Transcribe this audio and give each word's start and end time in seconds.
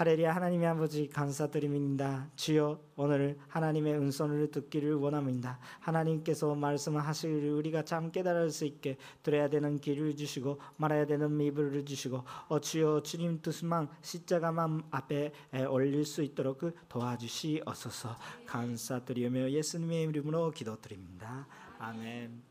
하레리아 0.00 0.34
하나님의 0.34 0.66
아버지 0.66 1.10
감사드립니다. 1.10 2.30
주여 2.34 2.80
오늘 2.96 3.38
하나님의 3.48 3.92
은선을 3.96 4.50
듣기를 4.50 4.94
원합니다. 4.94 5.58
하나님께서 5.80 6.54
말씀하시기를 6.54 7.50
우리가 7.50 7.84
참 7.84 8.10
깨달을 8.10 8.50
수 8.50 8.64
있게 8.64 8.96
들어야 9.22 9.50
되는 9.50 9.78
길을 9.78 10.16
주시고 10.16 10.58
말아야 10.78 11.04
되는 11.04 11.36
미불을 11.36 11.84
주시고 11.84 12.24
어, 12.48 12.60
주여 12.60 13.02
주님 13.02 13.42
뜻만 13.42 13.90
십자가만 14.00 14.84
앞에 14.90 15.32
올릴 15.68 16.06
수 16.06 16.22
있도록 16.22 16.56
그 16.56 16.74
도와주시옵소서 16.88 18.16
감사드리며 18.46 19.50
예수님의 19.50 20.04
이름으로 20.04 20.50
기도드립니다. 20.52 21.46
아멘. 21.78 22.49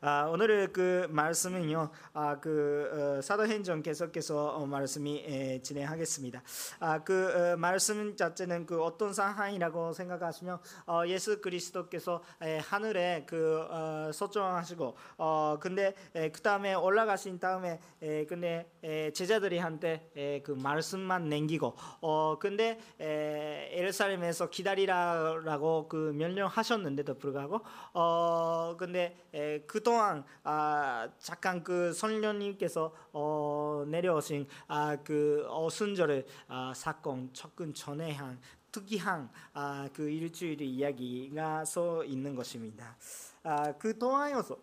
아, 0.00 0.28
오늘의 0.30 0.68
그 0.72 1.08
말씀은요, 1.10 1.90
아, 2.12 2.38
그 2.38 3.16
어, 3.18 3.20
사도행전 3.20 3.82
계속해서 3.82 4.50
어, 4.50 4.64
말씀이 4.64 5.24
에, 5.26 5.60
진행하겠습니다. 5.60 6.40
아, 6.78 7.02
그 7.02 7.52
어, 7.54 7.56
말씀 7.56 8.14
자체는 8.14 8.66
그 8.66 8.80
어떤 8.80 9.12
상황이라고 9.12 9.92
생각하시면 9.92 10.60
어, 10.86 11.02
예수 11.08 11.40
그리스도께서 11.40 12.22
에, 12.40 12.58
하늘에 12.58 13.24
그 13.26 13.66
어, 13.68 14.12
소정하시고, 14.12 14.96
어, 15.16 15.58
근데 15.60 15.94
그 16.12 16.40
다음에 16.42 16.74
올라가신 16.74 17.40
다음에, 17.40 17.80
에, 18.00 18.24
근데 18.26 18.70
에, 18.84 19.10
제자들이 19.10 19.58
한테 19.58 20.08
에, 20.14 20.42
그 20.42 20.52
말씀만 20.52 21.28
남기고, 21.28 21.74
어, 22.02 22.38
근데 22.38 22.78
에, 23.00 23.76
예루살렘에서 23.76 24.48
기다리라라고 24.48 25.88
그 25.88 26.12
명령하셨는데도 26.14 27.18
불구하고, 27.18 27.62
어, 27.94 28.76
근데 28.78 29.16
에, 29.34 29.58
그 29.66 29.82
동안 29.88 30.22
아, 30.44 31.08
잠깐 31.18 31.64
그 31.64 31.94
선녀님께서 31.94 32.92
어, 33.10 33.84
내려오신 33.88 34.46
아, 34.66 34.96
그 34.96 35.46
어순절의 35.48 36.26
아, 36.48 36.74
사건 36.76 37.30
접근 37.32 37.72
전에 37.72 38.12
한 38.12 38.38
특이한 38.70 39.30
아, 39.54 39.88
그 39.94 40.10
일주일 40.10 40.60
이야기가 40.60 41.64
써 41.64 42.04
있는 42.04 42.34
것입니다. 42.34 42.98
아, 43.42 43.72
그 43.78 43.96
동안에서 43.96 44.58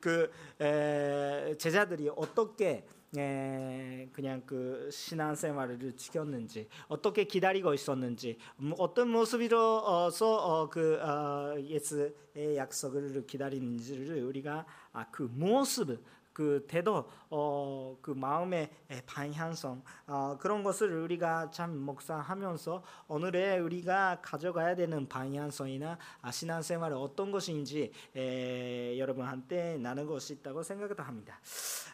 그 0.00 0.28
에, 0.60 1.54
제자들이 1.56 2.10
어떻게 2.16 2.84
에, 3.16 4.08
그냥 4.12 4.42
그 4.44 4.88
신앙생활을 4.92 5.96
지켰는지 5.96 6.68
어떻게 6.88 7.24
기다리고 7.24 7.72
있었는지 7.72 8.36
뭐 8.56 8.76
어떤 8.78 9.08
모습으로서 9.08 10.36
어, 10.36 10.68
그 10.68 11.00
어, 11.00 11.58
예수의 11.58 12.56
약속을 12.56 13.26
기다리는지를 13.26 14.22
우리가 14.24 14.66
아, 14.92 15.06
그 15.10 15.22
모습 15.22 15.98
그 16.38 16.64
태도 16.68 17.08
어, 17.30 17.96
그 18.00 18.10
마음의 18.10 18.70
방향성 19.06 19.82
어, 20.06 20.36
그런 20.40 20.62
것을 20.62 20.92
우리가 20.92 21.50
참 21.50 21.76
묵상하면서 21.76 22.82
오늘의 23.08 23.60
우리가 23.60 24.20
가져가야 24.22 24.74
되는 24.74 25.08
방향성이나 25.08 25.98
아, 26.22 26.30
신앙생활이 26.30 26.94
어떤 26.94 27.30
것인지 27.30 27.92
에, 28.16 28.98
여러분한테 28.98 29.78
나누고 29.78 30.18
싶다고 30.18 30.62
생각을 30.62 30.98
합니다. 30.98 31.38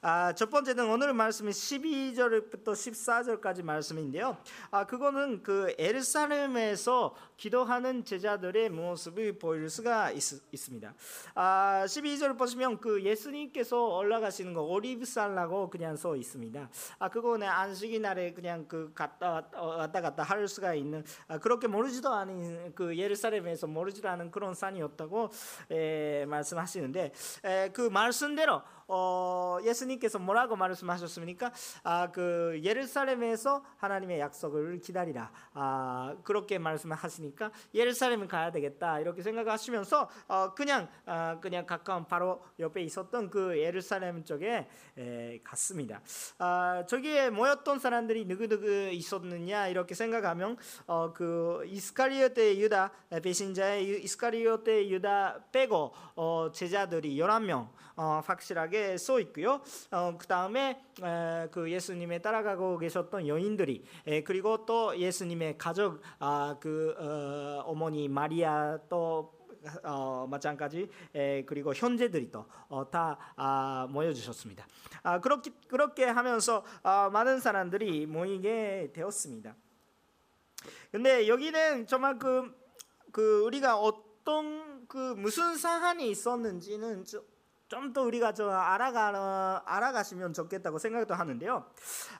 아, 0.02 0.32
첫 0.34 0.50
번째는 0.50 0.88
오늘 0.88 1.14
말씀이 1.14 1.50
12절부터 1.50 2.72
14절까지 2.72 3.62
말씀인데요. 3.62 4.36
아, 4.70 4.86
그거는 4.86 5.42
그 5.42 5.74
에르사렘에서 5.78 7.14
기도하는 7.36 8.04
제자들의 8.04 8.70
모습을 8.70 9.38
보일 9.38 9.68
수가 9.68 10.10
있, 10.12 10.20
습니다 10.20 10.94
아, 11.34 11.84
12절 11.86 12.38
보시면 12.38 12.78
그 12.80 13.02
예수님께서 13.02 13.96
올라가시는 13.96 14.54
거 14.54 14.62
오리브산 14.62 15.23
라고 15.28 15.70
그냥 15.70 15.96
써 15.96 16.16
있습니다. 16.16 16.68
아, 16.98 17.08
그거는 17.08 17.48
안식이 17.48 18.00
날에 18.00 18.32
그냥 18.32 18.66
그 18.68 18.92
갔다 18.94 19.44
왔다 19.52 20.00
갔다 20.00 20.22
할 20.22 20.46
수가 20.48 20.74
있는 20.74 21.04
아, 21.28 21.38
그렇게 21.38 21.66
모르지도 21.66 22.12
않은 22.12 22.74
그 22.74 22.96
예루살렘에서 22.96 23.66
모르지도 23.66 24.08
않은 24.08 24.30
그런 24.30 24.54
산이었다고 24.54 25.30
에, 25.70 26.26
말씀하시는데 26.26 27.12
에, 27.44 27.68
그 27.72 27.82
말씀대로 27.82 28.62
어, 28.86 29.58
예수님께서 29.62 30.18
뭐라고 30.18 30.56
말씀하셨습니까? 30.56 31.52
아, 31.82 32.10
그 32.10 32.60
예루살렘에서 32.62 33.64
하나님의 33.78 34.20
약속을 34.20 34.80
기다리라. 34.80 35.30
아, 35.54 36.16
그렇게 36.22 36.58
말씀하시니까 36.58 37.50
예루살렘에 37.74 38.26
가야 38.26 38.50
되겠다 38.50 39.00
이렇게 39.00 39.22
생각하시면서 39.22 40.08
어, 40.28 40.54
그냥 40.54 40.88
아, 41.06 41.38
그냥 41.40 41.66
가까운 41.66 42.06
바로 42.06 42.42
옆에 42.58 42.82
있었던 42.82 43.30
그 43.30 43.58
예루살렘 43.58 44.24
쪽에 44.24 44.68
에, 44.98 45.13
갔습니다. 45.44 46.00
아, 46.38 46.84
저기에 46.88 47.30
모였던 47.30 47.78
사람들이 47.78 48.24
누구누구 48.24 48.90
있었느냐 48.92 49.68
이렇게 49.68 49.94
생각하면 49.94 50.56
어, 50.86 51.12
그 51.12 51.62
이스카리오테 51.66 52.58
유다 52.58 52.92
배신자의 53.22 54.04
이스카리오테 54.04 54.88
유다 54.88 55.46
빼고 55.52 55.92
어, 56.16 56.50
제자들이 56.52 57.16
11명 57.16 57.68
어, 57.96 58.20
확실하게 58.24 58.98
써 58.98 59.20
있고요. 59.20 59.60
어, 59.90 60.16
그 60.18 60.26
다음에 60.26 60.82
그 61.50 61.70
예수님에 61.70 62.20
따라가고 62.20 62.78
계셨던 62.78 63.28
여인들이 63.28 63.84
에, 64.06 64.22
그리고 64.22 64.64
또 64.66 64.96
예수님의 64.98 65.58
가족 65.58 66.00
아, 66.18 66.56
그 66.60 66.94
어, 66.98 67.62
어머니 67.66 68.08
마리아 68.08 68.78
또 68.88 69.32
어, 69.84 70.26
마찬가지 70.30 70.88
에, 71.14 71.44
그리고 71.44 71.74
현재들이 71.74 72.30
또다 72.30 73.12
어, 73.12 73.18
아, 73.36 73.86
모여주셨습니다. 73.90 74.66
아, 75.02 75.20
그렇게 75.20 75.50
그렇게 75.68 76.04
하면서 76.04 76.64
아, 76.82 77.10
많은 77.12 77.40
사람들이 77.40 78.06
모이게 78.06 78.90
되었습니다. 78.94 79.54
근데 80.90 81.28
여기는 81.28 81.86
정말 81.86 82.18
그, 82.18 82.54
그 83.12 83.42
우리가 83.44 83.76
어떤 83.78 84.86
그 84.86 85.14
무슨 85.16 85.56
사안이 85.56 86.10
있었는지는 86.10 87.04
좀 87.04 87.34
더 87.92 88.02
우리가 88.02 88.32
좀 88.32 88.50
알아가 88.50 89.62
알아가시면 89.66 90.32
좋겠다고 90.32 90.78
생각도 90.78 91.14
하는데요. 91.14 91.66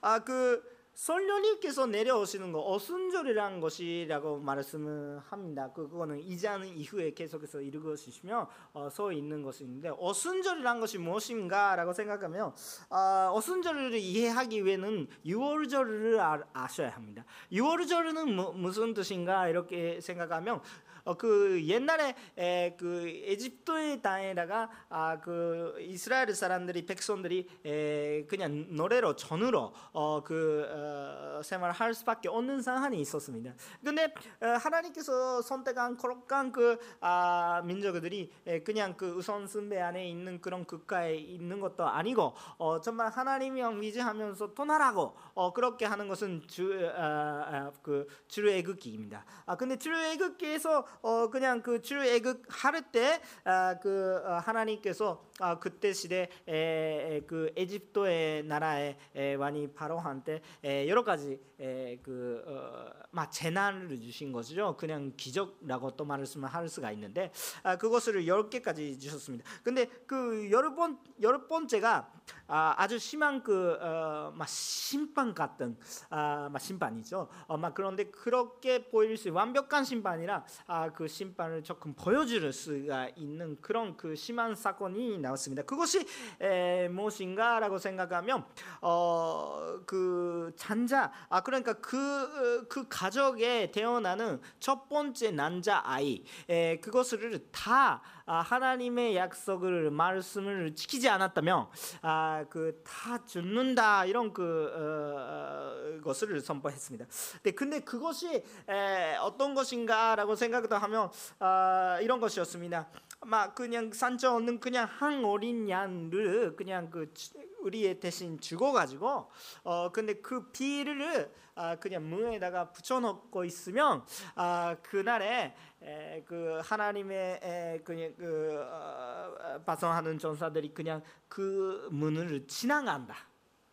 아그 0.00 0.74
솔련님께서 0.94 1.87
내려오시는 1.87 2.53
거 2.53 2.60
어순절이라는 2.60 3.60
것이라고 3.60 4.38
말씀을 4.38 5.21
합니다. 5.27 5.71
그, 5.75 5.88
그거는 5.88 6.21
이자는 6.21 6.69
이후에 6.69 7.12
계속해서 7.12 7.60
읽으시면 7.60 8.47
어, 8.72 8.88
써 8.91 9.12
있는 9.12 9.43
것인데 9.43 9.91
어순절이라는 9.99 10.81
것이 10.81 10.99
무엇인가라고 10.99 11.93
생각하면 11.93 12.54
어, 12.91 13.33
어순절을 13.34 13.94
이해하기 13.94 14.65
위해는 14.65 15.09
6월절을 15.27 16.47
아, 16.53 16.69
셔야 16.69 16.91
합니다. 16.91 17.25
6월절은 17.53 18.33
뭐, 18.33 18.53
무슨 18.53 18.94
뜻인가 18.94 19.49
이렇게 19.49 20.00
생각하면 20.00 20.60
어, 21.04 21.15
그 21.16 21.62
옛날에 21.66 22.15
에, 22.38 22.76
그 22.78 23.06
에집트의 23.06 24.00
땅에다가 24.00 24.70
아, 24.88 25.19
그 25.20 25.76
이스라엘 25.81 26.34
사람들이 26.34 26.87
백성들이 26.87 27.48
에, 27.65 28.25
그냥 28.26 28.66
노래로 28.70 29.16
전으로 29.16 29.72
어, 29.92 30.22
그 30.25 30.66
어, 30.70 31.42
생활할 31.42 31.94
수밖에 31.94 32.28
없는 32.28 32.62
상황이 32.62 33.00
있었습니다. 33.00 33.53
근데 33.84 34.15
어, 34.41 34.47
하나님께서 34.47 35.42
선택한 35.42 35.97
그런 35.97 36.53
그 36.53 36.78
아, 37.00 37.62
민족들이 37.65 38.31
에, 38.47 38.62
그냥 38.62 38.97
그 38.97 39.12
우선 39.12 39.47
순배 39.47 39.81
안에 39.81 40.09
있는 40.09 40.41
그런 40.41 40.65
국가에 40.65 41.16
있는 41.16 41.60
것도 41.60 41.86
아니고 41.86 42.34
어, 42.59 42.81
정말 42.81 43.10
하나님을 43.10 43.81
위지하면서 43.81 44.54
떠나라고 44.54 45.15
어, 45.34 45.53
그렇게 45.53 45.84
하는 45.84 46.09
것은 46.09 46.42
주, 46.48 46.91
아, 46.97 47.44
아, 47.47 47.72
그 47.82 48.06
출애굽기입니다. 48.28 49.25
아 49.47 49.56
근데 49.56 49.76
출애굽기에서 49.76 50.86
어 51.03 51.28
그냥 51.31 51.62
그 51.62 51.81
출애굽 51.82 52.43
하루 52.49 52.82
때그 52.82 53.21
아, 53.44 53.78
그, 53.81 54.22
어, 54.25 54.38
하나님께서 54.44 55.25
아, 55.34 55.34
그때 55.61 55.93
시대 55.93 56.28
에, 56.47 57.21
그 57.27 57.53
에집트의 57.56 58.45
나라에 58.45 58.97
에, 59.15 59.37
많이 59.37 59.67
바로한테 59.72 60.43
여러 60.89 61.03
가지 61.03 61.41
에, 61.59 61.98
그 62.03 62.42
어, 62.47 63.04
막 63.10 63.31
재난을 63.31 64.01
주신 64.01 64.33
것이죠. 64.33 64.77
그냥 64.77 65.13
기적이라고 65.16 65.92
또 65.92 66.04
말씀할 66.04 66.69
수가 66.69 66.91
있는데 66.92 67.33
아, 67.63 67.77
그것을 67.77 68.27
열 68.27 68.51
개까지 68.51 68.98
주셨습니다. 68.98 69.48
근데 69.63 69.86
그 70.07 70.51
여러 70.51 70.75
번 70.75 70.98
여러 71.21 71.47
번째가 71.47 72.13
아, 72.47 72.75
아주 72.77 72.98
심한 72.98 73.42
그 73.42 73.78
어, 73.81 74.33
막 74.34 74.48
심판 74.48 75.34
같은 75.34 75.77
아, 76.10 76.48
막 76.51 76.59
심판이죠. 76.59 77.28
어, 77.47 77.57
막 77.57 77.75
그런데 77.75 78.04
그렇게 78.04 78.89
보일 78.89 79.16
수 79.16 79.33
완벽한 79.33 79.84
심판이라 79.84 80.45
아, 80.66 80.92
그 80.92 81.07
심판을 81.07 81.63
조금 81.63 81.95
보여줄 81.95 82.53
수가 82.53 83.10
있는 83.16 83.57
그런 83.60 83.97
그 83.97 84.15
심한 84.16 84.54
사건이 84.54 85.19
나왔습니다. 85.24 85.62
그것이 85.62 86.06
에, 86.41 86.88
무엇인가라고 86.88 87.78
생각하면 87.78 88.44
어, 88.80 89.80
그 89.86 90.53
잔자 90.56 91.12
아 91.28 91.42
그러니까 91.42 91.74
그그 91.74 92.68
그 92.68 92.86
가족에 92.88 93.71
태어나는 93.71 94.41
첫 94.60 94.88
번째 94.88 95.30
남자 95.32 95.82
아이 95.84 96.24
에, 96.48 96.78
그것을 96.80 97.48
다 97.50 98.03
아, 98.26 98.41
하나님의 98.41 99.16
약속을 99.16 99.91
말씀을 99.91 100.74
지키지 100.74 101.10
않았다면 101.10 101.66
아, 102.00 102.44
그다 102.48 103.24
죽는다 103.26 104.06
이런 104.06 104.32
그 104.32 104.71
어, 104.74 105.98
그것을 105.98 106.41
선포했습니다. 106.41 107.06
네, 107.42 107.50
근데 107.50 107.80
그것이 107.80 108.42
에, 108.68 109.16
어떤 109.16 109.54
것인가라고 109.54 110.36
생각도 110.36 110.76
하면 110.76 111.10
어, 111.38 111.98
이런 112.00 112.18
것이었습니다. 112.18 112.88
막 113.24 113.54
그냥 113.54 113.92
산처는 113.92 114.60
그냥 114.60 114.86
한 114.91 115.24
어린 115.24 115.68
양을 115.68 116.56
그냥 116.56 116.91
그 116.91 117.12
우리의 117.60 118.00
대신 118.00 118.38
주고 118.38 118.72
가지고 118.72 119.30
어 119.62 119.91
근데 119.91 120.15
그 120.15 120.50
비를 120.50 121.32
아 121.54 121.76
그냥 121.76 122.09
문에다가 122.09 122.72
붙여놓고 122.72 123.44
있으면 123.44 124.04
아 124.34 124.76
그날에 124.82 125.54
에, 125.82 126.22
그 126.26 126.60
하나님의 126.65 127.41
에, 127.42 127.80
그냥 127.84 128.15
그 128.16 128.60
어, 128.60 129.60
파송하는 129.65 130.18
전사들이 130.18 130.74
그냥 130.74 131.03
그 131.28 131.88
문을 131.91 132.47
지나간다 132.47 133.16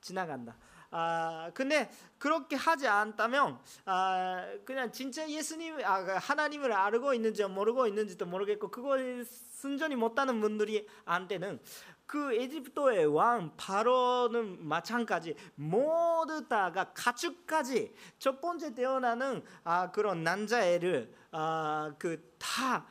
지나간다. 0.02 0.56
아 0.92 1.50
근데 1.54 1.90
그렇게 2.18 2.56
하지 2.56 2.88
않다면 2.88 3.60
아 3.86 4.46
그냥 4.66 4.92
진짜 4.92 5.28
예수님 5.28 5.84
아그 5.84 6.12
하나님을 6.20 6.72
알고 6.72 7.14
있는지 7.14 7.44
모르고 7.46 7.88
있는지도 7.88 8.26
모르겠고 8.26 8.70
그걸 8.70 9.26
순전히 9.26 9.96
못하는 9.96 10.42
분들이 10.42 10.88
한테는 11.06 11.60
그 12.06 12.34
에집트의 12.34 13.06
왕 13.06 13.54
바로는 13.56 14.68
마찬가지 14.68 15.34
모두 15.56 16.46
다가 16.50 16.92
가축까지 16.94 17.94
첫 18.20 18.42
번째 18.42 18.76
태어나는 18.76 19.44
아 19.64 19.92
그런 19.92 20.24
남자애를 20.24 21.14
아 21.32 21.94
그 21.98 22.32
다 22.38 22.86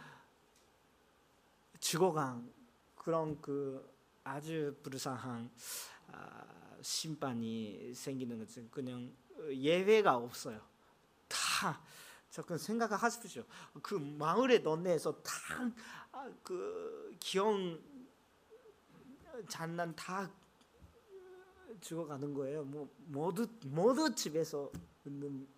죽어간 1.81 2.51
그런 2.95 3.41
그 3.41 3.89
아주 4.25 4.75
불쌍한 4.83 5.51
아, 6.13 6.45
심판이 6.83 7.93
생기는 7.95 8.39
것은 8.39 8.71
그냥 8.71 9.13
예외가 9.51 10.17
없어요. 10.17 10.61
다 11.29 11.81
조금 12.31 12.57
생각하십시오. 12.57 13.45
그 13.83 13.95
마을의 13.95 14.61
너네에서 14.63 15.21
다그 16.13 17.17
기억 17.19 17.57
장난 19.49 19.95
다 19.95 20.31
죽어가는 21.81 22.35
거예요. 22.35 22.65
뭐 22.65 22.89
모두 23.07 23.47
모두 23.65 24.15
집에서 24.15 24.71
있는 25.05 25.49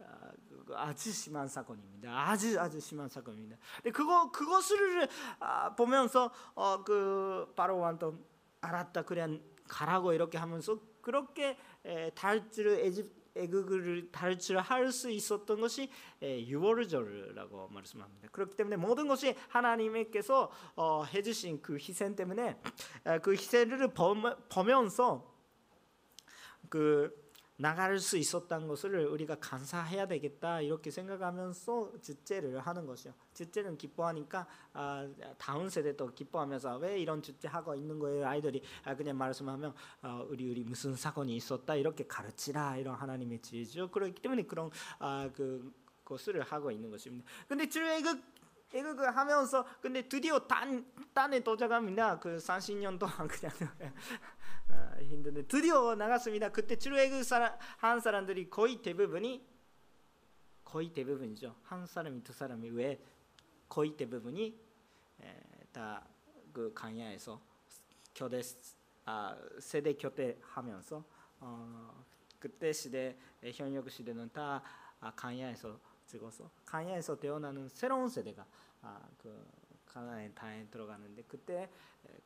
아, 0.00 0.32
아주 0.74 1.12
심한 1.12 1.46
사건입니다. 1.46 2.10
아주 2.10 2.58
아주 2.58 2.80
심한 2.80 3.08
사건입니다. 3.08 3.56
근데 3.76 3.90
그거 3.90 4.30
그것을 4.32 5.08
아, 5.38 5.74
보면서 5.74 6.32
어, 6.54 6.82
그 6.82 7.52
바로 7.54 7.78
왕도 7.78 8.18
알았다 8.60 9.02
그냥 9.02 9.40
가라고 9.72 10.12
이렇게 10.12 10.36
하면서 10.36 10.78
그렇게 11.00 11.56
에집 11.84 13.22
애국을 13.34 14.12
탈출할 14.12 14.92
수 14.92 15.10
있었던 15.10 15.58
것이 15.58 15.88
유월절이라고 16.20 17.68
말씀합니다. 17.68 18.28
그렇기 18.30 18.54
때문에 18.56 18.76
모든 18.76 19.08
것이 19.08 19.34
하나님께서 19.48 20.50
어, 20.76 21.04
해주신 21.04 21.62
그 21.62 21.76
희생 21.76 22.14
때문에 22.14 22.60
그 23.22 23.32
희생을 23.32 23.94
보면서 24.50 25.34
그 26.68 27.21
나갈 27.56 27.98
수 27.98 28.16
있었던 28.16 28.66
것을 28.66 29.06
우리가 29.06 29.36
감사해야 29.36 30.06
되겠다 30.06 30.60
이렇게 30.60 30.90
생각하면서 30.90 32.00
주제를 32.00 32.58
하는 32.60 32.86
것이요. 32.86 33.12
주제는 33.34 33.76
기뻐하니까 33.76 34.46
아, 34.72 35.08
다음 35.38 35.68
세대도 35.68 36.14
기뻐하면서 36.14 36.78
왜 36.78 36.98
이런 36.98 37.22
주제 37.22 37.48
하고 37.48 37.74
있는 37.74 37.98
거예요 37.98 38.26
아이들이 38.26 38.62
아, 38.84 38.96
그냥 38.96 39.16
말씀하면 39.18 39.74
어, 40.02 40.26
우리 40.28 40.50
우리 40.50 40.64
무슨 40.64 40.94
사건이 40.94 41.36
있었다 41.36 41.74
이렇게 41.76 42.06
가르치라 42.06 42.78
이런 42.78 42.94
하나님의 42.94 43.40
지혜죠. 43.42 43.90
그렇기 43.90 44.20
때문에 44.22 44.42
그런 44.44 44.70
아, 44.98 45.30
그 45.32 45.72
것을 46.04 46.40
하고 46.42 46.70
있는 46.70 46.90
것입니다. 46.90 47.30
근데 47.48 47.68
출애굽 47.68 48.31
애국을 48.74 49.16
하면서 49.16 49.66
근데 49.80 50.08
드디어 50.08 50.38
단 50.40 50.90
단에 51.12 51.40
도착합니다. 51.40 52.18
그 52.18 52.36
30년 52.36 52.98
동안 52.98 53.28
그냥 53.28 53.52
아, 54.70 54.96
힘든데 55.00 55.46
드디어 55.46 55.94
나갔습니다. 55.94 56.50
그때 56.50 56.76
출애굽 56.76 57.24
한 57.78 58.00
사람들이 58.00 58.48
거의 58.48 58.80
대부분이 58.80 59.46
거의 60.64 60.92
대부분이죠. 60.92 61.54
한 61.64 61.86
사람이 61.86 62.22
두 62.24 62.32
사람이 62.32 62.70
왜 62.70 63.02
거의 63.68 63.96
대부분이 63.96 64.58
다 65.72 66.12
그 66.52 66.72
강야에서 66.74 67.40
교대 68.14 68.42
아, 69.04 69.36
세대 69.58 69.94
교대하면서 69.94 71.04
어, 71.40 72.04
그때 72.38 72.72
시대 72.72 73.18
현역 73.54 73.90
시대는 73.90 74.30
다 74.32 74.62
아, 75.00 75.10
강야에서 75.14 75.80
찍어서 76.12 76.50
강야에서 76.66 77.18
태어나는 77.18 77.68
새로운 77.68 78.08
세대가 78.08 78.44
아, 78.82 79.00
그 79.18 79.44
가나안 79.92 80.34
땅에 80.34 80.66
들어가는데 80.70 81.24
그때 81.28 81.68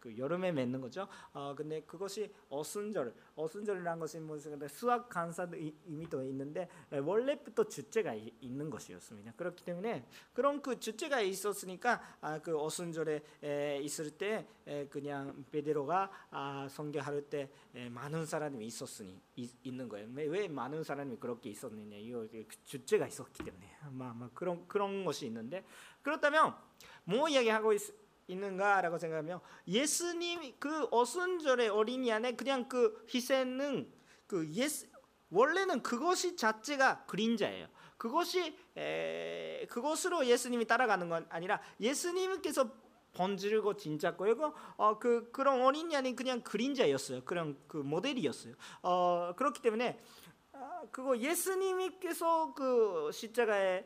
그 0.00 0.16
여름에 0.16 0.52
맺는 0.52 0.80
거죠. 0.80 1.08
어 1.32 1.54
근데 1.54 1.82
그것이 1.82 2.32
어순절, 2.48 3.14
어순절이라는 3.34 4.00
것이 4.00 4.18
무슨 4.20 4.66
수학 4.68 5.08
간사도 5.08 5.56
의미도 5.56 6.24
있는데 6.24 6.68
원래부터 6.90 7.64
주제가 7.64 8.14
있는 8.14 8.70
것이었습니다. 8.70 9.32
그렇기 9.36 9.64
때문에 9.64 10.06
그런 10.32 10.62
그 10.62 10.78
주제가 10.78 11.20
있었으니까 11.20 12.00
아, 12.20 12.38
그 12.38 12.58
어순절에 12.58 13.22
에, 13.42 13.80
있을 13.82 14.10
때 14.10 14.46
에, 14.66 14.86
그냥 14.86 15.44
베드로가 15.50 16.10
아, 16.30 16.68
성경할 16.70 17.22
때 17.22 17.50
에, 17.74 17.88
많은 17.88 18.26
사람이 18.26 18.64
있었으니 18.64 19.20
있, 19.36 19.52
있는 19.64 19.88
거예요. 19.88 20.08
왜, 20.14 20.24
왜 20.26 20.48
많은 20.48 20.84
사람이 20.84 21.16
그렇게 21.16 21.50
있었느냐? 21.50 21.96
이거 21.96 22.26
그 22.30 22.46
주제가 22.64 23.06
있었기 23.06 23.44
때문에 23.44 23.76
아마 23.82 24.28
그런 24.34 24.66
그런 24.68 25.04
것이 25.04 25.26
있는데 25.26 25.64
그렇다면 26.02 26.54
뭐 27.06 27.28
이야기하고 27.28 27.72
있, 27.72 27.80
있는가라고 28.26 28.98
생각하면 28.98 29.40
예수님 29.66 30.54
그 30.58 30.88
어순절의 30.90 31.68
어린이 31.68 32.12
안에 32.12 32.32
그냥 32.32 32.68
그 32.68 33.06
희생은 33.12 33.90
그 34.26 34.48
예수 34.52 34.86
원래는 35.30 35.82
그것이 35.82 36.36
자체가 36.36 37.06
그림자예요. 37.06 37.68
그것이 37.96 38.56
에, 38.76 39.66
그것으로 39.70 40.26
예수님이 40.26 40.66
따라가는 40.66 41.08
건 41.08 41.26
아니라 41.30 41.60
예수님께서 41.80 42.70
번지르고 43.14 43.76
진짜 43.76 44.14
거고 44.16 44.52
어, 44.76 44.98
그 44.98 45.30
그런 45.32 45.62
어린이 45.62 45.96
안이 45.96 46.14
그냥 46.14 46.42
그림자였어요. 46.42 47.24
그런 47.24 47.56
그 47.66 47.78
모델이었어요. 47.78 48.54
어, 48.82 49.32
그렇기 49.36 49.62
때문에 49.62 49.98
아, 49.98 50.35
그거 50.90 51.16
예수님께서 51.18 52.54
그 52.54 53.10
십자가에 53.12 53.84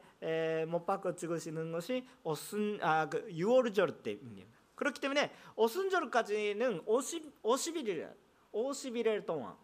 못 0.69 0.85
박아 0.87 1.15
죽으시는 1.15 1.73
것이 1.73 2.07
어순 2.23 2.79
아그 2.83 3.29
6월절 3.29 4.03
때입니다. 4.03 4.49
그렇기 4.75 5.01
때문에 5.01 5.33
어순절까지는 5.57 6.83
50 6.87 7.43
50일 7.43 8.15
50일 8.53 9.27
동안 9.27 9.57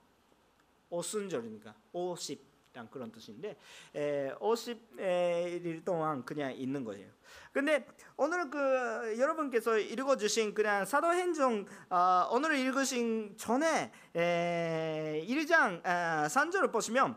어순절이니까 0.90 1.74
50 1.92 2.55
그런 2.90 3.10
뜻인데 3.10 3.56
에, 3.94 4.34
50일 4.34 5.84
동안 5.84 6.24
그냥 6.24 6.52
있는 6.52 6.84
거예요. 6.84 7.10
근데 7.52 7.86
오늘 8.16 8.50
그 8.50 9.18
여러분께서 9.18 9.78
읽어주신 9.78 10.54
그냥 10.54 10.84
사도행전 10.84 11.66
어, 11.90 12.28
오늘 12.30 12.56
읽으신 12.56 13.36
전에 13.36 13.92
에, 14.14 15.24
1장 15.26 15.80
아, 15.84 16.26
3절을 16.26 16.70
보시면 16.70 17.16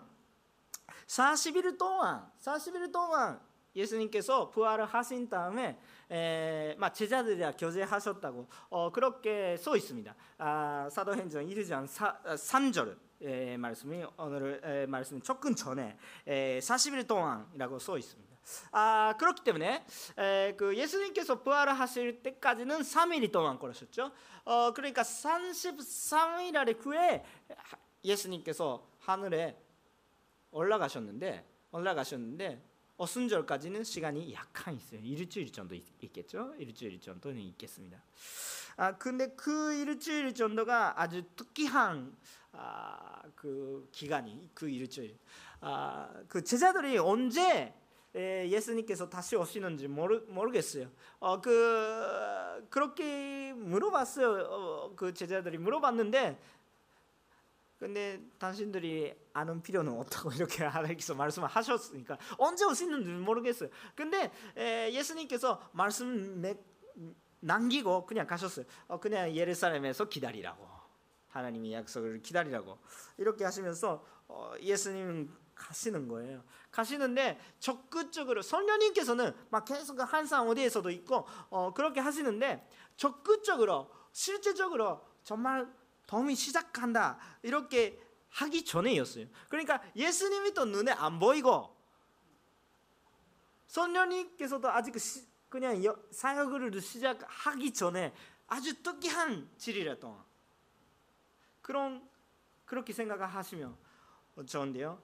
40일 1.07 1.77
동안 1.77 2.31
40일 2.39 2.91
동안 2.91 3.39
예수님께서 3.75 4.49
부활을 4.49 4.85
하신 4.85 5.29
다음에 5.29 5.79
에, 6.09 6.75
막 6.77 6.93
제자들이랑 6.93 7.53
교제하셨다고 7.57 8.47
어, 8.69 8.91
그렇게 8.91 9.57
써 9.57 9.75
있습니다. 9.75 10.15
아, 10.37 10.89
사도행전 10.91 11.45
1장 11.47 11.85
3절 11.85 13.08
의 13.21 13.57
말씀이 13.57 14.05
오늘 14.17 14.61
의 14.63 14.87
말씀이 14.87 15.21
조금 15.21 15.53
전에 15.53 15.97
에, 16.25 16.59
40일 16.59 17.05
동안이라고 17.05 17.77
써 17.79 17.97
있습니다. 17.97 18.29
아 18.71 19.13
그렇기 19.19 19.43
때문에 19.43 19.85
에, 20.17 20.55
그 20.55 20.77
예수님께서 20.77 21.43
부활을 21.43 21.77
하실 21.77 22.23
때까지는 22.23 22.79
3일 22.79 23.31
동안 23.31 23.59
걸으셨죠. 23.59 24.11
어 24.45 24.73
그러니까 24.73 25.01
33일 25.01 26.85
후에 26.85 27.23
예수님께서 28.05 28.87
하늘에 28.99 29.61
올라가셨는데 30.51 31.45
올라가셨는데 31.71 32.63
어순절까지는 32.95 33.83
시간이 33.83 34.33
약간 34.33 34.75
있어요. 34.75 35.01
일주일 35.01 35.51
정도 35.51 35.75
있, 35.75 35.83
겠죠 36.13 36.53
일주일 36.57 36.99
정도는 37.01 37.41
있겠습니다. 37.41 38.01
아 38.77 38.97
근데 38.97 39.27
그 39.35 39.73
일주일 39.73 40.33
정도가 40.33 41.01
아주 41.01 41.23
특이한 41.35 42.15
아, 42.51 43.21
그 43.35 43.87
기간이 43.91 44.49
그 44.53 44.69
일주일. 44.69 45.17
아, 45.61 46.09
그 46.27 46.43
제자들이 46.43 46.97
언제 46.97 47.73
예수님께서 48.15 49.09
다시 49.09 49.35
오시는지 49.35 49.87
모르, 49.87 50.25
모르겠어요. 50.27 50.89
어, 51.19 51.39
그 51.41 52.67
그렇게 52.69 53.53
물어봤어요. 53.53 54.47
어, 54.49 54.93
그 54.95 55.13
제자들이 55.13 55.57
물어봤는데 55.57 56.39
근데 57.77 58.21
당신들이 58.37 59.15
아는 59.31 59.61
필요는 59.61 59.97
없다고 59.99 60.31
이렇게 60.35 60.65
하나님께서 60.65 61.15
말씀을 61.15 61.47
하셨으니까 61.47 62.17
언제 62.37 62.65
오시는지 62.65 63.09
모르겠어요. 63.09 63.69
근데 63.95 64.31
에, 64.57 64.91
예수님께서 64.91 65.69
말씀 65.71 66.41
내, 66.41 66.57
남기고 67.39 68.05
그냥 68.05 68.27
가셨어요. 68.27 68.65
어, 68.87 68.99
그냥 68.99 69.33
예루살렘에서 69.33 70.09
기다리라고 70.09 70.78
하나님의 71.29 71.73
약속을 71.73 72.21
기다리라고 72.21 72.77
이렇게 73.17 73.43
하시면서 73.43 74.03
어, 74.27 74.53
예수님 74.61 75.33
가시는 75.55 76.07
거예요. 76.07 76.43
가시는데 76.71 77.39
적극적으로 77.59 78.41
선녀님께서는 78.41 79.35
막 79.49 79.65
계속 79.65 79.95
그 79.95 80.03
한상 80.03 80.47
어디에서도 80.47 80.89
있고 80.91 81.27
어, 81.49 81.73
그렇게 81.73 81.99
하시는데 81.99 82.67
적극적으로 82.95 83.91
실제적으로 84.11 85.05
정말 85.23 85.71
덤이 86.07 86.35
시작한다 86.35 87.19
이렇게 87.43 88.01
하기 88.29 88.63
전에였어요. 88.63 89.27
그러니까 89.49 89.81
예수님이 89.95 90.53
또 90.53 90.65
눈에 90.65 90.91
안 90.91 91.19
보이고 91.19 91.75
선녀님께서도 93.67 94.69
아직 94.69 94.97
시, 94.99 95.27
그냥 95.49 95.81
사역을 96.11 96.79
시작하기 96.81 97.73
전에 97.73 98.13
아주 98.47 98.81
특이한 98.81 99.49
질이라 99.57 99.99
동안 99.99 100.23
그런 101.69 102.01
그렇게 102.65 102.91
생각하시면 102.91 103.77
좋은데요. 104.47 104.99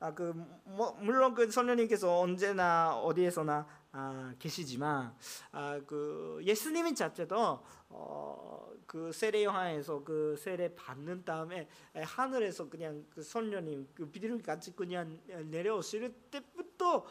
아 0.00 0.12
그 0.12 0.32
뭐, 0.64 0.90
물론 1.00 1.34
그 1.34 1.48
선녀님께서 1.48 2.18
언제나 2.18 2.96
어디에서나 2.96 3.64
아, 3.92 4.34
계시지만 4.40 5.14
아, 5.52 5.80
그 5.86 6.40
예수님인 6.42 6.96
자체도 6.96 7.62
어, 7.90 8.72
그 8.86 9.12
세례 9.12 9.44
요한에서 9.44 10.02
그 10.02 10.34
세례 10.36 10.74
받는 10.74 11.24
다음에 11.24 11.68
하늘에서 11.94 12.68
그냥 12.68 13.06
그 13.10 13.22
선녀님 13.22 13.88
그 13.94 14.10
비디를 14.10 14.42
같이 14.42 14.74
그냥 14.74 15.16
내려오실 15.26 16.12
때부터 16.28 17.06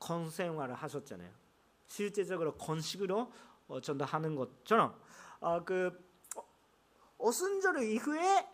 건생활을 0.00 0.74
하셨잖아요. 0.74 1.30
실제적으로 1.86 2.56
건식으로 2.56 3.30
어, 3.68 3.80
전도하는 3.80 4.34
것처럼 4.34 4.98
어, 5.38 5.62
그 5.62 6.04
오순절 7.18 7.82
이후에 7.82 8.48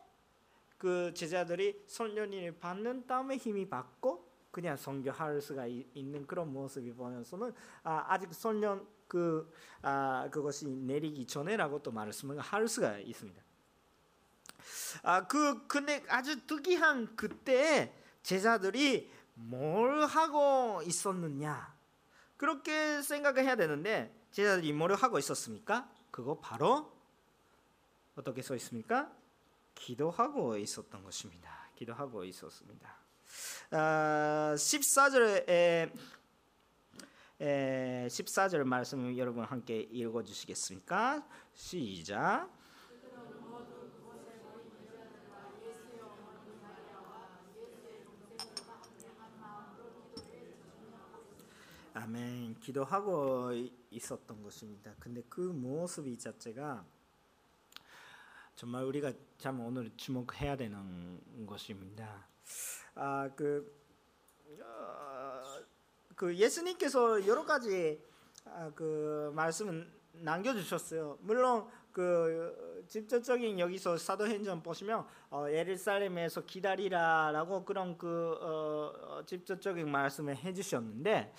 그 0.78 1.12
제자들이 1.14 1.84
선녀님을 1.86 2.58
받는 2.58 3.06
다음에 3.06 3.36
힘이 3.36 3.68
받고 3.68 4.28
그냥 4.50 4.76
선교할 4.76 5.40
수가 5.40 5.66
있는 5.66 6.26
그런 6.26 6.52
모습이 6.52 6.92
보면서는 6.92 7.52
아, 7.82 8.04
아직 8.08 8.32
선년 8.32 8.86
그 9.08 9.50
아, 9.80 10.28
그것이 10.30 10.66
내리기 10.66 11.26
전에라고 11.26 11.82
또 11.82 11.90
말씀을 11.90 12.38
할 12.38 12.68
수가 12.68 12.98
있습니다. 12.98 13.42
아, 15.02 15.26
그 15.26 15.66
근데 15.66 16.04
아주 16.08 16.46
특이한 16.46 17.16
그때 17.16 17.94
제자들이 18.22 19.10
뭘 19.34 20.04
하고 20.04 20.82
있었느냐 20.84 21.74
그렇게 22.36 23.02
생각을 23.02 23.44
해야 23.44 23.56
되는데 23.56 24.14
제자들이 24.32 24.72
뭘 24.72 24.94
하고 24.94 25.18
있었습니까? 25.18 25.88
그거 26.10 26.38
바로 26.38 26.92
어떻게 28.14 28.42
써 28.42 28.54
있습니까? 28.56 29.10
기도하고 29.74 30.58
있었던 30.58 31.02
것입니다. 31.02 31.70
기도하고 31.76 32.24
있었습니다. 32.24 32.94
14절에 33.70 35.90
아, 37.40 38.06
14절 38.06 38.64
말씀 38.64 39.16
여러분 39.16 39.44
함께 39.44 39.80
읽어 39.80 40.22
주시겠습니까? 40.22 41.26
시작. 41.54 42.50
아멘. 51.94 52.58
기도하고 52.60 53.52
있었던 53.90 54.42
것입니다. 54.42 54.94
근데 54.98 55.22
그 55.28 55.40
모습이 55.40 56.18
자체가 56.18 56.84
정말 58.62 58.84
우리가 58.84 59.12
참 59.38 59.58
오늘 59.58 59.90
주목해야 59.96 60.56
되는 60.56 61.20
것입니다. 61.44 62.28
아 62.94 63.28
그 63.34 63.74
어, 64.60 65.42
그 66.14 66.36
예수님께서 66.36 67.26
여러 67.26 67.44
가지 67.44 68.00
아, 68.44 68.70
그 68.72 69.32
말씀을 69.34 69.90
남겨주셨어요. 70.12 71.18
물론 71.22 71.68
그 71.92 72.84
직접적인 72.88 73.58
여기서 73.58 73.96
사도행전 73.96 74.62
보시면 74.62 75.04
어, 75.30 75.46
예루살렘에서 75.48 76.44
기다리라라고 76.44 77.64
그런 77.64 77.96
그 77.96 78.36
어, 78.40 78.92
어 79.18 79.24
직접적인 79.24 79.90
말씀을 79.90 80.36
해주셨는데, 80.36 81.32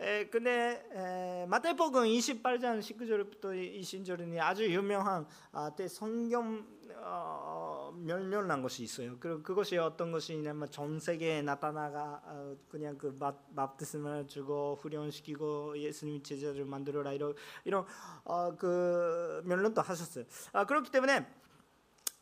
에, 0.00 0.26
근데 0.26 0.88
에, 0.92 1.46
마태복음 1.46 2.04
28장 2.04 2.80
19절부터 2.80 3.80
20절은 3.80 4.38
아주 4.40 4.64
유명한 4.72 5.26
아, 5.52 5.70
성경 5.88 6.66
어, 6.98 7.75
멸렬한 7.92 8.62
것이 8.62 8.82
있어요. 8.82 9.16
그 9.18 9.42
그것이 9.42 9.76
어떤 9.78 10.12
것이냐면 10.12 10.70
전 10.70 10.98
세계에 10.98 11.42
나타나가 11.42 12.20
어, 12.24 12.56
그냥 12.68 12.96
그 12.98 13.16
밥뜻을 13.54 14.26
주고 14.28 14.78
후련시키고 14.80 15.78
예수님 15.78 16.22
제자를 16.22 16.64
만들어라 16.64 17.12
이런 17.12 17.34
이런 17.64 17.84
어, 18.24 18.54
그 18.56 19.42
멸론도 19.44 19.80
하셨어요. 19.80 20.24
아, 20.52 20.64
그렇기 20.64 20.90
때문에 20.90 21.26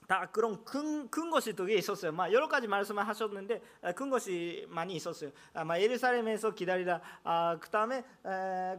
다 0.07 0.29
그런 0.31 0.65
큰, 0.65 1.09
큰 1.09 1.31
것이 1.31 1.55
되게 1.55 1.75
있었어요. 1.75 2.13
막 2.13 2.33
여러 2.33 2.49
가지 2.49 2.67
말씀을 2.67 3.07
하셨는데 3.07 3.63
아, 3.83 3.93
큰 3.93 4.11
것이 4.11 4.67
많이 4.69 4.95
있었어요. 4.95 5.31
아, 5.53 5.65
막 5.65 5.81
예루살렘에서 5.81 6.51
기다리라. 6.51 7.01
아, 7.23 7.59
그 7.61 7.71
다음에 7.71 8.05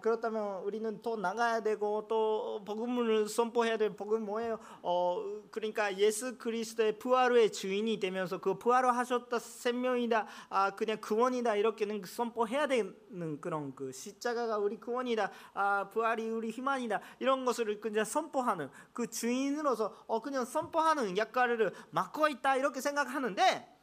그렇다면 0.02 0.64
우리는 0.64 1.02
또 1.02 1.16
나가야 1.18 1.62
되고 1.62 2.08
또 2.08 2.64
복음을 2.66 3.28
선포해야 3.28 3.78
될 3.78 3.96
복음 3.96 4.26
뭐예요? 4.26 4.60
어, 4.82 5.42
그러니까 5.52 5.98
예수 5.98 6.38
그리스도의 6.38 7.00
부활의 7.00 7.52
주인이 7.52 8.00
되면서 8.00 8.40
그 8.40 8.58
부활하셨다 8.58 9.40
생명이다. 9.40 10.28
아, 10.50 10.76
그냥 10.76 11.00
구원이다 11.02 11.56
이렇게는 11.56 12.04
선포해야 12.06 12.68
되는 12.68 13.40
그런 13.42 13.76
그 13.76 13.92
십자가가 13.92 14.58
우리 14.58 14.80
구원이다. 14.80 15.32
아, 15.54 15.90
부활이 15.90 16.30
우리 16.30 16.50
희망이다. 16.50 17.00
이런 17.20 17.46
것을 17.46 17.80
그냥 17.80 18.06
선포하는 18.06 18.70
그 18.94 19.10
주인으로서 19.10 19.96
어 20.08 20.22
그냥 20.22 20.46
선포하는 20.46 21.15
역할을 21.18 21.74
맡고 21.92 22.28
있다 22.30 22.58
이렇게 22.58 22.82
생각하는데 22.82 23.76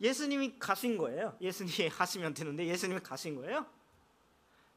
예수님이 0.00 0.58
가신 0.58 0.98
거예요. 0.98 1.36
예수님이 1.40 1.88
하시면 1.94 2.34
되는데 2.34 2.66
예수님이 2.66 3.00
가신 3.00 3.36
거예요. 3.36 3.66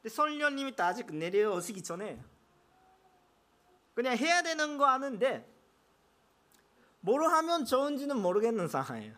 근데 0.02 0.10
설녀님이 0.14 0.74
아직 0.78 1.14
내려오시기 1.14 1.82
전에 1.82 2.22
그냥 3.96 4.16
해야 4.18 4.44
되는 4.44 4.78
거 4.78 4.86
아는데 4.86 5.52
뭘 7.00 7.24
하면 7.24 7.66
좋은지는 7.66 8.18
모르겠는 8.18 8.68
상황이에요. 8.68 9.16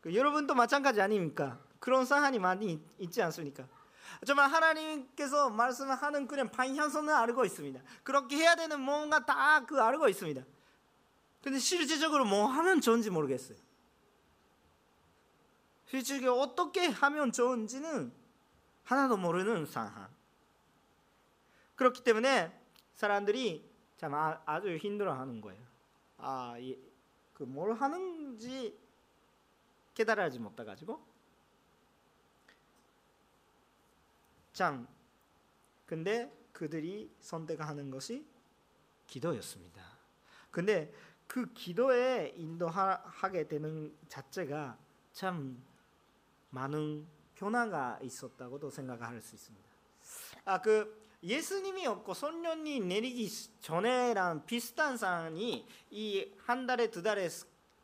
그 0.00 0.14
여러분도 0.14 0.54
마찬가지 0.54 1.00
아닙니까? 1.00 1.58
그런 1.80 2.04
상황이 2.04 2.38
많이 2.38 2.82
있지 2.98 3.22
않습니까? 3.22 3.68
정말 4.24 4.50
하나님께서 4.50 5.50
말씀하는 5.50 6.26
그냥 6.26 6.50
방향성을 6.50 7.12
알고 7.12 7.44
있습니다. 7.44 7.80
그렇게 8.02 8.36
해야 8.36 8.54
되는 8.54 8.80
뭔가 8.80 9.24
다 9.24 9.64
그 9.66 9.80
알고 9.80 10.08
있습니다. 10.08 10.42
근데 11.42 11.58
실질적으로 11.58 12.24
뭐 12.24 12.46
하면 12.46 12.80
좋은지 12.80 13.10
모르겠어요. 13.10 13.58
실질적으로 15.86 16.40
어떻게 16.40 16.86
하면 16.86 17.32
좋은지는 17.32 18.12
하나도 18.84 19.16
모르는 19.16 19.66
상황. 19.66 20.08
그렇기 21.76 22.02
때문에 22.02 22.52
사람들이 22.94 23.68
참 23.96 24.14
아, 24.14 24.60
주 24.60 24.76
힘들어하는 24.76 25.40
거예요. 25.40 25.62
아, 26.18 26.54
그 27.34 27.44
뭘 27.44 27.74
하는지 27.74 28.78
깨달아지 29.94 30.38
못해가지고 30.38 31.04
장. 34.56 34.88
근데 35.84 36.32
그들이 36.52 37.14
선택하는 37.20 37.90
것이 37.90 38.24
기도였습니다. 39.06 39.82
근데 40.50 40.90
그 41.26 41.52
기도에 41.52 42.32
인도하게 42.38 43.46
되는 43.48 43.94
자체가 44.08 44.78
참 45.12 45.62
많은 46.48 47.06
변화가 47.34 47.98
있었다고도 48.00 48.70
생각할 48.70 49.20
수 49.20 49.34
있습니다. 49.34 49.68
아 50.46 50.62
그 50.62 51.04
예수님이 51.22 51.86
없고 51.86 52.14
손년이 52.14 52.80
내리기 52.80 53.28
전에랑 53.60 54.46
비슷한 54.46 54.96
상황이 54.96 55.66
이 55.90 56.32
한 56.46 56.66
달에 56.66 56.90
두 56.90 57.02
달에 57.02 57.28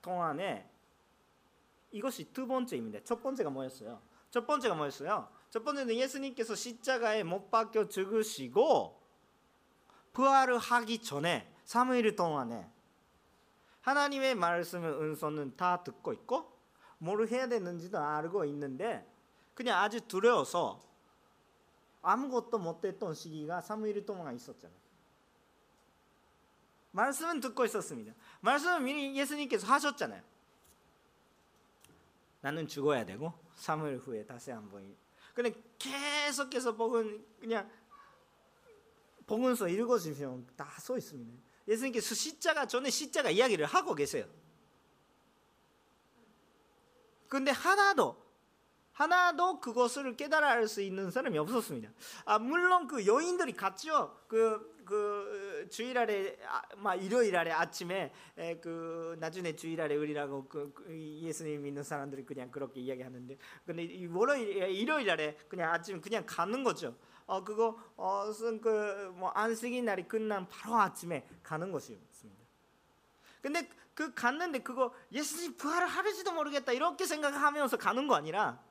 동안에 0.00 0.66
이것이 1.90 2.32
두 2.32 2.46
번째입니다. 2.46 3.00
첫 3.04 3.22
번째가 3.22 3.50
뭐였어요? 3.50 4.00
첫 4.30 4.46
번째가 4.46 4.74
뭐였어요? 4.74 5.28
첫 5.52 5.64
번째는 5.64 5.94
예수님께서 5.96 6.54
십자가에 6.54 7.24
못 7.24 7.50
박혀 7.50 7.86
죽으시고 7.86 8.98
부활을 10.14 10.56
하기 10.56 11.02
전에 11.02 11.46
3일 11.66 12.16
동안에 12.16 12.70
하나님의 13.82 14.34
말씀을 14.34 14.88
은서는 14.88 15.54
다 15.58 15.84
듣고 15.84 16.14
있고 16.14 16.50
뭘 16.96 17.28
해야 17.28 17.46
되는지도 17.48 17.98
알고 17.98 18.46
있는데 18.46 19.06
그냥 19.52 19.78
아주 19.78 20.00
두려워서 20.00 20.82
아무것도 22.00 22.58
못했던 22.58 23.12
시기가 23.12 23.60
3일 23.60 24.06
동안 24.06 24.34
있었잖아요. 24.34 24.78
말씀은 26.92 27.40
듣고 27.40 27.66
있었습니다. 27.66 28.14
말씀은 28.40 28.84
미리 28.84 29.14
예수님께서 29.18 29.66
하셨잖아요. 29.66 30.22
나는 32.40 32.66
죽어야 32.66 33.04
되고 33.04 33.34
3일 33.58 34.00
후에 34.00 34.24
다시 34.24 34.50
한번. 34.50 34.96
근데 35.34 35.52
계속해서 35.78 36.74
복은 36.76 37.24
그냥 37.40 37.70
복음서 39.26 39.68
읽어주시면 39.68 40.48
다 40.56 40.66
써 40.78 40.96
있습니다. 40.98 41.32
예수님께서 41.68 42.14
십자가 42.14 42.66
전에 42.66 42.90
십자가 42.90 43.30
이야기를 43.30 43.66
하고 43.66 43.94
계세요. 43.94 44.26
근데 47.28 47.50
하나도 47.50 48.20
하나도 48.92 49.60
그것을 49.60 50.16
깨달아 50.16 50.50
알 50.50 50.68
수 50.68 50.82
있는 50.82 51.10
사람이 51.10 51.38
없었습니다. 51.38 51.90
아 52.26 52.38
물론 52.38 52.86
그 52.86 53.06
여인들이 53.06 53.54
갔죠. 53.54 54.20
그, 54.28 54.71
그 54.84 55.66
주일날에 55.70 56.38
아, 56.46 56.62
막 56.76 56.94
일요일날에 56.94 57.50
아침에 57.50 58.12
에, 58.36 58.56
그 58.60 59.16
나중에 59.18 59.54
주일날에 59.54 59.96
우리라고 59.96 60.46
그, 60.48 60.72
그 60.72 60.94
예수님 60.96 61.62
믿는 61.62 61.82
사람들이 61.82 62.24
그냥 62.24 62.50
그렇게 62.50 62.80
이야기하는데 62.80 63.36
근데 63.64 63.82
이 63.84 64.06
월요일 64.06 64.48
일요일날에 64.70 65.36
그냥 65.48 65.72
아침 65.72 66.00
그냥 66.00 66.24
가는 66.26 66.62
거죠. 66.64 66.96
어 67.26 67.42
그거 67.42 67.78
어그뭐 67.96 69.30
안식일 69.30 69.84
날이 69.84 70.06
끝난 70.08 70.46
바로 70.48 70.76
아침에 70.76 71.26
가는 71.42 71.70
것이었습니다. 71.70 72.42
근데 73.40 73.68
그 73.94 74.14
갔는데 74.14 74.60
그거 74.60 74.94
예수님 75.12 75.56
부활을 75.56 75.86
하는지도 75.86 76.32
모르겠다 76.32 76.72
이렇게 76.72 77.04
생각하면서 77.04 77.76
가는 77.76 78.06
거 78.06 78.14
아니라 78.14 78.62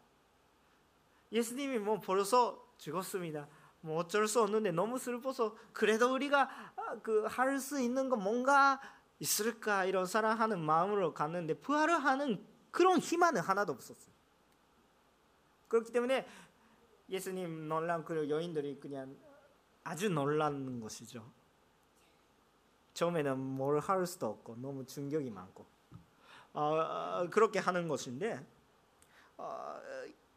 예수님이 1.31 1.79
뭐 1.79 1.99
벌써 1.99 2.67
죽었습니다. 2.77 3.47
뭐 3.81 3.97
어쩔 3.97 4.27
수 4.27 4.41
없는데 4.41 4.71
너무 4.71 4.97
슬퍼서 4.97 5.55
그래도 5.73 6.13
우리가 6.13 6.49
아, 6.75 6.95
그할 7.01 7.59
수 7.59 7.79
있는 7.81 8.09
거 8.09 8.15
뭔가 8.15 8.79
있을까 9.19 9.85
이런 9.85 10.05
사랑하는 10.05 10.59
마음으로 10.59 11.13
갔는데 11.13 11.55
부활을 11.55 11.97
하는 11.97 12.45
그런 12.71 12.99
희망은 12.99 13.41
하나도 13.41 13.73
없었어요. 13.73 14.13
그렇기 15.67 15.91
때문에 15.91 16.27
예수님 17.09 17.67
놀란 17.67 18.03
그 18.05 18.29
여인들이 18.29 18.79
그냥 18.79 19.15
아주 19.83 20.09
놀란 20.09 20.79
것이죠. 20.79 21.29
처음에는 22.93 23.37
뭘 23.39 23.79
할 23.79 24.05
수도 24.05 24.27
없고 24.27 24.57
너무 24.57 24.85
충격이 24.85 25.29
많고 25.31 25.65
어, 26.53 27.27
그렇게 27.31 27.59
하는 27.59 27.87
것인데 27.87 28.45
어, 29.37 29.79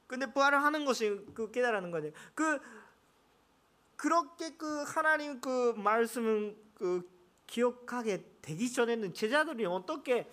근데 0.07 0.33
부활을 0.33 0.63
하는 0.63 0.85
것이 0.85 1.27
그 1.35 1.51
깨달는 1.51 1.91
거죠. 1.91 2.11
그 2.35 2.61
그렇게 3.97 4.57
그 4.57 4.83
하나님 4.83 5.41
그 5.41 5.75
말씀은 5.77 6.57
그 6.75 7.09
기억하게 7.47 8.25
되기 8.43 8.73
전에는 8.73 9.15
제자들이 9.15 9.65
어떻게 9.67 10.29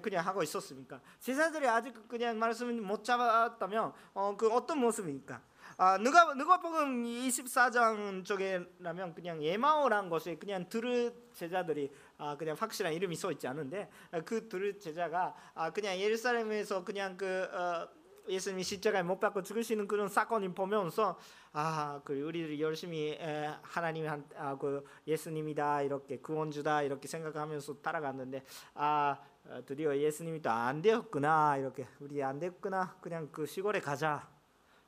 그냥 0.00 0.26
하고 0.26 0.42
있었습니까? 0.42 1.00
제자들이 1.20 1.66
아직 1.66 2.08
그냥 2.08 2.38
말씀을 2.38 2.74
못 2.80 3.04
잡았다면 3.04 3.92
어, 4.14 4.36
그 4.36 4.48
어떤 4.50 4.78
모습입니까? 4.78 5.42
아, 5.76 5.98
누가 5.98 6.34
누가복음 6.34 7.02
24장 7.04 8.24
쪽에라면 8.24 9.14
그냥 9.14 9.42
예마오란 9.42 10.08
것이 10.08 10.36
그냥 10.36 10.68
들을 10.68 11.12
제자들이 11.34 11.90
아, 12.16 12.36
그냥 12.36 12.56
확실한 12.58 12.92
이름이 12.92 13.16
써 13.16 13.32
있지 13.32 13.48
않은데 13.48 13.90
그 14.24 14.48
들을 14.48 14.78
제자가 14.78 15.34
아, 15.54 15.70
그냥 15.70 15.98
예루살렘에서 15.98 16.84
그냥 16.84 17.16
그 17.16 17.42
어, 17.52 17.88
예수님이 18.28 18.62
십자가에 18.62 19.02
못 19.02 19.20
박고 19.20 19.42
죽으시는 19.42 19.86
그런 19.86 20.08
사건을 20.08 20.54
보면서 20.54 21.18
아, 21.52 22.00
그 22.04 22.20
우리들이 22.20 22.60
열심히 22.60 23.16
한, 23.18 24.24
아, 24.36 24.56
그 24.56 24.84
예수님이다 25.06 25.82
이렇게 25.82 26.18
구원주다 26.18 26.82
이렇게 26.82 27.06
생각하면서 27.06 27.80
따라갔는데 27.82 28.44
아 28.74 29.18
어, 29.46 29.60
드디어 29.66 29.96
예수님이 29.96 30.40
또 30.40 30.50
안 30.50 30.80
되었구나 30.80 31.58
이렇게 31.58 31.86
우리 32.00 32.22
안 32.22 32.38
됐구나 32.38 32.96
그냥 33.00 33.28
그 33.30 33.44
시골에 33.44 33.80
가자 33.80 34.26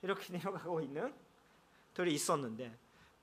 이렇게 0.00 0.32
내려가고 0.38 0.80
있는 0.80 1.12
둘이 1.92 2.12
있었는데 2.14 2.76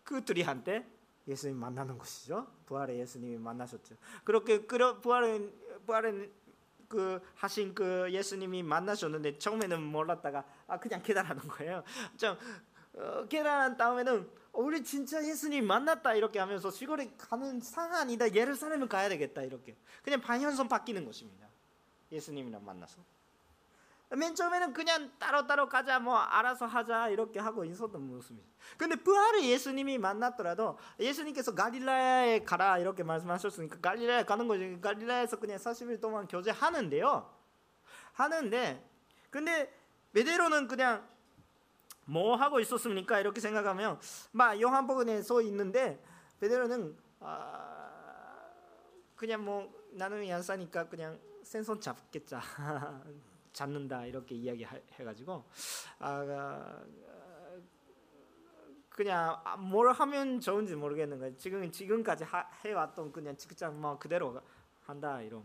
그 0.04 0.24
둘이 0.24 0.42
한때 0.44 0.86
예수님 1.28 1.56
만나는 1.58 1.98
것이죠. 1.98 2.46
부활의 2.66 3.00
예수님이 3.00 3.38
만나셨죠. 3.38 3.96
그렇게 4.24 4.66
그 4.66 5.00
부활은 5.00 5.54
부활은 5.86 6.32
그 6.94 7.20
하신 7.34 7.74
그 7.74 8.08
예수님이 8.12 8.62
만나셨는데 8.62 9.40
처음에는 9.40 9.82
몰랐다가 9.82 10.46
아 10.68 10.80
그냥 10.80 11.02
깨달은 11.02 11.40
거예요. 11.48 11.84
좀 12.16 12.38
어, 12.94 13.26
깨달은 13.28 13.78
다음에는 13.78 14.30
어, 14.52 14.62
우리 14.62 14.84
진짜 14.84 15.26
예수님 15.26 15.66
만났다 15.66 16.14
이렇게 16.14 16.38
하면서 16.38 16.70
시골에 16.70 17.12
가는 17.18 17.60
상황이다 17.60 18.36
예루살렘을 18.36 18.88
가야 18.88 19.10
되겠다 19.10 19.42
이렇게 19.42 19.76
그냥 20.04 20.22
방향성 20.22 20.68
바뀌는 20.68 21.04
것입니다. 21.04 21.48
예수님이랑 22.12 22.64
만나서. 22.64 23.02
맨 24.16 24.36
처음에는 24.36 24.74
그냥 24.74 25.12
따로따로 25.18 25.68
가자 25.68 26.00
뭐 26.00 26.16
알아서 26.16 26.66
하자 26.66 27.10
이렇게 27.10 27.40
하고 27.40 27.66
있었던 27.66 28.02
모습이죠. 28.02 28.48
근데 28.78 28.96
부활을 28.96 29.44
예수님이 29.44 29.98
만났더라도 29.98 30.78
예수님께서 31.00 31.56
갈릴라에 31.56 32.44
가라 32.44 32.78
이렇게 32.78 33.04
말씀하셨으니까 33.04 33.80
갈릴라에 33.80 34.24
가는 34.24 34.48
거지. 34.48 34.78
갈릴라에서 34.82 35.40
그냥 35.40 35.58
40일 35.58 36.00
동안 36.00 36.28
교제하는데요. 36.28 37.34
하는데 38.14 38.88
근데 39.32 39.74
베드로는 40.14 40.68
그냥 40.68 41.08
뭐 42.06 42.36
하고 42.36 42.60
있었습니까? 42.60 43.20
이렇게 43.20 43.42
생각하면 43.42 44.00
막 44.32 44.62
요한복음에 44.62 45.24
써 45.24 45.42
있는데 45.42 46.04
베드로는 46.40 46.96
아 47.20 47.74
그냥 49.16 49.44
뭐 49.44 49.74
나는 49.92 50.28
얀사니까 50.28 50.88
그냥 50.90 51.20
생선 51.44 51.80
잡겠자 51.80 52.42
잡는다 53.54 54.06
이렇게 54.06 54.36
이야기해가지고 54.36 55.44
아, 56.00 56.84
그냥 58.90 59.42
뭘 59.60 59.92
하면 59.92 60.40
좋은지 60.40 60.76
모르겠는 60.76 61.20
거예요. 61.20 61.38
지금 61.38 61.72
지금까지 61.72 62.24
하, 62.26 62.42
해왔던 62.64 63.12
그냥 63.12 63.36
직장 63.38 63.80
뭐 63.80 63.98
그대로 63.98 64.40
한다 64.86 65.22
이런 65.22 65.44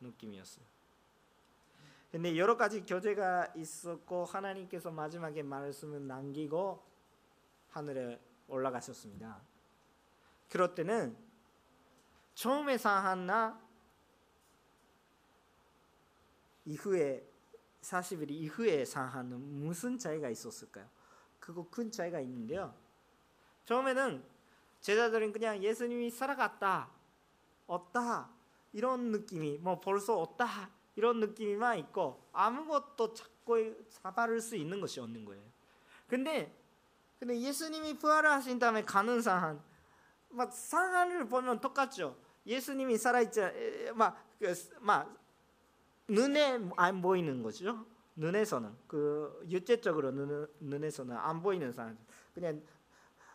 느낌이었어요. 0.00 0.64
근데 2.10 2.38
여러 2.38 2.56
가지 2.56 2.86
교제가 2.86 3.52
있었고 3.54 4.24
하나님께서 4.24 4.90
마지막에 4.90 5.42
말씀을 5.42 6.06
남기고 6.06 6.82
하늘에 7.70 8.18
올라가셨습니다. 8.48 9.42
그럴 10.48 10.74
때는 10.74 11.14
처음에 12.34 12.78
사하나 12.78 13.60
이후에 16.64 17.26
40일 17.82 18.30
이후에 18.30 18.84
상하는 18.84 19.40
무슨 19.40 19.98
차이가 19.98 20.28
있었을까요? 20.28 20.88
그거 21.38 21.66
큰 21.70 21.90
차이가 21.90 22.20
있는데요. 22.20 22.74
처음에는 23.64 24.24
제자들은 24.80 25.32
그냥 25.32 25.62
예수님이 25.62 26.10
살아갔다, 26.10 26.90
없다 27.66 28.30
이런 28.72 29.10
느낌이 29.10 29.58
뭐 29.58 29.80
벌써 29.80 30.18
없다 30.18 30.70
이런 30.96 31.20
느낌이만 31.20 31.78
있고 31.78 32.28
아무것도 32.32 33.14
찾고 33.14 33.88
잡아를 33.88 34.40
수 34.40 34.56
있는 34.56 34.80
것이 34.80 35.00
없는 35.00 35.24
거예요. 35.24 35.42
근데 36.06 36.54
근데 37.18 37.38
예수님이 37.40 37.98
부활을 37.98 38.30
하신 38.30 38.58
다음에 38.58 38.82
가는 38.84 39.20
상한 39.20 39.60
막 40.28 40.52
상한을 40.52 41.28
보면 41.28 41.60
똑같죠. 41.60 42.16
예수님이 42.46 42.96
살아있지 42.96 43.92
막막 43.94 44.28
그, 44.38 45.18
눈에 46.08 46.58
안 46.76 47.02
보이는 47.02 47.42
거죠. 47.42 47.86
눈에서는 48.16 48.74
그 48.86 49.46
육체적으로 49.48 50.10
눈, 50.10 50.48
눈에서는 50.58 51.16
안 51.16 51.40
보이는 51.40 51.72
상황 51.72 51.96
그냥 52.34 52.60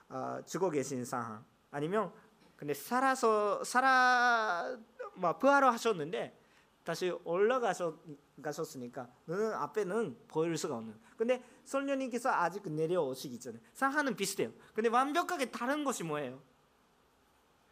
어, 0.09 0.39
죽어 0.45 0.69
계신 0.69 1.05
상황 1.05 1.43
아니면 1.71 2.11
근데 2.57 2.73
살아서 2.73 3.63
살아 3.63 4.77
뭐 5.15 5.37
부활을 5.37 5.71
하셨는데 5.71 6.37
다시 6.83 7.11
올라가셨 7.23 7.95
가셨으니까 8.41 9.09
눈은 9.27 9.53
앞에는 9.53 10.17
보일 10.27 10.57
수가 10.57 10.75
없는. 10.75 10.99
근데 11.15 11.41
성령님께서 11.63 12.29
아직 12.29 12.67
내려오시기 12.69 13.39
전에 13.39 13.59
상황은 13.73 14.15
비슷해요. 14.15 14.51
근데 14.73 14.89
완벽하게 14.89 15.51
다른 15.51 15.83
것이 15.83 16.03
뭐예요? 16.03 16.41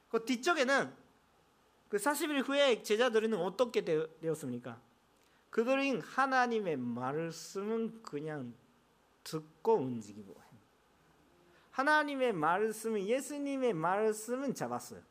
그 0.09 0.23
뒤쪽에는 0.23 0.93
그 1.89 1.97
40일 1.97 2.47
후에 2.47 2.83
제자들은 2.83 3.33
어떻게 3.33 3.83
되었습니까? 3.83 4.79
그들은 5.51 6.01
하나님의 6.01 6.77
말씀은 6.77 8.01
그냥 8.01 8.53
듣고 9.23 9.75
움직이고 9.75 10.41
하나님의 11.71 12.33
말씀은 12.33 13.07
예수님의 13.07 13.73
말씀은 13.73 14.53
잡았어요. 14.53 15.01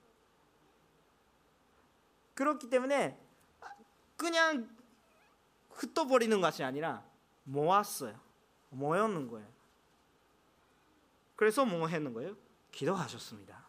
그렇기 2.34 2.68
때문에 2.68 3.18
그냥 4.16 4.68
흩어버리는 5.70 6.40
것이 6.40 6.62
아니라 6.62 7.04
모았어요. 7.44 8.18
모였는 8.70 9.28
거예요. 9.28 9.48
그래서 11.36 11.64
뭐 11.64 11.88
했는 11.88 12.12
거예요? 12.12 12.36
기도하셨습니다. 12.70 13.64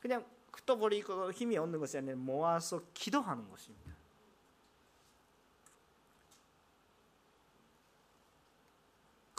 그냥 0.00 0.26
흩어버리고 0.52 1.32
힘이 1.32 1.56
없는 1.56 1.78
것이 1.78 1.96
아니라 1.98 2.16
모아서 2.16 2.82
기도하는 2.92 3.48
것입니다. 3.48 3.79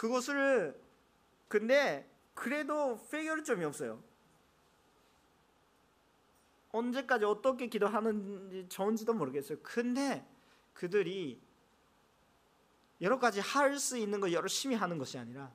그것을 0.02 0.82
근데 1.48 2.10
그래도 2.34 3.00
해결점이 3.14 3.64
없어요. 3.66 4.04
언제까지 6.72 7.26
어떻게 7.26 7.68
기도하는지 7.68 8.68
좋은지도 8.68 9.14
모르겠어요. 9.14 9.60
근데 9.62 10.28
그들이 10.74 11.40
여러 13.00 13.20
가지 13.20 13.42
할 13.42 13.78
수 13.78 13.96
있는 13.96 14.20
거 14.20 14.32
열심히 14.32 14.76
하는 14.76 14.98
것이 14.98 15.20
아니라 15.20 15.54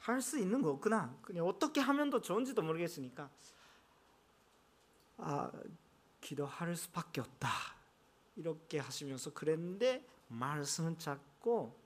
할 0.00 0.20
수 0.20 0.36
있는 0.36 0.62
거 0.62 0.70
없구나. 0.70 1.16
그냥 1.22 1.46
어떻게 1.46 1.80
하면 1.80 2.10
더 2.10 2.20
좋은지도 2.20 2.60
모르겠으니까 2.60 3.30
아 5.18 5.52
기도할 6.20 6.74
수밖에 6.74 7.20
없다. 7.20 7.48
이렇게 8.34 8.80
하시면서 8.80 9.32
그랬는데 9.32 10.04
말씀은 10.26 10.98
찾고 10.98 11.83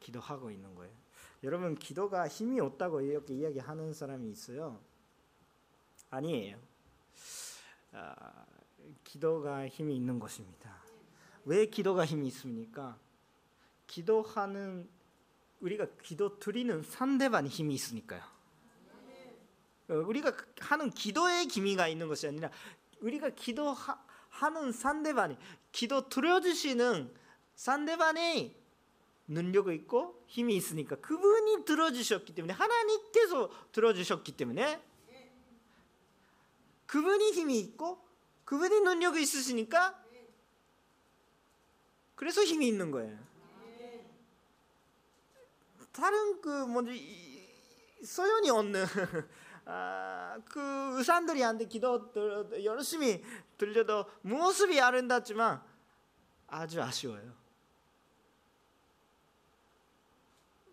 기도하고 0.00 0.50
있는 0.50 0.74
거예요. 0.74 0.94
여러분 1.42 1.74
기도가 1.74 2.28
힘이 2.28 2.60
없다고 2.60 3.00
이렇게 3.00 3.34
이야기하는 3.34 3.92
사람이 3.92 4.30
있어요. 4.30 4.80
아니에요. 6.10 6.58
아, 7.92 8.46
기도가 9.04 9.68
힘이 9.68 9.96
있는 9.96 10.18
것입니다. 10.18 10.82
왜 11.44 11.66
기도가 11.66 12.04
힘이 12.04 12.28
있습니까? 12.28 12.98
기도하는 13.86 14.88
우리가 15.60 15.86
기도 16.02 16.38
드리는 16.38 16.82
상대방이 16.82 17.48
힘이 17.48 17.74
있으니까요. 17.74 18.22
어, 19.88 19.94
우리가 19.94 20.36
하는 20.60 20.90
기도의 20.90 21.46
기미가 21.46 21.88
있는 21.88 22.08
것이 22.08 22.28
아니라 22.28 22.50
우리가 23.00 23.30
기도하는 23.30 24.72
상대방이 24.72 25.36
기도 25.72 26.08
들어주시는 26.08 27.14
상대방의 27.54 28.54
능력이 29.28 29.74
있고 29.74 30.24
힘이 30.26 30.56
있으니까 30.56 30.96
그분이 30.96 31.64
들어주셨기 31.64 32.34
때문에 32.34 32.54
하나님께서 32.54 33.50
들어주셨기 33.72 34.32
때문에 34.36 34.82
그분이 36.86 37.32
힘이 37.32 37.60
있고 37.60 38.02
그분이 38.46 38.80
능력이 38.80 39.20
있으시니까 39.22 40.02
그래서 42.14 42.42
힘이 42.42 42.68
있는 42.68 42.90
거예요. 42.90 43.16
다른 45.92 46.40
그 46.40 46.48
뭐지 46.66 47.48
소연이 48.04 48.50
없는 48.50 48.84
아, 49.66 50.38
그 50.46 50.60
의사들이한테 50.96 51.66
기도 51.66 52.10
열심히 52.64 53.22
들려도 53.58 54.06
모습이 54.22 54.80
아름답지만 54.80 55.62
아주 56.46 56.80
아쉬워요. 56.80 57.47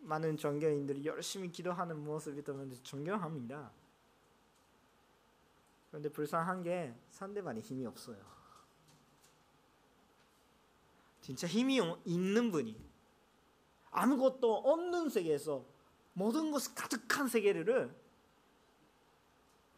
많은 0.06 0.38
종교인들이 0.38 1.06
열심히 1.06 1.52
기도하는 1.52 2.04
모습이 2.04 2.42
보면 2.44 2.72
존경합니다. 2.84 3.72
그런데 5.90 6.10
불쌍한 6.10 6.64
게 6.64 6.94
상대방이 7.12 7.62
힘이 7.62 7.86
없어요. 7.86 8.18
진짜 11.22 11.48
힘이 11.48 11.82
있는 12.06 12.52
분이 12.52 12.80
아무것도 13.90 14.54
없는 14.58 15.10
세계에서 15.10 15.66
모든 16.14 16.52
것이 16.52 16.76
가득한 16.76 17.28
세계를 17.28 17.96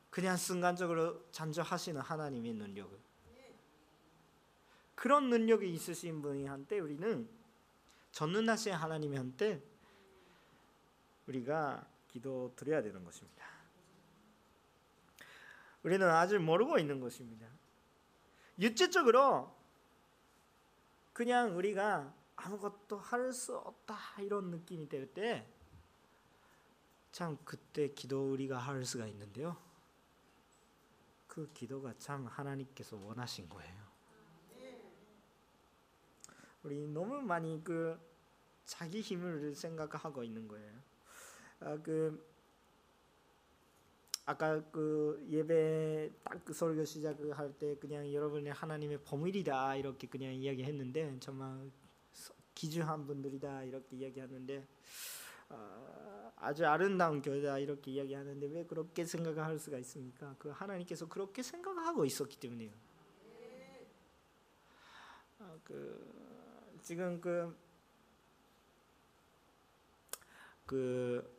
그냥 0.10 0.36
순간적으로 0.36 1.24
잠저하시는 1.32 2.02
하나님의 2.02 2.54
능력을 2.54 2.98
그런 4.96 5.30
능력이 5.30 5.72
있으신 5.72 6.22
분이한테 6.22 6.80
우리는 6.80 7.30
전능하신 8.12 8.74
하나님한테 8.74 9.62
우리가 11.28 11.86
기도 12.08 12.54
드려야 12.56 12.82
되는 12.82 13.04
것입니다. 13.04 13.46
우리는 15.84 16.08
아직 16.10 16.40
모르고 16.40 16.80
있는 16.80 17.00
것입니다. 17.00 17.48
육체적으로 18.60 19.56
그냥 21.14 21.56
우리가 21.58 22.14
아무것도 22.36 22.98
할 22.98 23.34
수 23.34 23.58
없다 23.58 24.22
이런 24.22 24.52
느낌이 24.52 24.88
들때참 24.90 25.46
그때 27.44 27.90
기도 27.94 28.32
우리가 28.32 28.58
할 28.58 28.86
수가 28.86 29.08
있는데요. 29.08 29.58
그 31.28 31.52
기도가 31.54 31.94
참 31.98 32.26
하나님께서 32.26 32.98
원하신 32.98 33.50
거예요. 33.50 33.88
우리 36.64 36.88
너무 36.88 37.22
많이 37.22 37.64
그 37.64 38.00
자기 38.66 39.02
힘을 39.02 39.56
생각하고 39.56 40.24
있는 40.24 40.48
거예요. 40.48 40.74
아, 41.60 41.78
그 41.78 42.26
아까 44.26 44.62
그 44.72 45.26
예배 45.30 46.12
딱 46.24 46.44
그 46.44 46.54
설교 46.54 46.86
시작할 46.86 47.54
때 47.58 47.76
그냥 47.76 48.12
여러분의 48.14 48.54
하나님의 48.54 49.00
범일이다 49.04 49.76
이렇게 49.76 50.08
그냥 50.08 50.34
이야기했는데 50.34 51.18
정말 51.20 51.70
기주한 52.54 53.06
분들이다 53.06 53.64
이렇게 53.64 53.96
이야기하는데 53.98 54.66
어, 55.50 56.32
아주 56.38 56.66
아름다운 56.66 57.22
교회다 57.22 57.60
이렇게 57.60 57.92
이야기하는데 57.92 58.48
왜 58.48 58.66
그렇게 58.66 59.06
생각할 59.06 59.60
수가 59.60 59.78
있습니까? 59.80 60.36
그 60.40 60.50
하나님께서 60.50 61.08
그렇게 61.08 61.44
생각하고 61.44 62.06
있었기 62.06 62.40
때문이에요. 62.40 62.72
어, 65.40 65.60
그 65.64 66.80
지금 66.82 67.22
그, 67.22 67.56
그 70.66 71.37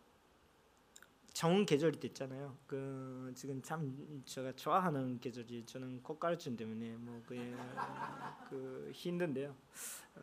정운 1.38 1.64
계절이 1.64 2.00
됐잖아요. 2.00 2.52
그 2.66 3.30
지금 3.36 3.62
참 3.62 4.22
제가 4.24 4.50
좋아하는 4.56 5.20
계절이 5.20 5.66
저는 5.66 6.02
꽃가루증 6.02 6.56
때문에 6.56 6.96
뭐그 6.96 7.56
그 8.50 8.90
힘든데요. 8.92 9.54
어, 10.16 10.20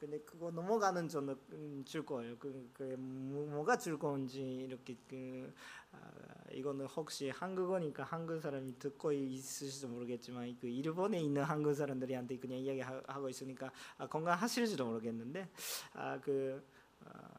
근데 0.00 0.18
그거 0.22 0.50
넘어가는 0.50 1.08
저는 1.08 1.84
줄 1.84 2.04
거예요. 2.04 2.36
그, 2.40 2.68
그 2.74 2.82
뭐가 2.98 3.78
즐거운지 3.78 4.42
이렇게 4.68 4.96
그 5.08 5.54
아, 5.92 5.98
이거는 6.50 6.86
혹시 6.86 7.30
한국어니까 7.30 8.02
한국 8.02 8.40
사람이 8.40 8.80
듣고 8.80 9.12
있을지도 9.12 9.86
모르겠지만 9.86 10.56
그 10.60 10.66
일본에 10.66 11.20
있는 11.20 11.44
한국 11.44 11.72
사람들이한테 11.72 12.36
그냥 12.38 12.58
이야기하고 12.58 13.28
있으니까 13.28 13.70
아, 13.96 14.08
건강하실지도 14.08 14.86
모르겠는데 14.86 15.48
아그 15.92 16.64
아, 17.04 17.35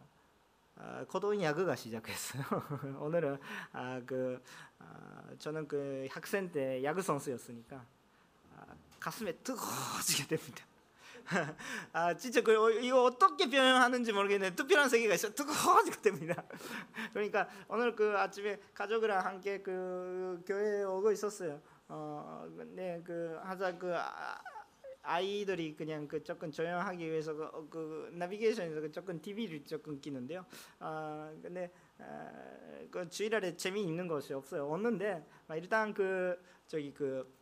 아, 0.80 1.04
코도인 1.08 1.42
야구가 1.42 1.76
시작했어요. 1.76 2.44
오늘은 3.02 3.38
아, 3.74 4.02
그 4.06 4.42
아, 4.80 5.24
저는 5.40 5.68
그 5.68 6.08
학생 6.10 6.52
때 6.52 6.84
야구 6.84 7.02
선수였으니까 7.02 7.84
아, 8.56 8.66
가슴에 9.00 9.34
뜨거워지게 9.38 10.28
됩니다. 10.28 10.66
아 11.92 12.16
진짜 12.16 12.42
그 12.42 12.58
어, 12.58 12.70
이거 12.70 13.04
어떻게 13.04 13.50
표현하는지 13.50 14.14
모르겠는데 14.14 14.56
특별한 14.56 14.88
세계가 14.88 15.16
있어 15.16 15.34
뜨거워지게 15.34 16.02
됩니다. 16.02 16.44
그러니까 17.12 17.50
오늘 17.68 17.96
그 17.96 18.18
아침에 18.18 18.60
가족이랑 18.74 19.26
함께 19.26 19.62
그 19.62 20.42
교회에 20.46 20.84
오고 20.84 21.12
있었어요. 21.12 21.60
어, 21.90 22.48
네, 22.76 23.02
그 23.06 23.38
하자 23.44 23.78
그 23.78 23.94
아, 23.96 24.40
아이들이 25.08 25.76
그냥 25.76 26.08
그 26.08 26.22
조금 26.24 26.52
조용하기 26.52 27.10
위해서 27.10 27.34
그, 27.34 27.46
어, 27.46 27.68
그 27.70 28.10
나비게이션에서 28.14 28.82
그 28.82 28.92
조금 28.92 29.22
TV를 29.22 29.64
조금 29.64 30.00
끼는데요. 30.02 30.46
아 30.80 31.34
근데 31.42 31.72
아, 31.98 32.30
그 32.92 33.10
주일날에 33.10 33.56
재미있는 33.56 34.08
것이 34.08 34.34
없어요. 34.34 34.70
없는데 34.70 35.26
일단 35.56 35.94
그 35.94 36.38
저기 36.68 36.94
그 36.94 37.34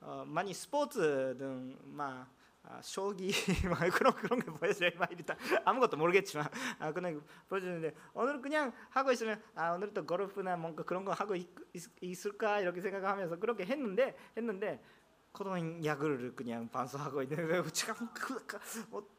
어, 0.00 0.24
많이 0.26 0.54
스포츠 0.54 1.36
등막 1.36 2.40
아, 2.62 2.80
쇼기 2.82 3.30
막 3.68 3.78
그런 3.90 4.12
그런 4.14 4.38
게 4.38 4.46
보여줘요. 4.46 4.90
막 4.98 5.10
일단 5.10 5.36
아무것도 5.64 5.96
모르겠지만 5.96 6.46
아 6.78 6.92
그냥 6.92 7.22
보여주는데 7.48 7.94
오늘 8.14 8.40
그냥 8.40 8.72
하고 8.90 9.10
있으면 9.12 9.42
아 9.54 9.72
오늘 9.72 9.92
또 9.92 10.06
골프나 10.06 10.56
뭔가 10.56 10.84
그런 10.84 11.04
거 11.04 11.12
하고 11.12 11.34
있, 11.34 11.48
있 12.00 12.26
을까 12.26 12.60
이렇게 12.60 12.80
생각하면서 12.80 13.38
그렇게 13.38 13.64
했는데 13.64 14.14
했는데 14.36 14.80
코로나 15.32 15.84
약을 15.84 16.34
그냥 16.34 16.68
반수하고 16.68 17.22
있는데 17.22 17.62
참뭐 17.72 18.10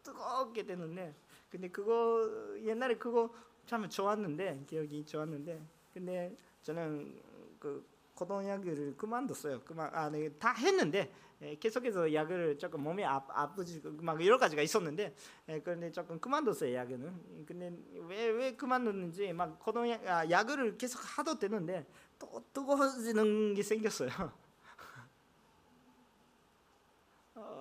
뜨겁게 0.04 0.64
되는데 0.64 1.16
근데 1.50 1.70
그거 1.70 2.30
옛날에 2.64 2.96
그거 2.96 3.34
참 3.66 3.88
좋았는데 3.90 4.66
기억이 4.68 5.06
좋았는데 5.06 5.62
근데 5.94 6.36
저는 6.62 7.20
그 7.60 7.86
고동 8.14 8.48
약을 8.48 8.96
그만뒀어요. 8.98 9.62
그만 9.66 9.90
아, 9.94 10.10
네, 10.10 10.30
다 10.38 10.54
했는데 10.54 11.12
예, 11.42 11.56
계속해서 11.56 12.14
약을 12.14 12.58
조금 12.60 12.82
몸이 12.84 13.04
아, 13.04 13.24
아프지 13.30 13.82
막 14.02 14.24
여러 14.24 14.38
가지가 14.38 14.62
있었는데 14.62 15.16
예, 15.50 15.60
그런데 15.62 15.92
조금 15.92 16.20
그만뒀어요 16.20 16.74
약은. 16.76 17.46
근데 17.48 17.74
왜 18.08 18.28
왜 18.32 18.56
그만뒀는지 18.56 19.34
막 19.34 19.58
고동 19.60 19.90
약 19.90 20.06
아, 20.08 20.30
약을 20.30 20.78
계속 20.78 21.00
하도 21.18 21.40
되는데 21.40 21.86
또 22.20 22.44
뜨거워지는 22.54 23.56
게 23.56 23.64
생겼어요. 23.64 24.10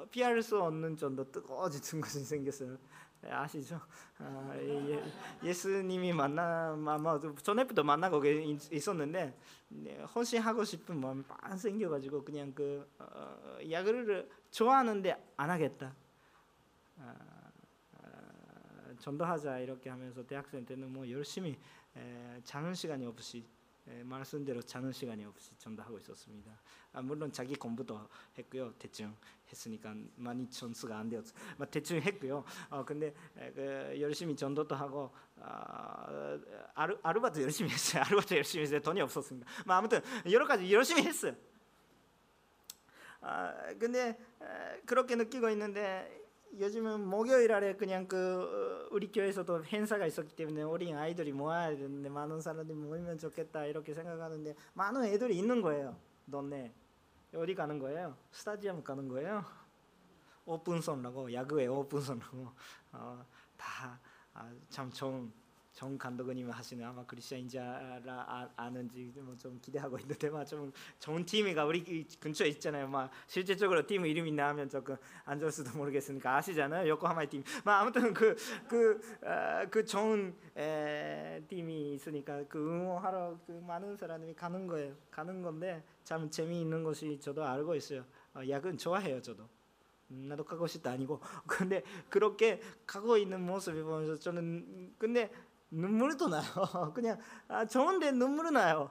어, 0.00 0.06
피할 0.10 0.40
수 0.42 0.60
없는 0.60 0.96
정도 0.96 1.30
뜨거워지는 1.30 2.00
것이 2.02 2.24
생겼어요. 2.24 2.78
예, 3.26 3.30
아시죠? 3.30 3.78
아, 4.18 4.54
예, 5.44 5.52
수님이 5.52 6.12
만나 6.14 6.72
아마 6.72 7.20
전에부터 7.42 7.82
만나고 7.82 8.24
있었는데 8.24 9.36
네, 9.68 10.02
헌신하고 10.02 10.64
싶은 10.64 10.98
마음이 10.98 11.22
막 11.28 11.58
생겨가지고 11.58 12.24
그냥 12.24 12.52
그 12.54 12.88
어, 12.98 13.58
야구를 13.70 14.28
좋아하는데 14.50 15.32
안 15.36 15.50
하겠다. 15.50 15.94
아, 16.98 17.14
아, 18.02 18.94
전도하자 18.98 19.58
이렇게 19.58 19.90
하면서 19.90 20.26
대학생 20.26 20.64
때는 20.64 20.90
뭐 20.90 21.08
열심히 21.10 21.58
에, 21.94 22.40
자는 22.42 22.72
시간이 22.72 23.04
없이 23.04 23.38
에, 23.38 23.59
말씀대로 24.04 24.62
자는 24.62 24.92
시간이 24.92 25.24
없이 25.24 25.52
전도하고 25.58 25.98
있었습니다. 25.98 26.52
아, 26.92 27.02
물론 27.02 27.32
자기 27.32 27.54
공부도 27.54 28.08
했고요. 28.38 28.72
대충 28.78 29.14
했으니까 29.48 29.94
많이 30.16 30.48
점수가 30.48 30.96
안 30.96 31.08
되었어. 31.08 31.34
뭐 31.56 31.66
대충 31.66 32.00
했고요. 32.00 32.44
어 32.70 32.84
근데 32.84 33.14
그 33.54 33.96
열심히 34.00 34.36
전도도 34.36 34.74
하고 34.74 35.12
어, 35.36 36.40
아르 36.74 36.98
아르바이트 37.02 37.42
열심히 37.42 37.70
했어요. 37.70 38.02
아르바이트 38.06 38.34
열심히 38.34 38.62
했어요. 38.64 38.80
돈이 38.80 39.00
없었습니다. 39.00 39.48
뭐 39.66 39.74
아무튼 39.74 40.00
여러 40.30 40.46
가지 40.46 40.72
열심히 40.72 41.02
했어요. 41.02 41.34
아 43.20 43.52
근데 43.78 44.18
에, 44.40 44.80
그렇게 44.86 45.16
느끼고 45.16 45.50
있는데 45.50 46.19
요즘은 46.58 47.06
목요일 47.06 47.52
아래 47.52 47.76
그냥 47.76 48.08
그 48.08 48.16
어, 48.16 48.88
우리 48.90 49.10
교회에서도 49.10 49.64
행사가 49.64 50.06
있었기 50.06 50.34
때문에 50.34 50.62
어린 50.62 50.96
아이들이 50.96 51.32
모아야 51.32 51.70
되는데 51.70 52.08
많은 52.08 52.40
사람들이 52.40 52.76
모이면 52.76 53.18
좋겠다 53.18 53.66
이렇게 53.66 53.94
생각하는데 53.94 54.54
많은 54.74 55.04
애들이 55.04 55.38
있는 55.38 55.62
거예요. 55.62 55.96
너네 56.24 56.72
어디 57.34 57.54
가는 57.54 57.78
거예요? 57.78 58.16
스타디움 58.32 58.82
가는 58.82 59.08
거예요? 59.08 59.44
오픈선라고 60.44 61.32
야구의 61.32 61.68
오픈선라고 61.68 62.48
어, 62.92 63.24
다참 63.56 64.88
아, 64.88 64.90
좋은 64.90 65.32
정 65.80 65.96
감독님이 65.96 66.50
하시는 66.50 66.84
아마 66.84 67.02
크리스천인지 67.06 67.58
아, 67.58 68.46
아는지 68.54 69.10
뭐좀 69.16 69.58
기대하고 69.62 69.98
있는데 70.00 70.28
막좀 70.28 70.70
좋은 70.98 71.24
팀이가 71.24 71.64
우리 71.64 72.04
근처에 72.20 72.48
있잖아요. 72.48 72.86
막 72.86 73.10
실제적으로 73.26 73.86
팀 73.86 74.04
이름이 74.04 74.30
나오면 74.32 74.68
조금 74.68 74.94
안 75.24 75.40
좋을 75.40 75.50
수도 75.50 75.74
모르겠으니까 75.78 76.36
아시잖아요. 76.36 76.86
요코하마의 76.86 77.30
팀. 77.30 77.42
막 77.64 77.80
아무튼 77.80 78.12
그그그 78.12 78.36
그, 78.68 79.00
어, 79.26 79.66
그 79.70 79.82
좋은 79.82 80.36
에, 80.54 81.42
팀이 81.48 81.94
있으니까 81.94 82.44
그 82.46 82.58
응원하러 82.58 83.38
그 83.46 83.52
많은 83.52 83.96
사람이 83.96 84.34
가는 84.34 84.66
거예요. 84.66 84.94
가는 85.10 85.40
건데 85.40 85.82
참 86.04 86.30
재미있는 86.30 86.84
것이 86.84 87.18
저도 87.20 87.42
알고 87.42 87.74
있어요. 87.74 88.04
어, 88.34 88.42
야근 88.46 88.76
좋아해요, 88.76 89.22
저도. 89.22 89.48
음, 90.10 90.26
나도 90.28 90.44
가고 90.44 90.66
싶다 90.66 90.90
아니고 90.90 91.20
근데 91.46 91.82
그렇게 92.08 92.60
가고 92.86 93.16
있는 93.16 93.40
모습을 93.40 93.82
보면서 93.84 94.16
저는 94.18 94.94
근데 94.98 95.30
눈물도 95.70 96.28
나요. 96.28 96.42
그냥 96.94 97.18
아, 97.48 97.64
좋은데 97.64 98.12
눈물이 98.12 98.50
나요. 98.50 98.90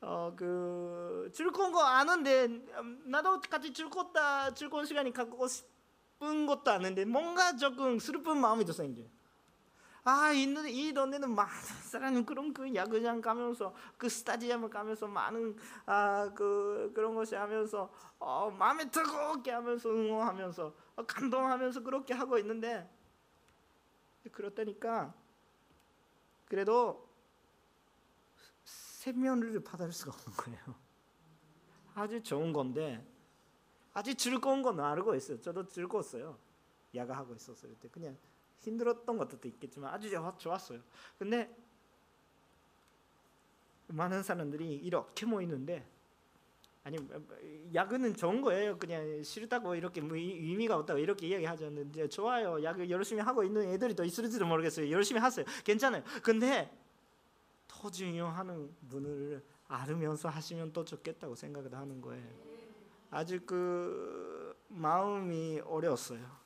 어 0.00 0.32
그 0.36 1.30
즐거운 1.32 1.72
거 1.72 1.80
아는데 1.82 2.44
음, 2.46 3.02
나도 3.06 3.40
같이 3.40 3.72
즐겁다 3.72 4.52
즐거운 4.54 4.84
시간이 4.84 5.12
갖고 5.12 5.46
싶은 5.46 6.46
것도 6.46 6.70
아는데 6.70 7.04
뭔가 7.04 7.56
조금 7.56 7.98
슬픈 7.98 8.38
마음이 8.38 8.64
더 8.64 8.72
생겨. 8.72 9.02
아, 10.04 10.32
이, 10.32 10.42
이 10.68 10.92
동네는 10.92 11.30
많은 11.32 11.52
사람이 11.84 12.24
그런 12.24 12.52
그 12.52 12.74
야구장 12.74 13.20
가면서 13.20 13.72
그 13.96 14.08
스타디움을 14.08 14.68
가면서 14.68 15.06
많은 15.06 15.56
아, 15.86 16.28
그 16.34 16.90
그런 16.94 17.14
것이 17.14 17.36
하면서 17.36 17.88
어, 18.18 18.50
마음에 18.50 18.90
뜨겁게 18.90 19.52
하면서 19.52 19.88
응원하면서 19.88 20.74
어, 20.96 21.06
감동하면서 21.06 21.82
그렇게 21.84 22.14
하고 22.14 22.36
있는데 22.38 22.88
그렇다니까 24.32 25.14
그래도 26.52 27.08
세면을 28.62 29.64
받을 29.64 29.90
수가 29.90 30.12
없는 30.12 30.36
거예요. 30.36 30.74
아주 31.94 32.22
좋은 32.22 32.52
건데 32.52 33.02
아주 33.94 34.14
즐거운 34.14 34.60
건 34.60 34.78
알고 34.78 35.14
있어요. 35.14 35.40
저도 35.40 35.66
즐거웠어요. 35.66 36.38
야가하고 36.94 37.34
있었어요. 37.36 37.72
그때 37.72 37.88
그냥 37.88 38.18
힘들었던 38.58 39.16
것도 39.16 39.38
있겠지만 39.48 39.94
아주 39.94 40.10
좋았어요. 40.36 40.82
근데 41.18 41.56
많은 43.86 44.22
사람들이 44.22 44.76
이렇게 44.76 45.24
모이는데 45.24 45.90
아니 46.84 46.98
야근은 47.72 48.14
좋은 48.14 48.40
거예요. 48.40 48.76
그냥 48.76 49.22
싫다고 49.22 49.76
이렇게 49.76 50.00
뭐 50.00 50.16
의미가 50.16 50.76
없다고 50.78 50.98
이렇게 50.98 51.28
이야기하셨는데 51.28 52.08
좋아요. 52.08 52.62
야근 52.62 52.90
열심히 52.90 53.22
하고 53.22 53.44
있는 53.44 53.68
애들이 53.68 53.94
더 53.94 54.04
있을지도 54.04 54.44
모르겠어요. 54.46 54.90
열심히 54.90 55.20
하세요. 55.20 55.46
괜찮아요. 55.64 56.02
근데 56.22 56.76
더 57.68 57.88
중요한 57.88 58.74
분을 58.88 59.44
알으면서 59.68 60.28
하시면 60.28 60.72
또 60.72 60.84
좋겠다고 60.84 61.36
생각을 61.36 61.72
하는 61.74 62.00
거예요. 62.00 62.26
아주 63.10 63.40
그 63.46 64.56
마음이 64.68 65.60
어려웠어요. 65.64 66.42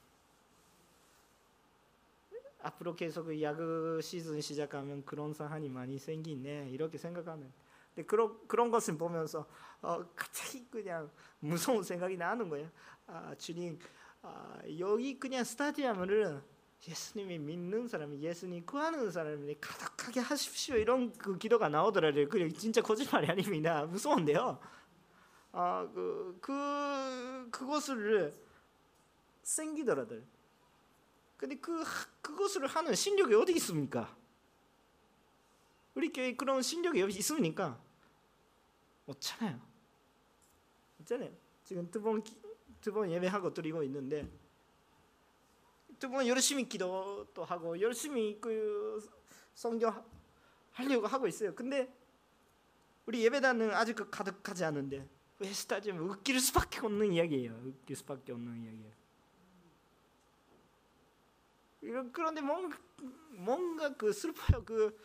앞으로 2.60 2.94
계속 2.94 3.26
그 3.26 3.40
야구 3.42 4.00
시즌 4.02 4.40
시작하면 4.40 5.04
그런 5.04 5.32
상황이 5.32 5.68
많이 5.68 5.98
생기네 5.98 6.70
이렇게 6.70 6.98
생각하는. 6.98 7.50
그런 8.04 8.46
그런 8.46 8.70
것을 8.70 8.98
보면서 8.98 9.46
어, 9.82 10.04
갑자기 10.14 10.66
그냥 10.70 11.10
무서운 11.40 11.82
생각이 11.82 12.16
나는 12.16 12.48
거예요. 12.48 12.68
아, 13.06 13.34
주님, 13.36 13.78
아, 14.22 14.58
여기 14.78 15.18
그냥 15.18 15.44
스타디움을 15.44 16.42
예수님이 16.88 17.38
믿는 17.38 17.88
사람이 17.88 18.20
예수님 18.20 18.66
구하는 18.66 19.10
사람이 19.10 19.56
가득하게 19.60 20.20
하십시오 20.20 20.76
이런 20.76 21.12
그 21.14 21.38
기도가 21.38 21.68
나오더라고요. 21.68 22.28
그 22.28 22.52
진짜 22.52 22.82
거짓말이 22.82 23.28
아닙니다. 23.28 23.84
무서운데요. 23.86 24.60
아, 25.52 25.88
그, 25.94 26.38
그 26.40 27.48
그것을 27.50 28.34
생기더라고요. 29.42 30.20
근데 31.36 31.56
그 31.56 31.82
그것을 32.20 32.66
하는 32.66 32.94
신력이 32.94 33.34
어디 33.34 33.52
있습니까? 33.54 34.14
우리 35.94 36.12
교회 36.12 36.34
그런 36.34 36.60
신력이 36.60 37.00
여기 37.00 37.16
있습니까? 37.18 37.80
없잖아요. 39.06 39.60
없잖아요. 41.00 41.30
지금 41.64 41.90
두 41.90 42.00
번 42.00 42.22
두 42.80 42.92
번 42.92 43.10
예배하고 43.10 43.52
드리고 43.54 43.82
있는데 43.84 44.28
두 45.98 46.08
번 46.10 46.26
열심히 46.26 46.68
기도도 46.68 47.44
하고 47.44 47.80
열심히 47.80 48.38
그 48.40 49.04
성경 49.54 50.04
하려고 50.72 51.06
하고 51.06 51.26
있어요. 51.26 51.54
근데 51.54 51.90
우리 53.06 53.24
예배단은 53.24 53.70
아직 53.72 53.94
그 53.94 54.10
가득하지 54.10 54.64
않은데 54.64 55.08
왜 55.38 55.52
스타지움 55.52 55.98
웃길 56.10 56.38
수밖에 56.40 56.80
없는 56.80 57.12
이야기예요. 57.12 57.52
웃길 57.64 57.96
수밖에 57.96 58.32
없는 58.32 58.62
이야기예요. 58.64 58.92
그런데 62.12 62.40
뭔가 62.40 62.78
뭔가 63.30 63.94
그 63.94 64.12
슬퍼요. 64.12 64.64
그 64.64 64.98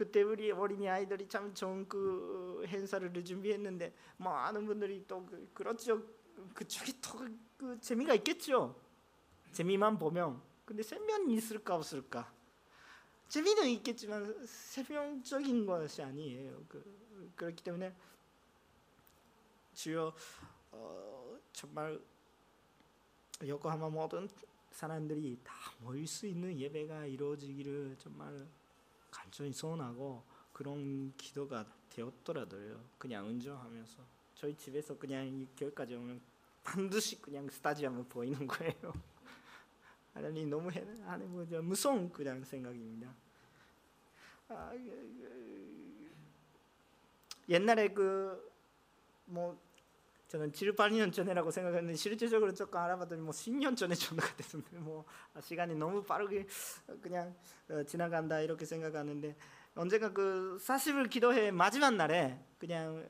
그때 0.00 0.22
우리 0.22 0.50
어린이 0.50 0.88
아이들이 0.88 1.28
참 1.28 1.52
좋은 1.52 1.86
그 1.86 2.64
행사를 2.66 3.12
준비했는데 3.22 3.94
많은 4.16 4.64
분들이 4.64 5.04
또 5.06 5.26
그, 5.26 5.50
그렇죠. 5.52 6.02
그쪽이 6.54 7.02
더그 7.02 7.78
재미가 7.82 8.14
있겠죠. 8.14 8.74
재미만 9.52 9.98
보면 9.98 10.40
근데 10.64 10.82
세면이 10.82 11.34
있을까 11.34 11.74
없을까? 11.74 12.32
재미는 13.28 13.68
있겠지만 13.68 14.34
세명적인 14.46 15.66
것이 15.66 16.00
아니에요. 16.00 16.64
그, 16.66 17.30
그렇기 17.36 17.62
때문에 17.62 17.94
주여 19.74 20.14
어, 20.72 21.38
정말 21.52 22.00
요코하마 23.44 23.90
모든 23.90 24.30
사람들이 24.70 25.38
다 25.44 25.52
모일 25.80 26.06
수 26.06 26.26
있는 26.26 26.58
예배가 26.58 27.04
이루어지기를 27.04 27.96
정말 27.98 28.48
간절히 29.10 29.52
소원하고 29.52 30.22
그런 30.52 31.12
기도가 31.16 31.66
되었더라도요. 31.90 32.80
그냥 32.98 33.28
은정하면서 33.28 34.02
저희 34.34 34.54
집에서 34.56 34.96
그냥 34.96 35.26
이 35.26 35.46
교회까지 35.56 35.94
오면 35.94 36.20
반드시 36.62 37.20
그냥 37.20 37.48
스타디움을 37.48 38.04
보이는 38.04 38.46
거예요. 38.46 38.92
하나님 40.14 40.50
너무 40.50 40.70
해, 40.70 40.84
하나님 41.04 41.30
뭐 41.32 41.44
무서운 41.62 42.10
그냥 42.10 42.44
생각입니다. 42.44 43.12
아, 44.48 44.72
옛날에 47.48 47.88
그 47.88 48.50
뭐 49.30 49.56
저는 50.30 50.52
7, 50.52 50.76
8년 50.76 51.12
전이라고 51.12 51.50
생각했는데 51.50 51.96
실제적으로 51.96 52.54
조금 52.54 52.78
알아봤더니 52.78 53.20
뭐 53.20 53.32
10년 53.32 53.76
전에 53.76 53.96
전화가 53.96 54.36
됐는데 54.36 54.78
뭐 54.78 55.04
아, 55.34 55.40
시간이 55.40 55.74
너무 55.74 56.04
빠르게 56.04 56.46
그냥 57.02 57.34
어, 57.68 57.82
지나간다 57.82 58.40
이렇게 58.40 58.64
생각하는데 58.64 59.34
언젠가 59.74 60.12
그 60.12 60.56
40일 60.60 61.10
기도회 61.10 61.50
마지막 61.50 61.96
날에 61.96 62.38
그냥 62.60 63.04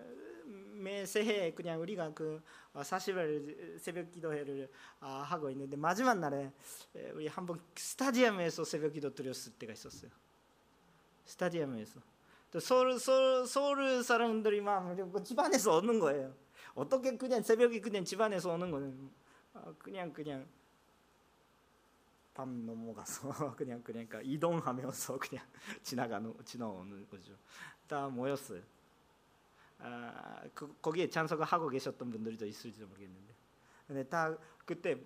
매 0.47 1.05
새해 1.05 1.53
그냥 1.53 1.83
우리가 1.83 2.15
그 2.15 2.43
40일 2.73 3.79
새벽 3.79 4.11
기도회를 4.11 4.71
아, 5.01 5.21
하고 5.21 5.51
있는데 5.51 5.77
마지막 5.77 6.19
날에 6.19 6.51
에, 6.97 7.11
우리 7.11 7.27
한번 7.27 7.61
스타디움에서 7.75 8.65
새벽 8.65 8.95
기도 8.95 9.15
드렸을 9.15 9.53
때가 9.59 9.75
있었어요. 9.75 10.11
스타디움에서 11.27 12.01
또 12.51 12.61
서울 12.61 12.99
서울 12.99 13.47
서울 13.47 14.03
사람들이 14.03 14.63
막 14.63 14.97
집안에서 15.23 15.77
오는 15.77 15.99
거예요. 16.01 16.35
어떻게 16.75 17.17
그냥 17.17 17.43
새벽에 17.43 17.81
그냥 17.81 18.05
집안에서 18.05 18.53
오는 18.53 18.71
거는 18.71 19.11
아, 19.55 19.75
그냥 19.79 20.13
그냥 20.13 20.47
밤 22.33 22.65
넘어가서 22.65 23.55
그냥 23.57 23.83
그러니까 23.83 24.21
이동하면서 24.23 25.19
그냥 25.21 25.45
지나가는 25.83 26.33
지나오는 26.45 27.09
거죠. 27.09 27.35
다 27.87 28.09
모였어요. 28.09 28.63
아, 29.79 30.43
그, 30.55 30.75
거기에 30.81 31.09
참석을 31.09 31.45
하고 31.45 31.69
계셨던 31.69 32.11
분들도 32.11 32.47
있을지도 32.47 32.87
모르겠는데, 32.87 33.35
근데 33.87 34.05
다 34.05 34.37
그때 34.65 35.01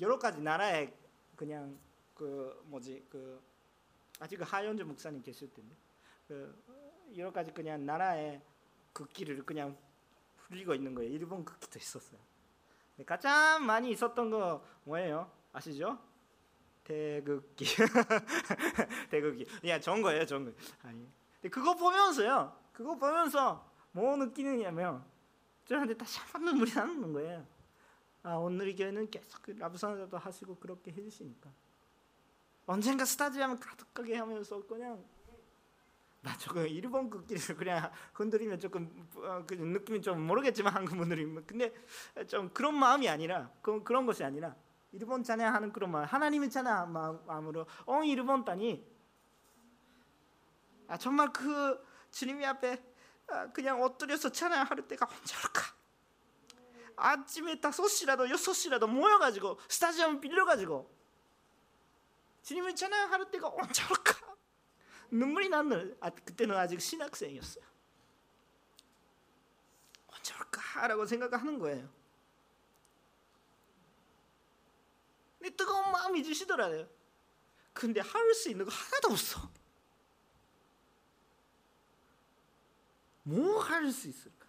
여러 0.00 0.18
가지 0.18 0.40
나라에 0.40 0.92
그냥 1.36 1.78
그 2.14 2.60
뭐지 2.66 3.06
그 3.08 3.40
아직 4.18 4.40
하연주 4.40 4.84
목사님 4.84 5.22
계실 5.22 5.52
텐데, 5.54 5.74
그 6.28 6.62
여러 7.16 7.32
가지 7.32 7.52
그냥 7.52 7.86
나라의 7.86 8.42
국기를 8.92 9.44
그냥 9.44 9.76
흘리고 10.50 10.74
있는 10.74 10.94
거예요. 10.94 11.10
일본 11.10 11.44
국기도 11.44 11.78
있었어요. 11.78 12.20
가장 13.06 13.64
많이 13.64 13.90
있었던 13.92 14.30
거 14.30 14.62
뭐예요? 14.84 15.30
아시죠? 15.52 15.98
태극기. 16.84 17.64
태극기. 19.10 19.44
그냥 19.60 19.80
좋은 19.80 20.02
거예요, 20.02 20.26
좋은 20.26 20.44
거. 20.44 20.52
아니. 20.82 21.06
근데 21.34 21.48
그거 21.48 21.74
보면서요. 21.74 22.54
그거 22.72 22.96
보면서 22.96 23.64
뭐 23.92 24.16
느끼느냐면 24.16 25.04
저한테 25.66 25.96
다시 25.96 26.18
한번 26.20 26.44
눈물이 26.44 26.74
나는 26.74 27.12
거예요. 27.12 27.46
아, 28.22 28.34
오늘 28.34 28.74
교회는 28.74 29.10
계속 29.10 29.40
그 29.40 29.52
라브산자도 29.52 30.18
하시고 30.18 30.56
그렇게 30.56 30.92
해주시니까 30.92 31.50
언젠가 32.66 33.04
스타디움 33.04 33.58
가득하게 33.58 34.16
하면서 34.16 34.60
그냥 34.66 35.02
나 36.22 36.36
조금 36.36 36.66
일본 36.66 37.08
국기를 37.08 37.56
그냥 37.56 37.90
흔들리면 38.12 38.60
조금 38.60 39.08
어, 39.16 39.42
그 39.46 39.54
느낌이 39.54 40.02
좀 40.02 40.20
모르겠지만 40.26 40.74
한국 40.74 40.96
분들이 40.96 41.24
근데 41.46 41.72
좀 42.26 42.50
그런 42.50 42.74
마음이 42.74 43.08
아니라 43.08 43.50
그, 43.62 43.82
그런 43.82 44.04
것이 44.04 44.22
아니라 44.22 44.54
일본 44.92 45.22
찬양하는 45.22 45.72
그런 45.72 45.90
마음 45.90 46.04
하나님의 46.04 46.50
찬양 46.50 46.92
마음으로 46.92 47.66
온 47.86 48.04
일본 48.04 48.44
땅이 48.44 48.84
아 50.88 50.98
정말 50.98 51.32
그 51.32 51.82
주님이 52.10 52.44
앞에 52.44 52.84
아, 53.28 53.46
그냥 53.52 53.82
엎드려서 53.82 54.30
찬양할 54.30 54.88
때가 54.88 55.06
언제 55.06 55.36
올까? 55.36 55.62
아침에 56.96 57.60
다섯 57.60 57.88
시라도 57.88 58.28
여섯 58.28 58.52
시라도 58.52 58.86
모여가지고 58.86 59.58
스타디움 59.68 60.20
빌려가지고 60.20 60.90
주님을 62.42 62.74
찬양할 62.74 63.30
때가 63.30 63.48
언제 63.48 63.84
올까 63.84 64.29
눈물이 65.10 65.48
나는 65.48 65.96
아, 66.00 66.10
그때는 66.10 66.56
아직 66.56 66.80
신학생이었어요. 66.80 67.64
언제 70.08 70.34
올까라고 70.34 71.06
생각하는 71.06 71.58
거예요. 71.58 71.88
근데 75.38 75.54
뜨거운 75.56 75.90
마음이 75.90 76.22
주시더라고요. 76.22 76.88
근데 77.72 78.00
할 78.00 78.34
수 78.34 78.50
있는 78.50 78.64
거 78.64 78.70
하나도 78.70 79.08
없어. 79.10 79.50
뭐 83.22 83.60
할 83.60 83.90
수 83.92 84.08
있을까? 84.08 84.46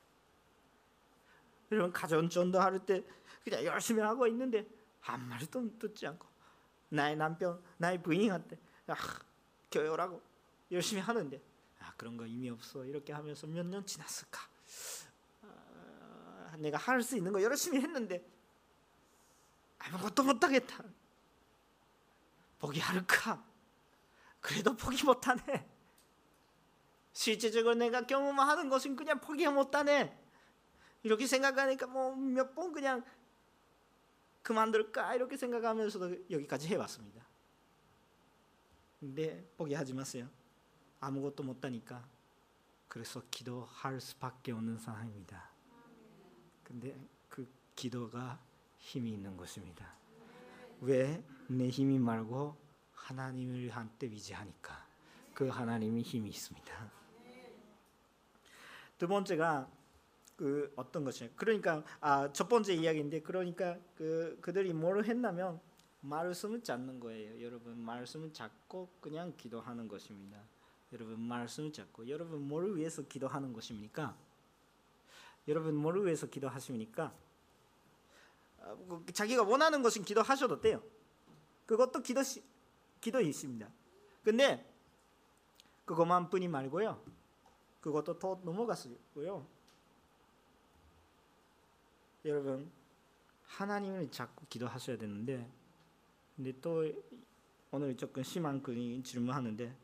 여러분 1.72 1.92
가정 1.94 2.28
전도할 2.30 2.86
때 2.86 3.04
그냥 3.44 3.64
열심히 3.66 4.02
하고 4.02 4.28
있는데 4.28 4.68
한 5.00 5.28
마디도 5.28 5.78
듣지 5.80 6.06
않고 6.08 6.28
나의 6.90 7.16
남편, 7.16 7.64
나의 7.78 8.02
부인한테 8.02 8.60
아, 8.88 8.96
교회 9.72 9.88
오라고 9.88 10.22
열심히 10.72 11.02
하는데 11.02 11.42
아 11.80 11.94
그런 11.98 12.18
거 12.18 12.26
의미 12.26 12.50
없어 12.50 12.86
이렇게 12.86 13.14
하면서 13.14 13.46
몇 13.48 13.66
년 13.66 13.86
지났을까? 13.86 14.40
아, 15.44 16.56
내가 16.58 16.78
할 16.78 17.02
수 17.04 17.18
있는 17.18 17.32
거 17.32 17.42
열심히 17.42 17.80
했는데 17.82 18.26
아무것도 19.80 20.24
못하겠다. 20.24 20.84
포기할까? 22.60 23.44
그래도 24.40 24.76
포기 24.76 25.04
못하네. 25.04 25.68
실제적으로 27.14 27.76
내가 27.76 28.06
경험하는 28.06 28.70
것은 28.70 28.96
그냥 28.96 29.20
포기 29.20 29.48
못하네. 29.48 30.18
이렇게 31.04 31.26
생각하니까 31.28 31.88
뭐 31.88 32.16
몇 32.16 32.54
번 32.54 32.72
그냥 32.72 33.04
그만둘까 34.44 35.16
이렇게 35.16 35.36
생각하면서도 35.38 36.30
여기까지 36.30 36.68
해왔습니다. 36.68 37.26
근데 39.00 39.44
포기하지 39.58 39.94
마세요. 39.94 40.30
아무것도 41.02 41.44
못하니까 41.44 42.08
그래서 42.88 43.22
기도할 43.30 44.00
수밖에 44.00 44.54
없는 44.54 44.78
상황입니다. 44.78 45.50
근데 46.64 46.98
그 47.28 47.46
기도가 47.76 48.40
힘이 48.78 49.12
있는 49.12 49.36
것입니다. 49.36 49.94
왜 50.80 51.24
내 51.52 51.68
힘이 51.68 52.00
말고 52.00 52.56
하나님을 52.94 53.70
한테 53.72 54.08
위지하니까 54.08 54.88
그 55.34 55.48
하나님이 55.50 56.02
힘이 56.02 56.30
있습니다. 56.30 56.92
두 58.98 59.08
번째가 59.08 59.70
그 60.38 60.72
어떤 60.78 61.04
것이 61.04 61.30
그러니까 61.36 61.84
아, 62.00 62.32
첫 62.32 62.48
번째 62.48 62.74
이야기인데 62.74 63.22
그러니까 63.22 63.78
그 63.96 64.38
그들이 64.42 64.74
뭘 64.74 65.04
했냐면 65.04 65.60
말씀을 66.00 66.64
잡는 66.64 67.00
거예요. 67.00 67.44
여러분 67.44 67.78
말씀을 67.78 68.32
잡고 68.32 68.90
그냥 69.02 69.34
기도하는 69.36 69.88
것입니다. 69.88 70.42
여러분 70.94 71.20
말씀을 71.20 71.72
잡고 71.72 72.08
여러분 72.10 72.48
뭐를 72.48 72.76
위해서 72.76 73.02
기도하는 73.02 73.54
것입니까? 73.54 74.16
여러분 75.48 75.76
뭐를 75.76 76.06
위해서 76.06 76.28
기도하십니까? 76.28 77.14
아, 78.60 78.76
그 79.06 79.14
자기가 79.14 79.44
원하는 79.44 79.82
것은 79.82 80.04
기도하셔도 80.04 80.60
돼요. 80.60 80.84
그것도 81.66 82.02
기도 82.02 82.22
기도이십니다. 83.00 83.70
근데 84.24 84.70
그것만 85.86 86.30
뿐이 86.30 86.48
말고요. 86.48 87.02
그것도 87.82 88.20
더 88.20 88.40
넘어갔고요. 88.44 89.48
여러분 92.26 92.72
하나님을 93.46 94.12
자꾸 94.12 94.46
기도하셔야 94.48 94.98
되는데 94.98 95.50
근데 96.36 96.54
또 96.62 96.84
오늘 97.72 97.98
조금 97.98 98.22
심한 98.22 98.62
그 98.62 98.74
질문하는데 99.04 99.76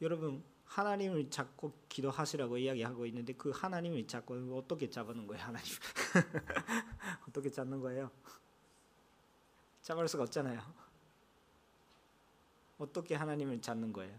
여러분 0.00 0.42
하나님을 0.66 1.30
잡고 1.30 1.72
기도하시라고 1.88 2.58
이야기하고 2.58 3.06
있는데 3.06 3.32
그 3.34 3.50
하나님을 3.50 4.06
잡고 4.06 4.56
어떻게 4.56 4.88
잡는 4.88 5.26
거예요 5.26 5.42
하나님? 5.42 5.66
어떻게 7.28 7.50
잡는 7.50 7.80
거예요? 7.80 8.10
잡을 9.82 10.06
수가 10.06 10.22
없잖아요. 10.24 10.60
어떻게 12.78 13.14
하나님을 13.14 13.60
잡는 13.60 13.92
거예요? 13.92 14.16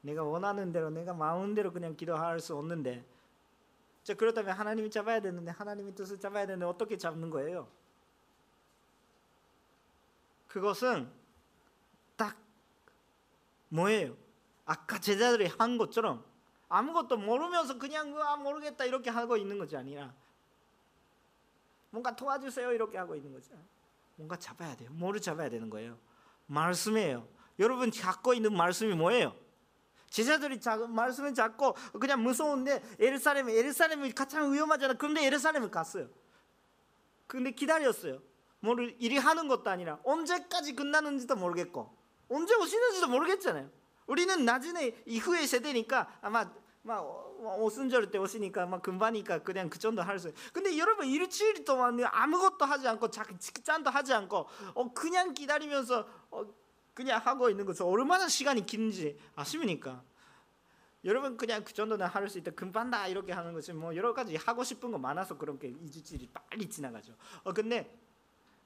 내가 0.00 0.22
원하는 0.22 0.72
대로 0.72 0.90
내가 0.90 1.14
마음대로 1.14 1.72
그냥 1.72 1.96
기도할 1.96 2.40
수 2.40 2.56
없는데 2.56 3.04
자 4.02 4.14
그렇다면 4.14 4.54
하나님이 4.54 4.90
잡아야 4.90 5.20
되는데 5.20 5.50
하나님의 5.50 5.94
뜻을 5.94 6.18
잡아야 6.18 6.46
되는데 6.46 6.66
어떻게 6.66 6.98
잡는 6.98 7.30
거예요? 7.30 7.68
그것은 10.48 11.04
딱 11.04 11.23
뭐예요? 13.74 14.16
아까 14.64 15.00
제자들이 15.00 15.46
한 15.58 15.76
것처럼 15.78 16.24
아무것도 16.68 17.16
모르면서 17.16 17.76
그냥 17.76 18.16
아 18.22 18.36
모르겠다 18.36 18.84
이렇게 18.84 19.10
하고 19.10 19.36
있는 19.36 19.58
것이 19.58 19.76
아니라 19.76 20.14
뭔가 21.90 22.14
도와주세요 22.14 22.72
이렇게 22.72 22.96
하고 22.96 23.16
있는 23.16 23.32
거죠. 23.32 23.52
뭔가 24.16 24.36
잡아야 24.36 24.76
돼요. 24.76 24.90
뭐를 24.92 25.20
잡아야 25.20 25.48
되는 25.48 25.68
거예요? 25.70 25.98
말씀이에요. 26.46 27.26
여러분 27.58 27.90
갖고 27.90 28.32
있는 28.32 28.56
말씀이 28.56 28.94
뭐예요? 28.94 29.34
제자들이 30.08 30.60
말씀을 30.88 31.34
잡고 31.34 31.74
그냥 31.98 32.22
무서운데 32.22 32.80
예루살렘 33.00 33.50
예루살렘이 33.50 34.12
가장 34.12 34.52
위험하잖아. 34.52 34.94
그런데 34.94 35.24
예루살렘을 35.24 35.72
갔어요. 35.72 36.08
근데 37.26 37.50
기다렸어요. 37.50 38.22
뭐를 38.60 38.96
일이 39.00 39.18
하는 39.18 39.48
것도 39.48 39.68
아니라 39.68 39.98
언제까지 40.04 40.76
끝나는지도 40.76 41.34
모르겠고 41.34 41.93
언제 42.28 42.54
오시는지도 42.54 43.08
모르겠잖아요. 43.08 43.70
우리는 44.06 44.44
나중에 44.44 44.94
이후의 45.06 45.46
세대니까 45.46 46.18
아마 46.20 46.50
막 46.82 47.02
오순절 47.58 48.10
때 48.10 48.18
오시니까 48.18 48.66
막 48.66 48.82
금방이니까 48.82 49.42
그냥 49.42 49.70
그 49.70 49.78
정도 49.78 50.02
할 50.02 50.18
수. 50.18 50.32
근데 50.52 50.76
여러분 50.76 51.06
일주일 51.06 51.64
동안 51.64 51.98
아무것도 52.04 52.64
하지 52.64 52.86
않고 52.88 53.10
짠도 53.10 53.90
하지 53.90 54.12
않고 54.12 54.46
어 54.74 54.92
그냥 54.92 55.32
기다리면서 55.32 56.06
어 56.30 56.44
그냥 56.92 57.20
하고 57.24 57.48
있는 57.48 57.64
것은 57.64 57.86
얼마나 57.86 58.28
시간이 58.28 58.66
긴지 58.66 59.18
아십니까? 59.34 60.02
여러분 61.04 61.36
그냥 61.36 61.64
그 61.64 61.72
정도는 61.74 62.06
할 62.06 62.28
수 62.28 62.38
있다 62.38 62.50
금방 62.52 62.90
다 62.90 63.06
이렇게 63.08 63.32
하는 63.32 63.52
것이 63.52 63.72
뭐 63.72 63.94
여러 63.96 64.14
가지 64.14 64.36
하고 64.36 64.64
싶은 64.64 64.90
거 64.90 64.98
많아서 64.98 65.36
그렇게 65.36 65.68
이주일이 65.68 66.28
빨리 66.32 66.68
지나가죠. 66.68 67.14
어 67.42 67.52
근데 67.52 67.90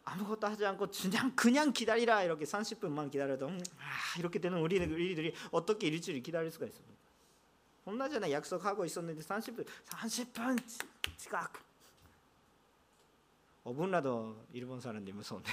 아무것도 0.08 0.46
하지 0.46 0.64
않고 0.64 0.88
그냥 0.90 1.34
그냥 1.34 1.72
기다리라 1.72 2.22
이렇게 2.22 2.44
30분만 2.44 3.10
기다려도 3.10 3.46
음, 3.46 3.60
아, 3.78 4.18
이렇게 4.18 4.38
되는 4.38 4.58
우리는 4.58 4.90
우리들이 4.90 5.34
어떻게 5.50 5.88
일주일 5.88 6.22
기다릴 6.22 6.50
수가 6.50 6.66
있습니까? 6.66 6.94
혼나잖아 7.84 8.30
약속하고 8.30 8.84
있었는데 8.84 9.20
30분 9.20 9.66
30분 9.86 10.58
지각 11.16 11.52
5분라도 13.64 14.36
일본 14.52 14.80
사람들 14.80 15.12
무서운데 15.12 15.50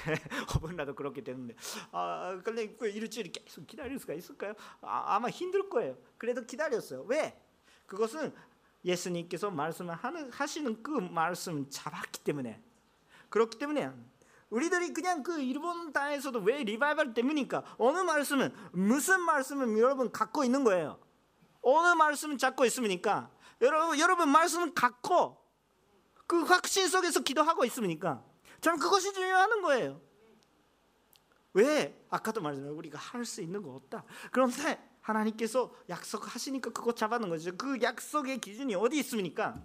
5분라도 0.48 0.96
그렇게 0.96 1.22
되는데 1.22 1.56
아 1.92 2.40
근데 2.44 2.74
그 2.76 2.88
일주일 2.88 3.32
계속 3.32 3.68
기다릴 3.68 4.00
수가 4.00 4.14
있을까요? 4.14 4.54
아, 4.82 5.16
아마 5.16 5.30
힘들 5.30 5.70
거예요. 5.70 5.98
그래도 6.18 6.46
기다렸어요. 6.46 7.04
왜? 7.04 7.38
그것은 7.88 8.34
예수님께서 8.86 9.50
말씀을 9.52 9.96
하시는 10.32 10.82
그 10.82 10.92
말씀 10.92 11.70
잡았기 11.70 12.20
때문에 12.22 12.62
그렇기 13.30 13.58
때문에 13.58 13.92
우리들이 14.56 14.94
그냥 14.94 15.22
그 15.22 15.42
일본 15.42 15.92
땅에서도 15.92 16.40
왜 16.40 16.64
리바이벌 16.64 17.14
때문이니까 17.14 17.76
어느 17.78 17.98
말씀은 18.00 18.56
무슨 18.72 19.20
말씀을 19.20 19.78
여러분 19.78 20.10
갖고 20.14 20.46
있는 20.46 20.64
거예요. 20.64 20.98
어느 21.62 21.94
말씀을 21.94 22.38
잡고 22.38 22.64
있습니까? 22.66 23.30
여러분 23.60 24.00
여러분 24.00 24.30
말씀을 24.30 24.74
갖고 24.74 25.38
그 26.26 26.44
확신 26.44 26.88
속에서 26.88 27.20
기도하고 27.20 27.66
있습니까? 27.66 28.24
저는 28.62 28.80
그것이 28.80 29.12
중요한 29.14 29.62
거예요. 29.62 30.00
왜? 31.52 31.94
아까도 32.10 32.40
말했잖아요. 32.40 32.74
우리가 32.78 32.98
할 32.98 33.26
수 33.26 33.42
있는 33.42 33.62
거 33.62 33.72
없다. 33.72 34.06
그런데 34.32 34.82
하나님께서 35.02 35.70
약속하시니까 35.90 36.70
그거 36.70 36.94
잡아는 36.94 37.28
거죠. 37.28 37.58
그 37.58 37.82
약속의 37.82 38.40
기준이 38.40 38.74
어디 38.76 39.00
있습니까? 39.00 39.62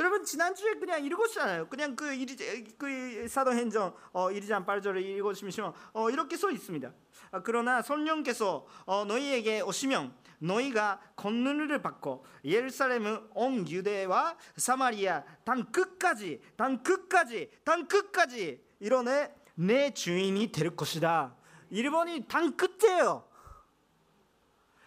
여러분 0.00 0.24
지난주에 0.24 0.76
그냥 0.76 1.04
읽었잖아요. 1.04 1.68
그냥 1.68 1.94
그, 1.94 2.14
이리, 2.14 2.34
그 2.78 3.28
사도행전 3.28 3.94
어, 4.12 4.30
1장 4.30 4.64
8절을 4.64 5.02
읽으시면 5.02 5.74
어, 5.92 6.08
이렇게 6.08 6.38
써 6.38 6.50
있습니다. 6.50 6.90
아, 7.32 7.42
그러나 7.42 7.82
성령께서 7.82 8.66
어, 8.86 9.04
너희에게 9.04 9.60
오시면 9.60 10.14
너희가 10.38 11.02
권능을 11.16 11.82
받고 11.82 12.24
예루살렘은 12.46 13.28
온 13.34 13.68
유대와 13.68 14.38
사마리아 14.56 15.22
단 15.44 15.70
끝까지 15.70 16.40
단 16.56 16.82
끝까지 16.82 17.50
단 17.62 17.86
끝까지 17.86 18.64
이러네 18.78 19.34
내 19.56 19.92
주인이 19.92 20.50
될 20.50 20.74
것이다. 20.74 21.36
일본이 21.68 22.26
땅 22.26 22.56
끝이에요. 22.56 23.28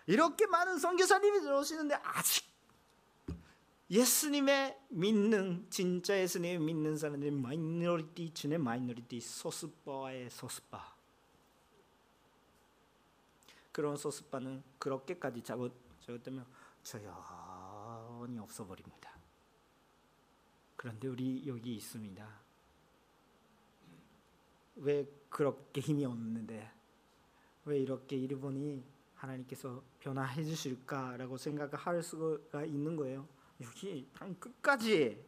이렇게 0.08 0.48
많은 0.48 0.80
선교사님이 0.80 1.42
들어오시는데 1.42 2.00
아직 2.02 2.53
예수님의 3.94 4.76
믿는 4.90 5.68
진짜 5.70 6.20
예수님의 6.20 6.58
믿는 6.58 6.98
사람들이 6.98 7.30
minority 7.30 8.34
중에 8.34 8.58
minority 8.58 9.20
소수파의 9.20 10.32
소수파 10.32 10.96
그런 13.72 13.96
소수파는 13.96 14.64
그렇게까지 14.80 15.44
잡았, 15.44 15.72
잡았다면 16.00 16.44
조용히 16.82 18.40
없어버립니다. 18.40 19.12
그런데 20.76 21.08
우리 21.08 21.48
여기 21.48 21.76
있습니다. 21.76 22.28
왜 24.78 25.08
그렇게 25.30 25.82
힘이 25.82 26.06
없는데 26.06 26.72
왜 27.66 27.78
이렇게 27.78 28.16
일본이 28.16 28.84
하나님께서 29.14 29.84
변화해 30.00 30.44
주실까라고 30.44 31.38
생각할 31.38 32.02
수가 32.02 32.66
있는 32.66 32.96
거예요. 32.96 33.28
여기 33.64 34.08
단 34.14 34.38
끝까지 34.40 35.24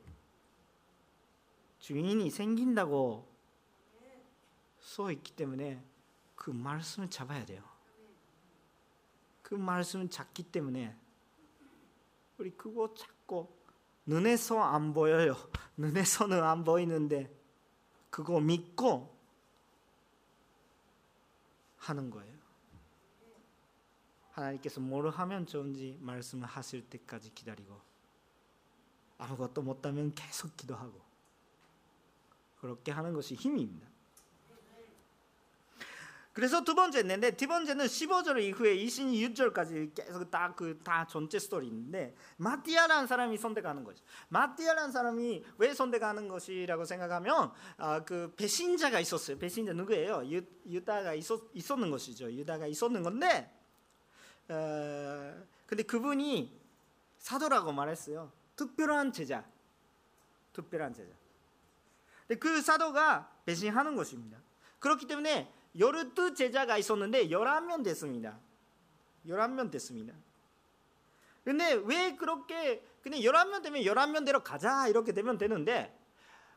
주인이 1.80 2.30
생긴다고 2.30 3.34
써 4.80 5.12
있기 5.12 5.32
때문에 5.34 5.84
그 6.36 6.52
말씀을 6.52 7.10
잡아야 7.10 7.46
돼요. 7.46 7.64
그 9.42 9.56
말씀을 9.56 10.10
잡기 10.10 10.44
때문에 10.44 10.96
우리 12.38 12.52
그거 12.52 12.94
잡고 12.94 13.56
눈에서 14.06 14.60
안 14.60 14.94
보여요. 14.94 15.36
눈에서는 15.78 16.44
안 16.44 16.64
보이는데 16.64 17.34
그거 18.10 18.40
믿고 18.40 19.16
하는 21.78 22.10
거예요. 22.10 22.36
하나님께서 24.32 24.82
뭘 24.82 25.10
하면 25.10 25.46
좋은지 25.46 25.98
말씀을 26.02 26.48
하실 26.48 26.90
때까지 26.90 27.34
기다리고 27.34 27.80
아무것도 29.18 29.62
못하면 29.62 30.14
계속 30.14 30.56
기도하고 30.58 31.00
그렇게 32.60 32.92
하는 32.92 33.14
것이 33.14 33.36
힘입니다. 33.36 33.88
그래서 36.36 36.66
두 36.66 36.76
번째 36.76 37.00
있는데 37.00 37.32
두 37.32 37.48
번째는 37.48 37.86
15절 37.86 38.44
이후에 38.44 38.76
26절까지 38.76 39.96
계속 39.96 40.30
다 40.30 40.54
그다 40.54 41.06
그 41.06 41.10
전체 41.10 41.40
스토리인데 41.40 42.14
마티아라는 42.36 43.08
사람이 43.08 43.38
선택하는 43.38 43.86
거죠. 43.86 44.04
마티아라는 44.28 44.92
사람이 44.92 45.46
왜 45.58 45.74
선택하는 45.74 46.28
것이라고 46.28 46.84
생각하면 46.84 47.54
아, 47.78 48.04
그 48.04 48.34
배신자가 48.36 49.00
있었어요. 49.00 49.40
배신자 49.40 49.72
누구예요? 49.72 50.24
유, 50.30 50.42
유다가 50.68 51.14
있었, 51.14 51.42
있었는 51.54 51.90
것이죠. 51.90 52.30
유다가 52.30 52.68
있었는 52.68 53.02
건데 53.02 53.50
어, 54.50 55.42
근데 55.66 55.84
그분이 55.84 56.52
사도라고 57.18 57.72
말했어요. 57.72 58.30
특별한 58.56 59.12
제자. 59.14 59.46
특별한 60.54 60.94
제자. 60.94 61.12
그 62.40 62.62
사도가 62.62 63.32
배신하는 63.46 63.96
것입니다. 63.96 64.38
그렇기 64.80 65.08
때문에 65.08 65.52
열두 65.78 66.34
제자가 66.34 66.78
있었는데 66.78 67.30
열한 67.30 67.68
명 67.68 67.84
됐습니다. 67.84 68.38
열한 69.28 69.56
명 69.56 69.70
됐습니다. 69.70 70.14
근데 71.44 71.74
왜 71.74 72.16
그렇게 72.16 72.84
그냥 73.04 73.22
열한 73.24 73.50
명 73.52 73.62
되면 73.62 73.84
열한 73.84 74.12
명대로 74.12 74.44
가자 74.44 74.88
이렇게 74.88 75.12
되면 75.12 75.38
되는데 75.38 75.96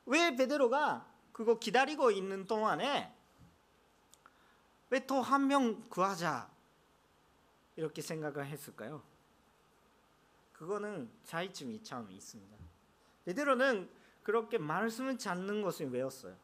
왜 0.07 0.35
베드로가 0.35 1.07
그거 1.33 1.59
기다리고 1.59 2.11
있는 2.11 2.47
동안에 2.47 3.13
왜 4.91 5.01
또 5.07 5.21
한 5.21 5.47
명 5.49 5.87
구하자 5.91 6.49
이렇게 7.77 8.01
생각을 8.01 8.47
했을까요? 8.47 9.03
그거는 10.59 11.09
자의점이 11.25 11.83
참 11.85 12.11
있습니다. 12.11 12.57
베드로는 13.25 13.89
그렇게 14.25 14.59
말씀을 14.59 15.17
찾는 15.17 15.63
것을 15.63 15.91
외웠어요. 15.91 16.37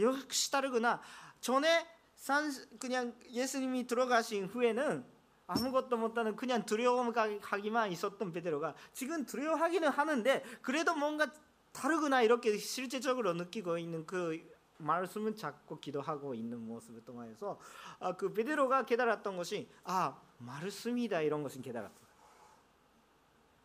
역시 0.00 0.50
다르구나. 0.52 1.00
전에 1.40 1.86
산 2.14 2.50
그냥 2.78 3.14
예수님이 3.30 3.86
들어가신 3.86 4.46
후에는 4.46 5.04
아무것도 5.48 5.96
못하는 5.96 6.36
그냥 6.36 6.64
두려움하기만 6.64 7.92
있었던 7.92 8.32
베드로가 8.32 8.74
지금 8.92 9.26
두려워하기는 9.26 9.88
하는데 9.88 10.42
그래도 10.62 10.94
뭔가 10.94 11.30
다르구나 11.72 12.22
이렇게 12.22 12.56
실제적으로 12.56 13.34
느끼고 13.34 13.78
있는 13.78 14.06
그 14.06 14.40
말씀을 14.78 15.34
찾고 15.36 15.80
기도하고 15.80 16.34
있는 16.34 16.60
모습을 16.66 17.04
통해서 17.04 17.58
아, 17.98 18.12
그 18.12 18.32
베드로가 18.32 18.86
깨달았던 18.86 19.36
것이 19.36 19.68
아 19.84 20.20
말씀이다 20.38 21.22
이런 21.22 21.42
것을 21.42 21.62
깨달았다. 21.62 22.05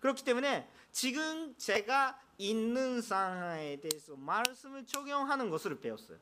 그렇기 0.02 0.24
때문에 0.24 0.70
지금 0.92 1.56
제가 1.58 2.20
있는 2.38 3.02
상황에 3.02 3.78
대해서 3.78 4.16
말씀을 4.16 4.86
적용하는 4.86 5.50
것을 5.50 5.80
배웠어요. 5.80 6.18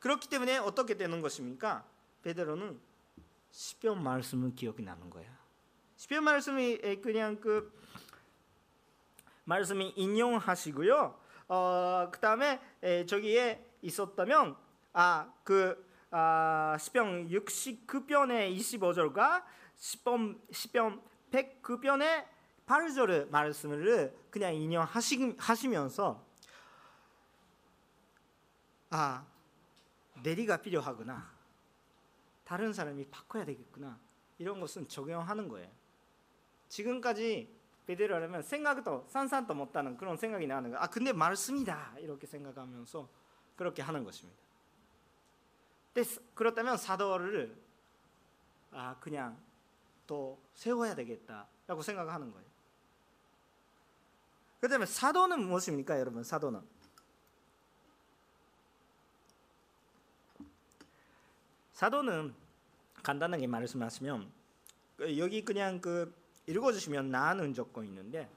그렇기 0.00 0.28
때문에 0.28 0.58
어떻게 0.58 0.96
되는 0.96 1.20
것입니까? 1.22 1.84
베드로는 2.22 2.78
시편 3.52 4.02
말씀을 4.02 4.54
기억이 4.54 4.82
나는 4.82 5.08
거야. 5.08 5.26
시편 5.96 6.24
말씀이 6.24 7.00
그냥 7.00 7.40
그 7.40 7.72
말씀이 9.44 9.90
인용하시고요. 9.96 11.20
어, 11.48 12.08
그다음에 12.10 12.60
저기에 13.06 13.64
있었다면 13.82 14.56
아그 14.92 15.92
아, 16.10 16.76
시편 16.78 17.28
69편의 17.28 18.54
25절과 18.56 19.44
시편 19.76 20.40
시편 20.50 21.11
109편의 21.32 22.26
8절 22.66 23.28
말씀을 23.30 24.16
그냥 24.30 24.54
인용하시면서 24.54 26.24
아 28.90 29.26
내리가 30.22 30.58
필요하구나 30.58 31.32
다른 32.44 32.72
사람이 32.72 33.08
바꿔야 33.08 33.44
되겠구나 33.44 33.98
이런 34.38 34.60
것은 34.60 34.88
적용하는 34.88 35.48
거예요. 35.48 35.70
지금까지 36.68 37.52
베드로라면 37.86 38.42
생각도 38.42 39.06
산산도 39.08 39.54
못하는 39.54 39.96
그런 39.96 40.16
생각이 40.16 40.46
나는 40.46 40.70
거아 40.70 40.86
근데 40.88 41.12
말씀이다 41.12 41.96
이렇게 41.98 42.26
생각하면서 42.26 43.08
그렇게 43.56 43.82
하는 43.82 44.04
것입니다. 44.04 44.40
그렇다면 46.34 46.76
사도를 46.76 47.56
아 48.70 48.96
그냥 49.00 49.38
또 50.06 50.40
세워야 50.54 50.94
되겠다라고 50.94 51.82
생각하는 51.82 52.32
거예요. 52.32 52.46
그다음에 54.60 54.86
사도는 54.86 55.42
무엇입니까, 55.44 55.98
여러분? 55.98 56.22
사도는 56.22 56.62
사도는 61.72 62.32
간단하게 63.02 63.48
말씀하시면 63.48 64.30
그 64.96 65.18
여기 65.18 65.44
그냥 65.44 65.80
그 65.80 66.14
읽어주시면 66.46 67.10
나는 67.10 67.54
조건이 67.54 67.88
있는데 67.88 68.30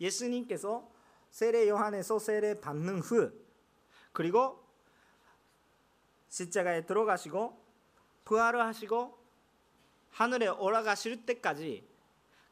예수님께서 0.00 0.86
세례 1.30 1.66
요한에서 1.66 2.18
세례 2.18 2.60
받는 2.60 3.00
후 3.00 3.32
그리고 4.12 4.62
십자가에 6.28 6.84
들어가시고 6.84 7.58
부활을 8.26 8.60
하시고 8.66 9.18
하늘에 10.14 10.46
올라가실 10.46 11.26
때까지 11.26 11.84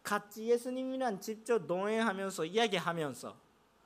같이 0.02 0.46
예수님이랑 0.46 1.20
직접 1.20 1.64
동행하면서 1.66 2.44
이야기하면서 2.46 3.36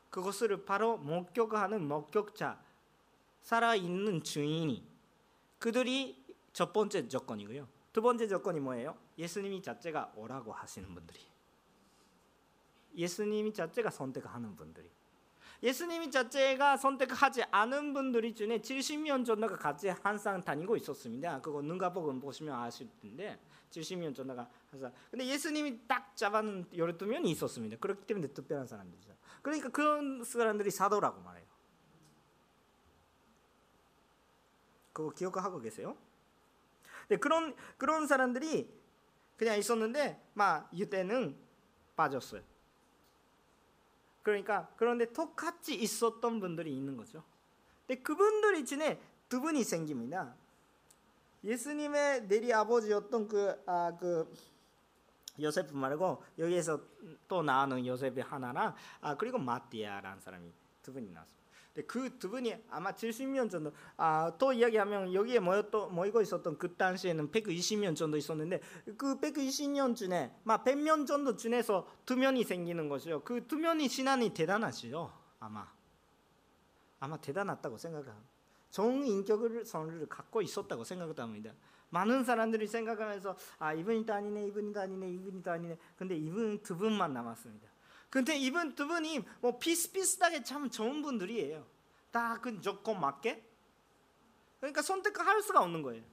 그것을 0.08 0.64
바로 0.64 0.96
목격하는 0.96 1.86
목격자 1.86 2.58
살아있는 3.42 4.22
주인이 4.22 4.82
그들이 5.58 6.24
첫 6.54 6.72
번째 6.72 7.06
조건이고요. 7.06 7.68
두 7.92 8.00
번째 8.00 8.26
조건이 8.26 8.60
뭐예요? 8.60 8.96
예수님이 9.18 9.62
자체가 9.62 10.14
오라고 10.16 10.52
하시는 10.52 10.92
분들이. 10.94 11.20
예수님이 12.96 13.52
자체가 13.52 13.90
선택하는 13.90 14.56
분들이. 14.56 14.90
예수님이 15.62 16.10
자체가 16.10 16.78
선택하지 16.78 17.42
않은 17.50 17.92
분들이 17.92 18.34
중에 18.34 18.58
70년 18.58 19.24
전도가 19.24 19.56
같이 19.56 19.88
항상 19.88 20.40
다니고 20.42 20.76
있었습니다. 20.76 21.40
그거 21.42 21.60
눈가복음 21.60 22.20
보시면 22.20 22.54
아실 22.54 22.88
텐데 23.00 23.38
70년 23.70 24.14
전도가 24.14 24.48
항상. 24.70 24.92
근데 25.10 25.26
예수님이 25.26 25.86
딱 25.86 26.16
잡아는 26.16 26.66
12명이 26.72 27.26
있었습니다. 27.26 27.76
그렇기 27.78 28.06
때문에 28.06 28.28
특별한 28.28 28.66
사람들이죠. 28.66 29.14
그러니까 29.42 29.68
그런 29.68 30.24
사람들이 30.24 30.70
사도라고 30.70 31.20
말해요. 31.20 31.46
그거 34.92 35.10
기억하고 35.10 35.60
계세요? 35.60 35.96
네, 37.08 37.16
그런 37.16 37.54
그런 37.76 38.06
사람들이 38.06 38.72
그냥 39.36 39.58
있었는데 39.58 40.30
막 40.34 40.70
유대는 40.74 41.36
빠졌어요. 41.94 42.42
그러니까 44.22 44.68
그런데 44.76 45.12
똑같이 45.12 45.74
있었던 45.74 46.40
분들이 46.40 46.74
있는 46.74 46.96
거죠. 46.96 47.22
근데 47.86 48.02
그분들이 48.02 48.64
중에 48.64 49.00
두 49.28 49.40
분이 49.40 49.62
생깁니다. 49.62 50.34
예수님의 51.46 52.26
내리 52.26 52.52
아버지였던 52.52 53.28
그 53.28 53.62
아, 53.66 53.96
그 53.98 54.30
요세프 55.40 55.74
말고 55.74 56.22
여기에서 56.38 56.80
또 57.28 57.42
나오는 57.42 57.86
요셉이 57.86 58.20
하나랑 58.20 58.74
아 59.00 59.16
그리고 59.16 59.38
마띠아라는 59.38 60.20
사람이 60.20 60.52
두 60.82 60.92
분이 60.92 61.10
나왔습니다. 61.10 61.36
그두 61.86 62.30
분이 62.30 62.56
아마 62.70 62.92
70년 62.92 63.50
정도 63.50 63.70
아, 63.98 64.32
또 64.38 64.52
이야기하면 64.52 65.12
여기에 65.12 65.40
모였 65.40 65.70
모이고 65.70 66.22
있었던 66.22 66.56
그 66.56 66.74
당시에는 66.74 67.30
120년 67.30 67.94
정도 67.94 68.16
있었는데 68.16 68.60
그 68.96 69.20
120년 69.20 69.94
중에 69.94 70.32
막 70.42 70.64
100년 70.64 71.06
정도 71.06 71.36
중에서 71.36 71.86
두 72.06 72.16
명이 72.16 72.44
생기는 72.44 72.88
것이요. 72.88 73.22
그두 73.24 73.56
명이 73.58 73.88
신앙이 73.88 74.32
대단하시요. 74.32 75.12
아마 75.38 75.70
아마 76.98 77.18
대단했다고 77.18 77.76
생각합니다. 77.76 78.35
좋은 78.76 79.06
인격을 79.06 79.64
선을 79.64 80.06
갖고 80.06 80.42
있었다고 80.42 80.84
생각합니다. 80.84 81.50
많은 81.88 82.24
사람들이 82.24 82.66
생각하면서 82.66 83.34
아 83.58 83.72
이분이 83.72 84.04
아니네 84.06 84.48
이분이 84.48 84.78
아니네 84.78 85.10
이분이 85.12 85.42
아니네 85.46 85.78
근데 85.96 86.14
이분 86.14 86.62
두 86.62 86.76
분만 86.76 87.14
남았습니다. 87.14 87.66
근데 88.10 88.36
이분 88.36 88.74
두 88.74 88.86
분이 88.86 89.24
뭐 89.40 89.58
비슷비슷하게 89.58 90.42
참 90.42 90.68
좋은 90.68 91.00
분들이에요. 91.00 91.66
다 92.10 92.38
그 92.42 92.60
조건 92.60 93.00
맞게. 93.00 93.42
그러니까 94.60 94.82
선택할 94.82 95.40
수가 95.42 95.62
없는 95.62 95.80
거예요. 95.80 96.04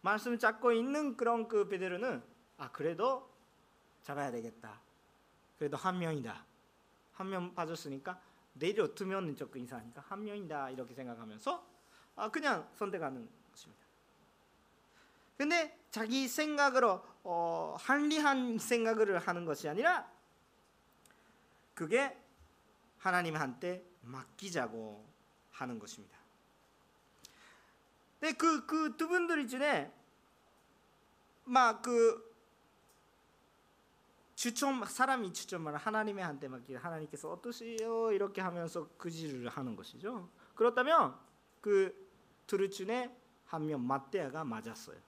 말씀 0.00 0.38
잡고 0.38 0.70
있는 0.70 1.16
그런 1.16 1.48
그 1.48 1.66
베드로는 1.68 2.22
아 2.58 2.70
그래도 2.70 3.28
잡아야 4.02 4.30
되겠다. 4.30 4.80
그래도 5.58 5.76
한 5.76 5.98
명이다. 5.98 6.46
한 7.14 7.28
명 7.28 7.52
빠졌으니까 7.52 8.20
내려 8.54 8.94
두면 8.94 9.36
조금 9.36 9.60
이상하니까 9.60 10.02
한 10.02 10.24
명이다 10.24 10.70
이렇게 10.70 10.94
생각하면서 10.94 11.66
아 12.16 12.30
그냥 12.30 12.68
선택하는 12.74 13.28
것입니다. 13.50 13.82
근데 15.36 15.78
자기 15.90 16.28
생각으로 16.28 17.04
어, 17.24 17.76
한리한 17.78 18.58
생각을 18.58 19.18
하는 19.18 19.44
것이 19.44 19.68
아니라 19.68 20.10
그게 21.74 22.16
하나님한테 22.98 23.84
맡기자고 24.02 25.04
하는 25.52 25.78
것입니다. 25.78 26.18
근데 28.20 28.36
그 28.36 28.66
그 28.66 28.96
두 28.96 29.08
분들 29.08 29.48
중에 29.48 29.92
막그 31.44 32.31
추천 34.42 34.84
사람이 34.84 35.32
추천을 35.32 35.76
하나님의 35.76 36.24
한테 36.24 36.48
맡기 36.48 36.74
하나님께서 36.74 37.30
어떠세요 37.30 38.10
이렇게 38.10 38.40
하면서 38.40 38.88
그지를 38.98 39.48
하는 39.48 39.76
것이죠. 39.76 40.28
그렇다면 40.56 41.16
그 41.60 41.94
둘 42.48 42.68
중에 42.68 43.16
한 43.46 43.66
명 43.66 43.86
마떼아가 43.86 44.42
맞았어요. 44.42 44.98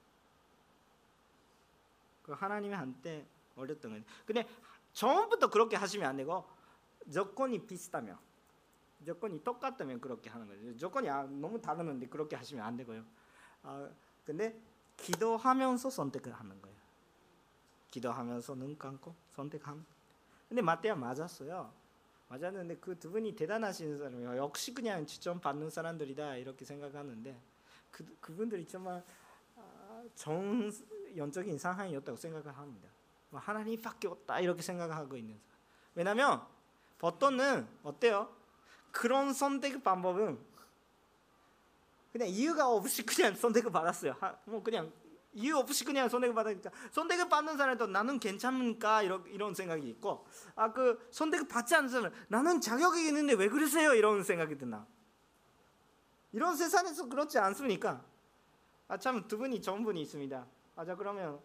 그 2.23 2.31
하나님이 2.31 2.75
한때 2.75 3.27
어렸던 3.57 3.91
거예요. 3.91 4.05
근데 4.25 4.49
처음부터 4.93 5.51
그렇게 5.51 5.75
하시면 5.75 6.09
안 6.09 6.17
되고 6.17 6.49
조건이 7.13 7.67
비슷하면 7.67 8.17
조건이 9.05 9.43
똑같다면 9.43 10.01
그렇게 10.01 10.31
하는 10.31 10.47
거죠. 10.47 10.77
조건이 10.79 11.11
아, 11.11 11.25
너무 11.25 11.61
다르는데 11.61 12.07
그렇게 12.07 12.37
하시면 12.37 12.65
안 12.65 12.77
되고요. 12.77 13.05
아, 13.65 13.91
근데 14.25 14.57
기도하면서 14.97 15.91
선택을 15.91 16.33
하는 16.33 16.63
거예요. 16.63 16.74
기도하면서 17.95 18.57
눈 18.57 18.77
감고 18.77 19.15
선택함. 19.31 19.87
근데 20.49 20.61
마태야 20.63 20.97
맞았어요. 20.97 21.73
맞았는데 22.29 22.77
그 22.79 22.99
두 22.99 23.11
분이 23.11 23.37
대단하신 23.37 23.99
사람이에요. 23.99 24.37
역시 24.37 24.75
그냥 24.75 25.07
추천 25.07 25.41
받는 25.41 25.71
사람들이다 25.71 26.37
이렇게 26.37 26.65
생각하는데 26.65 27.41
그 27.93 28.05
그분들이 28.21 28.67
정말 28.67 29.05
아, 29.57 30.03
정 30.17 30.71
영적인 31.17 31.57
상황이었다고 31.57 32.17
생각을 32.17 32.57
합니다. 32.57 32.89
뭐 33.31 33.41
하나님밖에 33.41 34.09
없다 34.09 34.41
이렇게 34.41 34.63
생각하고 34.63 35.17
있는 35.17 35.39
사람. 35.39 35.55
왜냐하면 35.95 36.43
보통은 36.99 37.69
어때요? 37.85 38.35
그런 38.91 39.33
선택 39.33 39.85
방법은 39.85 40.39
그냥 42.13 42.29
이유가 42.29 42.69
없이 42.69 43.05
그냥 43.07 43.35
선택을 43.37 43.71
받았어요. 43.71 44.17
뭐 44.47 44.63
그냥 44.63 44.93
이유 45.35 45.57
없이 45.57 45.85
그냥 45.85 46.09
선택을 46.09 46.35
받으니까 46.35 46.71
선택을 46.93 47.29
받는 47.29 47.57
사람도 47.57 47.89
나는 47.89 48.19
괜찮을까 48.21 49.03
이런 49.03 49.25
이런 49.27 49.55
생각이 49.55 49.89
있고 49.91 50.27
아 50.57 50.73
그 50.73 51.09
선택을 51.11 51.49
받지 51.49 51.75
않는 51.75 51.89
사람 51.89 52.13
나는 52.29 52.61
자격이 52.61 53.07
있는데 53.09 53.35
왜 53.35 53.49
그러세요 53.49 53.95
이런 53.95 54.23
생각이 54.23 54.57
드나 54.57 54.87
이런 56.33 56.57
세상에서 56.57 57.09
그렇지 57.09 57.39
않습니까? 57.39 58.05
아 58.89 58.97
참 58.99 59.27
두 59.29 59.39
분이 59.39 59.61
좋은 59.63 59.83
분이 59.85 60.01
있습니다. 60.03 60.47
아자 60.77 60.95
그러면 60.95 61.41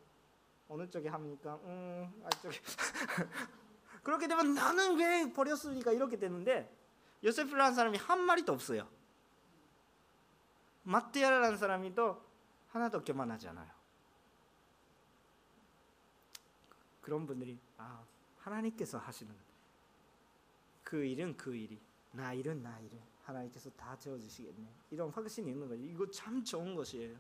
어느 0.68 0.90
쪽에 0.90 1.10
합니까? 1.10 1.60
음, 1.64 2.12
아 2.26 2.30
쪽에 2.42 2.58
그렇게 4.04 4.28
되면 4.28 4.54
나는 4.54 4.98
왜 4.98 5.32
버렸으니까 5.34 5.92
이렇게 5.92 6.18
되는데 6.18 6.76
요세프라는 7.24 7.76
사람이 7.76 7.98
한 7.98 8.22
마리도 8.22 8.54
없어요. 8.54 8.88
마띠아라는 10.84 11.58
사람이 11.58 11.94
또 11.96 12.22
하나도 12.70 13.04
교만하지 13.04 13.48
않아요. 13.50 13.79
그런 17.10 17.26
분들이 17.26 17.58
아 17.76 18.06
하나님께서 18.38 19.00
하시는 19.00 19.34
그 20.84 21.04
일은 21.04 21.36
그 21.36 21.56
일이 21.56 21.82
나 22.12 22.32
일은 22.34 22.62
나 22.62 22.80
일은 22.80 23.00
하나님께서 23.24 23.72
다 23.72 23.98
채워주시겠네 23.98 24.72
이런 24.92 25.10
확신이 25.10 25.50
있는 25.50 25.68
거죠. 25.68 25.82
이거 25.84 26.08
참 26.12 26.44
좋은 26.44 26.76
것이에요. 26.76 27.18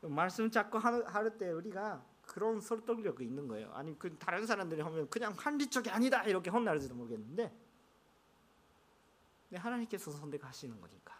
말씀 0.00 0.50
잡고 0.50 0.78
할때 0.78 1.50
우리가 1.50 2.02
그런 2.22 2.58
설득력이 2.58 3.22
있는 3.24 3.46
거예요. 3.46 3.70
아니 3.74 3.98
그 3.98 4.16
다른 4.16 4.46
사람들이 4.46 4.80
하면 4.80 5.10
그냥 5.10 5.34
한리적이 5.36 5.90
아니다 5.90 6.24
이렇게 6.24 6.48
혼날지도 6.48 6.94
모르겠는데, 6.94 7.54
네, 9.50 9.58
하나님께서 9.58 10.10
선택하시는 10.10 10.80
거니까 10.80 11.14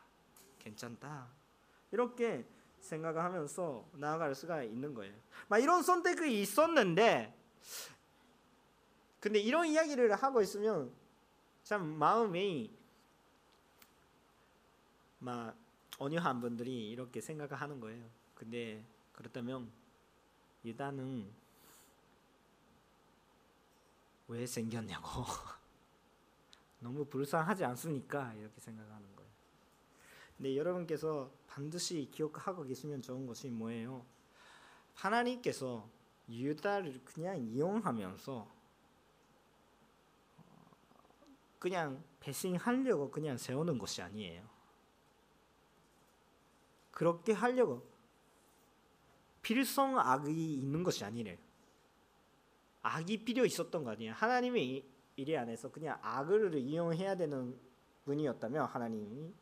괜찮다. 0.61 1.29
이렇게 1.91 2.49
생각하면서 2.81 3.91
나아갈 3.95 4.35
수가 4.35 4.63
있는 4.63 4.95
거예요. 4.95 5.15
막 5.49 5.59
이런 5.59 5.83
선택이 5.83 6.41
있었는데 6.41 7.35
근데 9.21 9.41
이런 9.41 9.67
이야기를 9.67 10.15
하고 10.15 10.41
있으면 10.41 10.93
참 11.65 11.87
마음이 11.99 12.71
막 15.19 15.57
온유한 15.99 16.41
분들이 16.41 16.91
이렇게 16.91 17.21
생각하는 17.21 17.81
거예요. 17.81 18.05
근데 18.35 18.85
그렇다면 19.13 19.71
유다는 20.65 21.29
왜 24.29 24.47
생겼냐고 24.47 25.25
너무 26.81 27.05
불쌍하지 27.05 27.65
않습니까? 27.65 28.33
이렇게 28.35 28.61
생각하는 28.61 29.03
거예요. 29.17 29.18
근데 30.39 30.57
여러분께서 30.57 31.33
반드시 31.49 32.09
기억하고 32.13 32.63
계시면 32.63 33.03
좋은 33.03 33.27
것이 33.27 33.51
뭐예요? 33.51 34.07
하나님께서 34.95 35.89
유다를 36.29 37.03
그냥 37.05 37.39
이용하면서 37.39 38.49
그냥 41.59 42.05
배신하려고 42.21 43.11
그냥 43.11 43.37
세우는 43.37 43.79
것이 43.79 44.01
아니에요. 44.01 44.49
그렇게 46.93 47.33
하려고 47.33 47.85
필성 49.43 49.99
악이 49.99 50.55
있는 50.55 50.85
것이 50.85 51.05
아니래요. 51.05 51.37
악이 52.83 53.25
필요 53.25 53.45
있었던 53.45 53.83
거 53.83 53.91
아니에요. 53.91 54.13
하나님의 54.13 54.85
일에 55.17 55.37
안에서 55.37 55.69
그냥 55.73 55.99
악을 56.01 56.55
이용해야 56.55 57.17
되는 57.17 57.59
분이었다면 58.05 58.67
하나님이 58.67 59.35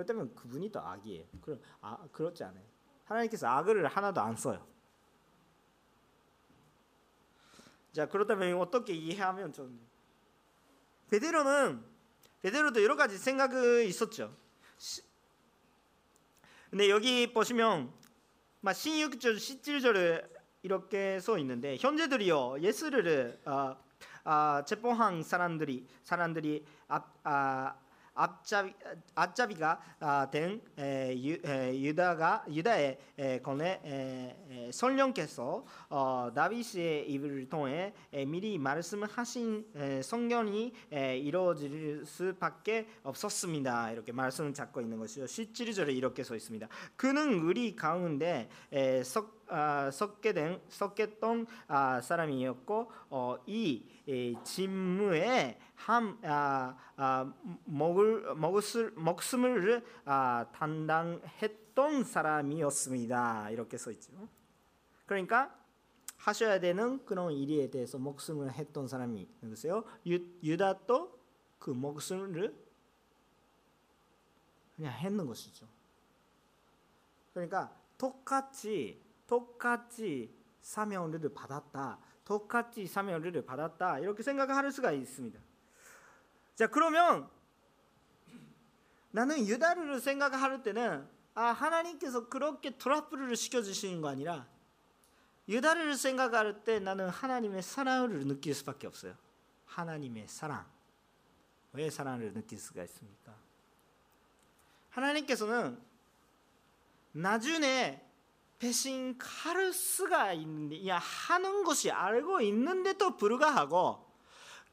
그렇다면 0.00 0.34
그분이 0.34 0.72
또 0.72 0.80
악이에요. 0.80 1.26
그럼 1.42 1.60
아 1.80 1.98
그렇지 2.12 2.42
않아요. 2.44 2.64
하나님께서 3.04 3.46
악을 3.46 3.86
하나도 3.86 4.20
안 4.20 4.34
써요. 4.34 4.66
자 7.92 8.06
그렇다면 8.06 8.58
어떻게 8.58 8.94
이해하면 8.94 9.52
좀 9.52 9.80
베드로는 11.10 11.84
베드로도 12.40 12.82
여러 12.82 12.96
가지 12.96 13.18
생각이 13.18 13.86
있었죠. 13.86 14.34
근데 16.70 16.88
여기 16.88 17.32
보시면 17.32 17.92
막 18.60 18.72
16절 18.72 19.36
17절에 19.36 20.40
이렇게 20.62 21.18
써 21.20 21.36
있는데 21.38 21.76
현재들이요 21.78 22.60
예수를 22.60 23.40
아, 23.44 23.76
아, 24.24 24.62
재봉한 24.64 25.22
사람들이 25.22 25.86
사람들이 26.04 26.64
앞, 26.88 27.12
아, 27.24 27.74
앞잡이 28.14 28.74
앞잡이가 29.14 29.80
아, 30.00 30.30
된 30.30 30.60
유다가 30.78 32.44
유다의 32.48 32.98
권에 33.42 34.70
설령께서 34.72 35.64
어, 35.88 36.30
다윗의 36.34 37.10
입을 37.10 37.48
통해 37.48 37.92
에, 38.12 38.24
미리 38.24 38.58
말씀하신 38.58 39.66
에, 39.74 40.02
성경이 40.02 40.72
에, 40.92 41.18
이루어질 41.18 42.04
수밖에 42.04 42.88
없었습니다. 43.02 43.92
이렇게 43.92 44.12
말씀을 44.12 44.54
잡고 44.54 44.80
있는 44.80 44.98
것이죠. 44.98 45.24
17절에 45.24 45.94
이렇게 45.94 46.24
써 46.24 46.34
있습니다. 46.34 46.68
그는 46.96 47.40
우리 47.40 47.74
가운데 47.74 48.48
에, 48.72 49.02
석 49.02 49.39
아, 49.50 49.90
섞게 49.90 50.32
된 50.32 50.60
섞였던 50.68 51.46
아, 51.66 52.00
사람이었고 52.00 52.90
어, 53.10 53.36
이 53.46 53.84
직무에 54.44 55.58
함 55.74 56.18
아, 56.22 56.76
아, 56.96 57.32
먹을 57.64 58.34
먹을 58.34 58.90
목숨을 58.92 59.84
아, 60.04 60.46
담당했던 60.52 62.04
사람이었습니다. 62.04 63.50
이렇게 63.50 63.76
써 63.76 63.90
있죠. 63.90 64.12
그러니까 65.06 65.54
하셔야 66.16 66.60
되는 66.60 67.04
그런 67.04 67.32
일에 67.32 67.70
대해서 67.70 67.98
목숨을 67.98 68.52
했던 68.52 68.86
사람이 68.86 69.28
누구세요? 69.40 69.84
유, 70.06 70.20
유다도 70.42 71.18
그 71.58 71.70
목숨을 71.70 72.54
그냥 74.76 74.92
했는 74.92 75.26
것이죠. 75.26 75.66
그러니까 77.32 77.74
똑같이 77.96 79.02
똑같이 79.30 80.36
사명을 80.60 81.32
받았다. 81.32 82.00
똑같이 82.24 82.88
사명을 82.88 83.46
받았다. 83.46 84.00
이렇게 84.00 84.24
생각할 84.24 84.72
수가 84.72 84.90
있습니다. 84.90 85.38
자, 86.56 86.66
그러면 86.66 87.30
나는 89.12 89.46
유다를 89.46 90.00
생각할 90.00 90.64
때는 90.64 91.08
아, 91.34 91.44
하나님께서 91.44 92.28
그렇게 92.28 92.76
트러플을 92.76 93.36
시켜 93.36 93.62
주시는 93.62 94.00
거 94.00 94.08
아니라 94.08 94.48
유다를 95.48 95.94
생각할 95.94 96.64
때 96.64 96.80
나는 96.80 97.08
하나님의 97.08 97.62
사랑을 97.62 98.26
느낄 98.26 98.52
수밖에 98.52 98.88
없어요. 98.88 99.14
하나님의 99.66 100.26
사랑. 100.26 100.68
왜 101.72 101.88
사랑을 101.88 102.32
느낄 102.32 102.58
수가 102.58 102.82
있습니까? 102.82 103.32
하나님께서는 104.90 105.80
나중에 107.12 108.09
배신할 108.60 109.72
수가 109.72 110.34
있는데 110.34 110.86
야 110.86 110.98
하는 110.98 111.64
것이 111.64 111.90
알고 111.90 112.42
있는데도 112.42 113.16
불구하고 113.16 114.06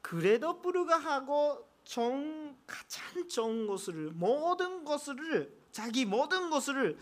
그래도 0.02 0.60
불구하고 0.60 1.66
정 1.84 2.54
가장 2.66 3.26
좋은 3.28 3.66
것을 3.66 4.10
모든 4.12 4.84
것을 4.84 5.56
자기 5.72 6.04
모든 6.04 6.50
것을 6.50 6.98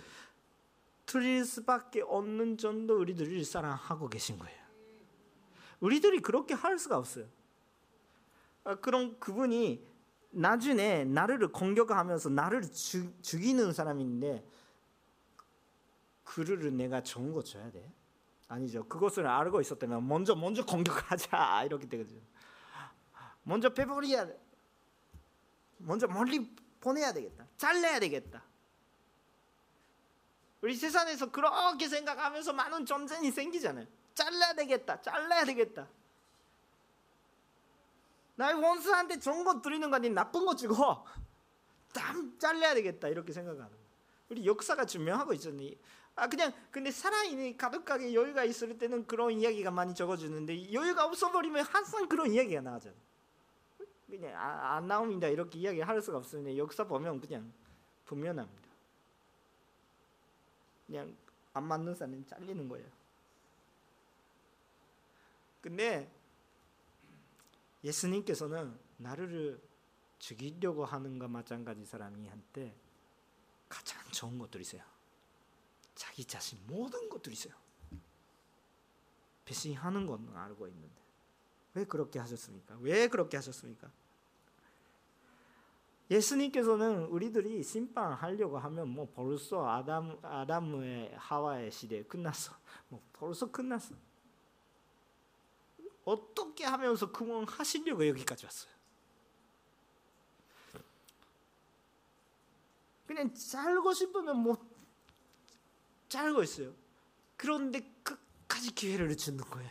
드릴 1.04 1.44
수밖에 1.44 2.02
없는 2.02 2.56
정도 2.56 2.98
우리들을 3.00 3.44
사랑하고 3.44 4.08
계신 4.08 4.38
거예요. 4.38 4.66
우리들이 5.80 6.20
그렇게 6.20 6.54
할 6.54 6.78
수가 6.78 6.98
없어요. 6.98 7.26
아, 8.62 8.76
그런 8.76 9.18
그분이 9.18 9.84
나중에 10.30 11.04
나를 11.04 11.48
공격하면서 11.48 12.30
나를 12.30 12.62
죽 12.72 13.44
이는 13.44 13.72
사람인데 13.72 14.44
그를 16.26 16.76
내가 16.76 17.02
좋은 17.02 17.32
거 17.32 17.42
줘야 17.42 17.70
돼? 17.70 17.90
아니죠. 18.48 18.84
그것을 18.84 19.26
알고 19.26 19.60
있었다면 19.60 20.06
먼저 20.06 20.34
먼저 20.34 20.64
공격하자 20.66 21.64
이렇게 21.64 21.88
되거든요. 21.88 22.20
먼저 23.44 23.72
빼버려야 23.72 24.26
돼. 24.26 24.38
먼저 25.78 26.06
멀리 26.08 26.54
보내야 26.80 27.12
되겠다. 27.12 27.46
잘라야 27.56 28.00
되겠다. 28.00 28.42
우리 30.60 30.74
세상에서 30.74 31.30
그렇게 31.30 31.88
생각하면서 31.88 32.52
많은 32.52 32.84
전쟁이 32.84 33.30
생기잖아요. 33.30 33.86
잘라야 34.14 34.54
되겠다. 34.54 35.00
잘라야 35.00 35.44
되겠다. 35.44 35.88
나의 38.34 38.54
원수한테 38.60 39.18
좋은 39.20 39.44
거 39.44 39.62
드리는 39.62 39.88
거 39.88 39.96
아닌 39.96 40.12
나쁜 40.12 40.44
거 40.44 40.56
주고 40.56 40.74
땀 41.94 42.36
잘라야 42.38 42.74
되겠다 42.74 43.08
이렇게 43.08 43.32
생각하는 43.32 43.70
우리 44.28 44.44
역사가 44.44 44.84
증명하고 44.86 45.32
있잖아요. 45.34 45.70
아 46.16 46.26
그냥 46.28 46.50
근데 46.70 46.90
살아있는 46.90 47.58
가득하게 47.58 48.14
여유가 48.14 48.42
있을 48.42 48.78
때는 48.78 49.06
그런 49.06 49.32
이야기가 49.32 49.70
많이 49.70 49.94
적어주는데 49.94 50.72
여유가 50.72 51.04
없어버리면 51.04 51.64
항상 51.66 52.08
그런 52.08 52.32
이야기가 52.32 52.62
나오잖아. 52.62 52.96
그냥 54.08 54.34
아, 54.34 54.76
안 54.76 54.88
나옵니다 54.88 55.28
이렇게 55.28 55.58
이야기할 55.58 56.00
수가 56.00 56.18
없으니 56.18 56.56
역사 56.58 56.84
보면 56.84 57.20
그냥 57.20 57.52
분명합니다. 58.06 58.66
그냥 60.86 61.14
안 61.52 61.64
맞는 61.64 61.94
사람은 61.94 62.26
잘리는 62.26 62.66
거예요. 62.68 62.86
근데 65.60 66.10
예수님께서는 67.84 68.78
나를 68.96 69.60
죽이려고 70.18 70.86
하는 70.86 71.18
것 71.18 71.28
마찬가지 71.28 71.84
사람이 71.84 72.26
한테 72.28 72.74
가장 73.68 74.02
좋은 74.12 74.38
것들이세요. 74.38 74.95
자기 75.96 76.24
자신 76.24 76.60
모든 76.68 77.08
것들이 77.08 77.32
있어요. 77.32 77.54
배신하는 79.44 80.06
건 80.06 80.30
알고 80.36 80.68
있는데 80.68 81.02
왜 81.74 81.84
그렇게 81.84 82.18
하셨습니까? 82.18 82.76
왜 82.80 83.08
그렇게 83.08 83.36
하셨습니까? 83.38 83.90
예수님께서는 86.10 87.06
우리들이 87.06 87.62
심판하려고 87.64 88.58
하면 88.58 88.88
뭐 88.88 89.10
벌써 89.12 89.68
아담 89.68 90.18
아담의 90.22 91.16
하와의 91.16 91.72
시대 91.72 92.04
끝났어. 92.04 92.54
뭐 92.88 93.02
벌써 93.12 93.50
끝났어. 93.50 93.94
어떻게 96.04 96.64
하면서 96.64 97.10
구원하시려고 97.10 98.06
여기까지 98.06 98.46
왔어요. 98.46 98.72
그냥 103.06 103.34
살고 103.34 103.92
싶으면 103.92 104.36
뭐 106.16 106.22
잘고 106.22 106.42
있어요. 106.42 106.72
그런데 107.36 107.80
끝까지 108.02 108.74
기회를 108.74 109.14
주는 109.16 109.38
거예요. 109.44 109.70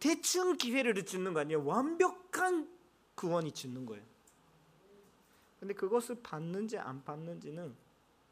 대충 0.00 0.56
기회를 0.56 0.94
주는 1.06 1.32
거 1.32 1.40
아니에요. 1.40 1.64
완벽한 1.64 2.68
구원이 3.14 3.52
주는 3.52 3.86
거예요. 3.86 4.04
근데 5.60 5.72
그것을 5.72 6.22
받는지 6.22 6.76
안 6.76 7.02
받는지는 7.02 7.74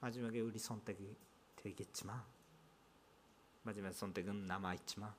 마지막에 0.00 0.40
우리 0.40 0.58
선택이 0.58 1.16
되겠지만 1.56 2.22
마지막 3.62 3.92
선택은 3.92 4.46
남아 4.46 4.74
있지만 4.74 5.14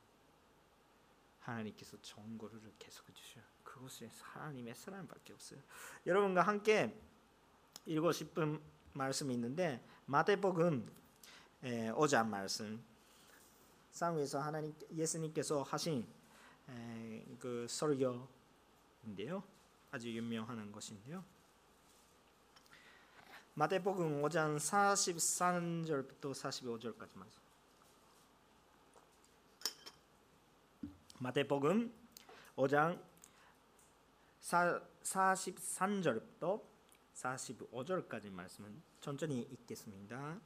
하나님께서 1.40 1.98
좋은 2.02 2.38
거를 2.38 2.60
계속 2.78 3.14
주셔. 3.16 3.40
그것이 3.64 4.08
하나님의 4.22 4.76
사랑밖에 4.76 5.34
없어요. 5.34 5.60
여러분과 6.06 6.44
함께 6.44 6.96
읽고 7.86 8.12
싶은 8.12 8.62
말씀이 8.94 9.34
있는데 9.34 9.84
마태복음 10.06 11.05
5장 11.66 12.28
말씀 12.28 12.84
쌍위에서 13.92 14.40
하나님 14.40 14.74
예수님께서 14.94 15.64
하신 15.64 16.08
그 17.40 17.66
설교인데요. 17.68 19.44
아주 19.90 20.16
유명한 20.16 20.72
것인데요. 20.72 21.24
마태복음 23.56 24.22
5장 24.22 24.58
43절부터 24.58 26.34
45절까지 26.34 27.18
말씀. 27.18 27.42
마태복음 31.20 31.92
5장 32.58 33.02
43절부터 34.42 36.62
45절까지 37.16 38.30
말씀은 38.30 38.84
천천히 39.02 39.42
읽겠습니다. 39.42 40.40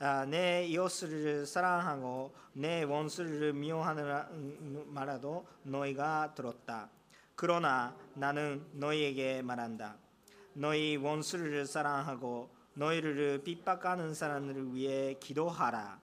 아, 0.00 0.24
내 0.24 0.66
이웃을 0.66 1.46
사랑하고 1.46 2.34
내 2.52 2.82
원수를 2.82 3.52
미워하느라 3.52 4.28
말아도 4.86 5.46
너희가 5.62 6.34
들었다. 6.34 6.90
그러나 7.36 7.96
나는 8.14 8.66
너희에게 8.72 9.42
말한다. 9.42 9.96
너희 10.54 10.96
원수를 10.96 11.66
사랑하고 11.66 12.50
너희를 12.74 13.42
핍박하는 13.44 14.14
사람을 14.14 14.74
위해 14.74 15.14
기도하라. 15.20 16.00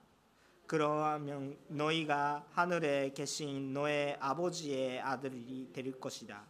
그러면 0.67 1.57
너희가 1.67 2.45
하늘에 2.53 3.11
계신 3.13 3.73
너의 3.73 4.15
아버지의 4.21 5.01
아들이 5.01 5.69
될 5.73 5.99
것이다. 5.99 6.43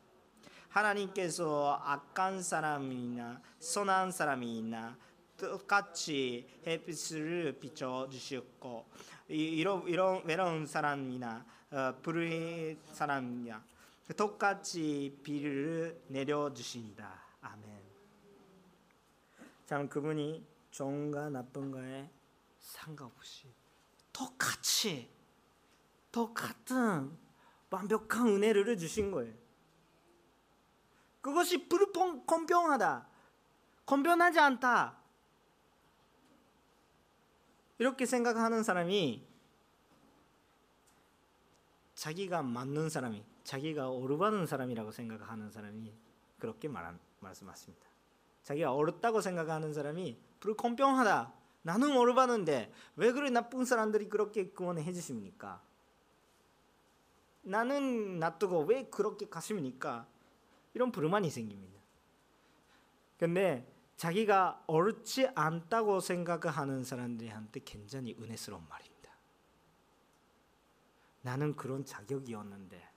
하나님께서 0.69 1.81
악한 1.83 2.43
사람이나 2.43 3.41
선한 3.59 4.11
사람이나 4.11 4.95
똑같이 5.49 6.47
햇빛을 6.65 7.57
비춰 7.59 8.07
주셨고 8.11 8.85
이런 9.27 9.87
이런 9.87 10.23
외로운 10.25 10.65
사람이나 10.65 11.45
어, 11.71 11.95
불의 12.01 12.77
사람이나 12.93 13.63
똑같이 14.15 15.17
비를 15.23 15.99
내려 16.07 16.53
주신다. 16.53 17.21
아멘. 17.41 17.81
참 19.65 19.87
그분이 19.87 20.45
좋은가 20.69 21.29
나쁜가에 21.29 22.09
상관없이 22.59 23.47
똑같이 24.13 25.09
똑같은 26.11 27.17
완벽한 27.69 28.27
은혜를 28.27 28.77
주신 28.77 29.11
거예요. 29.11 29.33
그것이 31.21 31.69
불공평하다. 31.69 33.07
공평하지 33.85 34.39
않다. 34.39 35.00
이렇게 37.81 38.05
생각하는 38.05 38.61
사람이 38.61 39.25
자기가 41.95 42.43
맞는 42.43 42.89
사람이, 42.89 43.25
자기가 43.43 43.89
오르바는 43.89 44.45
사람이라고 44.45 44.91
생각하는 44.91 45.49
사람이 45.49 45.91
그렇게 46.37 46.67
말한, 46.67 46.99
말씀하십니다. 47.21 47.87
자기가 48.43 48.73
옳다고 48.73 49.21
생각하는 49.21 49.73
사람이 49.73 50.15
불공평하다. 50.41 51.33
나는 51.63 51.97
오르바는데 51.97 52.71
왜 52.97 53.11
그래 53.13 53.31
나쁜 53.31 53.65
사람들이 53.65 54.09
그렇게 54.09 54.49
구원해 54.51 54.93
주십니까? 54.93 55.59
나는 57.41 58.19
놔두고 58.19 58.65
왜 58.65 58.83
그렇게 58.91 59.27
가십니까? 59.27 60.05
이런 60.75 60.91
불만이 60.91 61.31
생깁니다. 61.31 61.81
근데 63.17 63.65
자기가 64.01 64.63
옳지 64.65 65.27
않다고 65.35 65.99
생각하는 65.99 66.83
사람들한테 66.83 67.59
굉장히 67.63 68.17
은혜스러운 68.19 68.67
말입니다. 68.67 69.11
나는 71.21 71.55
그런 71.55 71.85
자격이었는데 71.85 72.89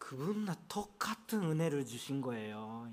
그분과 0.00 0.56
똑같은 0.66 1.44
은혜를 1.44 1.86
주신 1.86 2.20
거예요. 2.20 2.92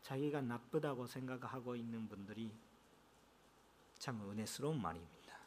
자기가 0.00 0.40
나쁘다고 0.40 1.06
생각하고 1.06 1.76
있는 1.76 2.08
분들이 2.08 2.50
참 3.98 4.22
은혜스러운 4.22 4.80
말입니다. 4.80 5.38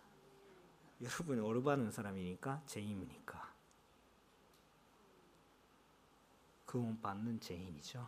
여러분이 1.01 1.39
오르바는 1.39 1.89
사람이니까 1.89 2.61
죄인이니까 2.67 3.50
구원 6.71 7.01
받는 7.01 7.41
죄인이죠. 7.41 8.07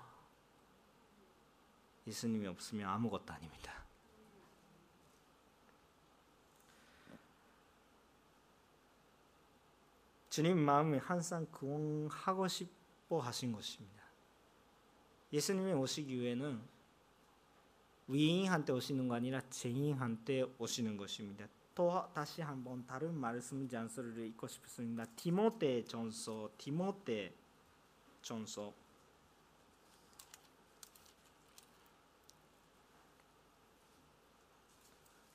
예수님이 2.08 2.48
없으면 2.48 2.88
아무것도 2.88 3.34
아닙니다. 3.34 3.84
주님 10.30 10.60
마음이 10.60 10.98
항상 11.00 11.46
구원하고 11.52 12.48
싶어 12.48 13.20
하신 13.20 13.52
것입니다. 13.52 14.02
예수님이 15.34 15.74
오시기 15.74 16.18
위해는 16.22 16.62
위인한테 18.08 18.72
오시는 18.72 19.10
거 19.10 19.16
아니라 19.16 19.42
죄인한테 19.50 20.44
오시는 20.58 20.96
것입니다. 20.96 21.48
또 21.76 22.10
다시 22.14 22.42
한번 22.42 22.86
다른 22.86 23.14
말씀 23.14 23.68
잔소리를 23.68 24.26
읽고 24.28 24.48
싶습니다. 24.48 25.04
디모데 25.18 25.84
전서 25.84 26.50
디모데 26.58 27.43
전서 28.24 28.74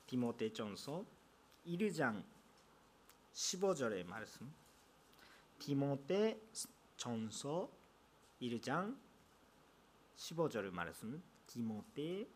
디모데 0.06 0.50
전서 0.54 1.04
1장 1.66 2.24
15절의 3.34 4.06
말씀. 4.06 4.50
디모데 5.58 6.40
전서 6.96 7.70
1장 8.40 8.96
15절의 10.16 10.70
말씀. 10.70 11.22
디모데 11.46 12.26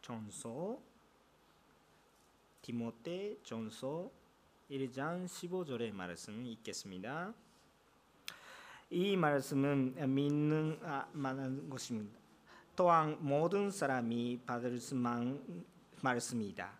전서 0.00 0.80
디모데 2.62 3.36
전서 3.42 4.10
1장 4.70 5.26
15절의 5.26 5.92
말씀 5.92 6.46
읽겠습니다. 6.46 7.34
이 8.92 9.16
말씀은 9.16 10.12
믿는 10.12 10.80
만한 11.12 11.70
것입니다. 11.70 12.18
또한 12.74 13.16
모든 13.20 13.70
사람이 13.70 14.40
받을 14.44 14.80
수만 14.80 15.64
말씀이다. 16.02 16.72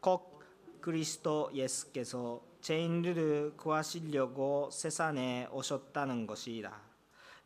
꼭 0.00 0.42
그리스도 0.80 1.50
예수께서 1.52 2.42
죄인들을 2.62 3.58
구하시려고 3.58 4.70
세상에 4.70 5.46
오셨다는 5.52 6.26
것이다. 6.26 6.80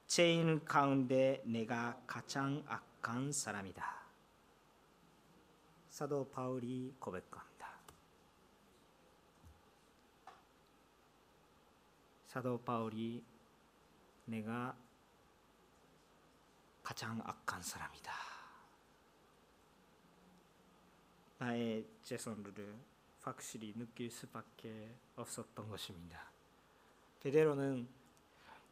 죄인 0.07 0.65
가운데 0.65 1.43
내가 1.45 2.01
가장 2.07 2.63
악한 2.69 3.33
사람이다. 3.33 3.85
사도 5.89 6.29
바울이 6.31 6.95
고백합니다. 7.01 7.53
사도 12.27 12.61
바울이 12.61 13.32
내가 14.25 14.77
가장 16.83 17.21
악한 17.25 17.63
사람이다. 17.63 18.13
나의 21.39 21.87
죄선을 22.03 22.77
확실히 23.23 23.73
느낄 23.75 24.11
수밖에 24.11 24.95
없었던 25.17 25.69
것입니다. 25.69 26.31
베드로는 27.21 27.89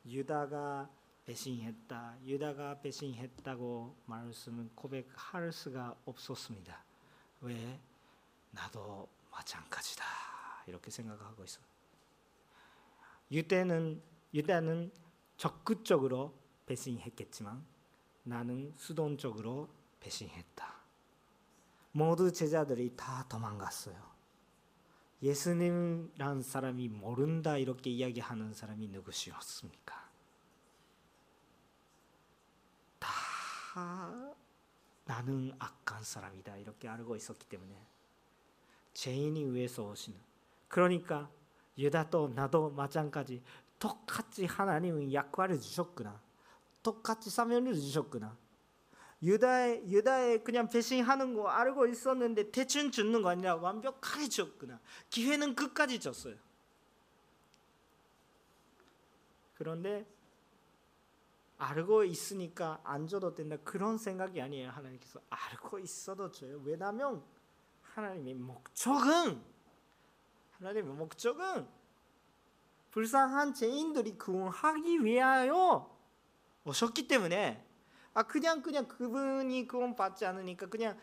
유다가 0.06 0.88
배신했다, 1.24 2.16
유다가 2.24 2.80
배신했다고 2.80 3.96
말씀은 4.06 4.70
고백할 4.74 5.52
수가 5.52 5.96
없었습니다. 6.04 6.84
왜? 7.42 7.80
나도 8.50 9.08
마찬가지다 9.30 10.04
이렇게 10.66 10.90
생각하고 10.90 11.44
있어. 11.44 11.60
유대는 13.30 14.02
유다는 14.34 14.92
적극적으로 15.40 16.34
배신했겠지만 16.66 17.64
나는 18.24 18.74
수동적으로 18.76 19.70
배신했다. 19.98 20.74
모두 21.92 22.30
제자들이 22.30 22.94
다 22.94 23.24
도망갔어요. 23.26 23.96
예수님이란 25.22 26.42
사람이 26.42 26.88
모른다 26.88 27.56
이렇게 27.56 27.88
이야기하는 27.88 28.52
사람이 28.52 28.88
누구시었습니까? 28.88 30.10
다다 32.98 34.34
나는 35.06 35.54
악한 35.58 36.04
사람이다 36.04 36.58
이렇게 36.58 36.86
알고 36.86 37.16
있었기 37.16 37.48
때문에 37.48 37.74
죄인이 38.92 39.46
위해서 39.54 39.88
오시는 39.88 40.20
그러니까 40.68 41.30
유다도 41.78 42.28
나도 42.34 42.68
마찬가지 42.72 43.42
똑같이 43.80 44.44
하나님은 44.44 45.12
약과를 45.12 45.60
주셨구나. 45.60 46.20
똑같이 46.84 47.30
사명을 47.30 47.74
주셨구나. 47.74 48.36
유다의 49.22 49.90
유다의 49.90 50.44
그냥 50.44 50.68
배신하는 50.68 51.34
거 51.34 51.48
알고 51.48 51.86
있었는데 51.86 52.52
대충 52.52 52.90
주는 52.90 53.20
거 53.20 53.30
아니라 53.30 53.56
완벽하게 53.56 54.28
줬구나. 54.28 54.78
기회는 55.10 55.54
끝까지 55.54 55.98
줬어요. 55.98 56.36
그런데 59.56 60.06
알고 61.58 62.04
있으니까 62.04 62.80
안 62.84 63.06
줘도 63.06 63.34
된다. 63.34 63.56
그런 63.64 63.98
생각이 63.98 64.40
아니에요 64.40 64.70
하나님께서. 64.70 65.20
알고 65.28 65.78
있어도 65.80 66.30
줘요. 66.30 66.60
왜냐하면 66.64 67.22
하나님의 67.82 68.34
목적은 68.34 69.42
하나님의 70.52 70.94
목적은 70.94 71.79
불쌍한 72.90 73.54
죄인들이 73.54 74.18
구원하기 74.18 75.04
위하여 75.04 75.96
오셨기 76.64 77.06
때문에 77.06 77.66
아 78.12 78.22
그냥 78.24 78.62
그냥 78.62 78.88
그분이 78.88 79.68
구원 79.68 79.94
받지 79.94 80.26
않으니까 80.26 80.66
그냥 80.66 80.98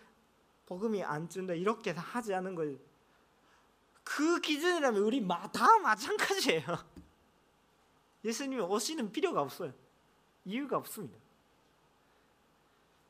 복음이 0.65 1.03
안 1.03 1.29
준다 1.29 1.53
이렇게 1.53 1.91
하지 1.91 2.33
않은 2.33 2.55
거예요. 2.55 2.77
그 4.03 4.39
기준이라면 4.41 5.01
우리 5.01 5.25
다 5.27 5.79
마찬가지예요. 5.79 6.65
예수님이 8.23 8.61
오시는 8.61 9.11
필요가 9.11 9.41
없어요. 9.41 9.73
이유가 10.45 10.77
없습니다. 10.77 11.17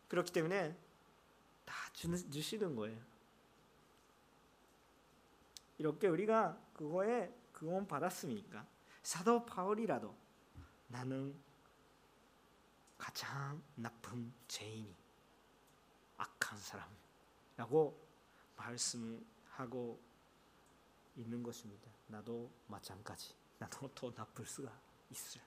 그렇기 0.08 0.32
때문에 0.32 0.76
다 1.66 1.76
주시는 1.94 2.76
거예요. 2.76 2.98
이렇게 5.78 6.08
우리가 6.08 6.58
그거에 6.74 7.32
구원 7.58 7.88
받았으니까 7.88 8.68
사도 9.02 9.44
바울이라도 9.44 10.16
나는 10.90 11.36
가장 13.00 13.60
나쁜 13.74 14.32
죄인이 14.48 14.96
악한 16.18 16.60
사람이라고 16.60 18.00
말씀하고 18.56 20.00
있는 21.16 21.42
것입니다. 21.42 21.90
나도 22.06 22.48
마찬가지. 22.68 23.34
나도 23.58 23.90
더 23.96 24.12
나쁠 24.12 24.46
수가 24.46 24.72
있어요. 25.10 25.44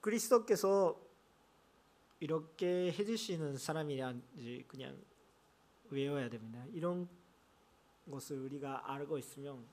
그리스도께서 0.00 1.00
이렇게 2.20 2.92
해주시는 2.92 3.58
사람이란지 3.58 4.66
그냥 4.68 5.11
외워야 5.92 6.28
됩니다. 6.28 6.64
이런 6.72 7.08
것을 8.10 8.38
우리가 8.38 8.92
알고 8.92 9.18
있으면 9.18 9.64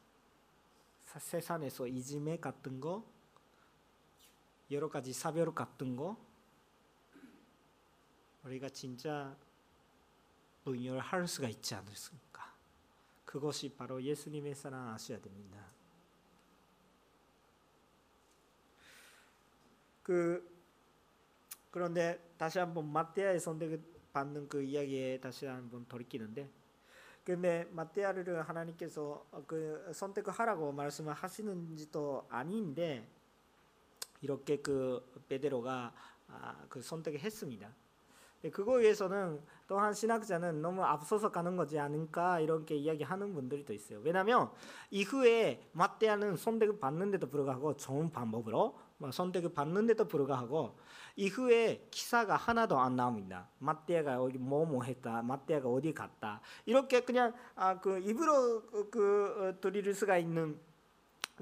세상에서 1.02 1.88
이지매 1.88 2.38
같은 2.38 2.80
거 2.80 3.06
여러 4.70 4.90
가지 4.90 5.14
사별 5.14 5.54
같은 5.56 5.96
거 5.96 6.18
우리가 8.44 8.70
진짜 8.70 9.36
분열할 10.64 11.28
수가 11.28 11.48
있지 11.48 11.74
않습니까? 11.76 12.54
그것이 13.26 13.70
바로 13.70 14.02
예수님의 14.02 14.54
사랑 14.54 14.90
아셔야 14.90 15.20
됩니다. 15.20 15.66
그 20.04 20.60
그런데 21.72 22.34
다시 22.38 22.60
한번 22.60 22.92
마테아의 22.92 23.40
선택을 23.40 23.99
받는 24.14 24.48
그 24.50 24.62
이야기에 24.62 25.20
다시 25.20 25.46
한번 25.46 25.86
돌이키는데 25.88 26.50
근데 27.24 27.68
마테아를 27.72 28.42
하나님께서 28.42 29.26
그 29.46 29.92
선택을 29.94 30.34
하라고 30.34 30.72
말씀을 30.72 31.14
하시는지도 31.14 32.28
아닌데 32.30 33.08
이렇게 34.22 34.58
그 34.58 35.06
베드로가 35.28 35.94
아, 36.28 36.66
그 36.70 36.82
선택을 36.82 37.20
했습니다. 37.20 37.70
그거에 38.52 38.84
의해서는 38.84 39.42
또한 39.68 39.94
신학자는 39.94 40.62
너무 40.62 40.84
앞서서 40.84 41.30
가는 41.30 41.58
거지 41.58 41.78
않을까 41.78 42.40
이렇게 42.40 42.76
이야기하는 42.76 43.34
분들이 43.34 43.66
또 43.66 43.74
있어요. 43.74 44.00
왜냐하면 44.00 44.50
이후에 44.92 45.70
마테아는 45.74 46.38
선택을 46.38 46.80
받는데도 46.80 47.28
불구하고 47.30 47.76
좋은 47.76 48.10
방법으로 48.10 48.58
뭐 48.58 48.89
선택을 49.12 49.54
받는데도 49.54 50.08
불구하고 50.08 50.78
이후에 51.16 51.88
기사가 51.92 52.36
하나도 52.36 52.80
안 52.80 52.96
나옵니다. 52.96 53.48
마테아가 53.60 54.22
어디 54.22 54.38
뭐뭐 54.38 54.84
했다, 54.84 55.22
마테아가 55.22 55.70
어디 55.70 55.94
갔다 55.94 56.42
이렇게 56.66 57.02
그냥 57.02 57.34
아, 57.56 57.80
그 57.80 58.00
입으로 58.00 58.62
그, 58.68 58.90
그 58.90 59.56
어, 59.58 59.62
드릴 59.62 59.94
수가 59.94 60.18
있는 60.18 60.60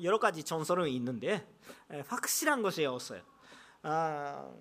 여러 0.03 0.19
가지 0.19 0.43
전설은 0.43 0.89
있는데 0.89 1.47
확실한 2.07 2.61
것이 2.61 2.85
없어요. 2.85 3.21
아, 3.89 4.51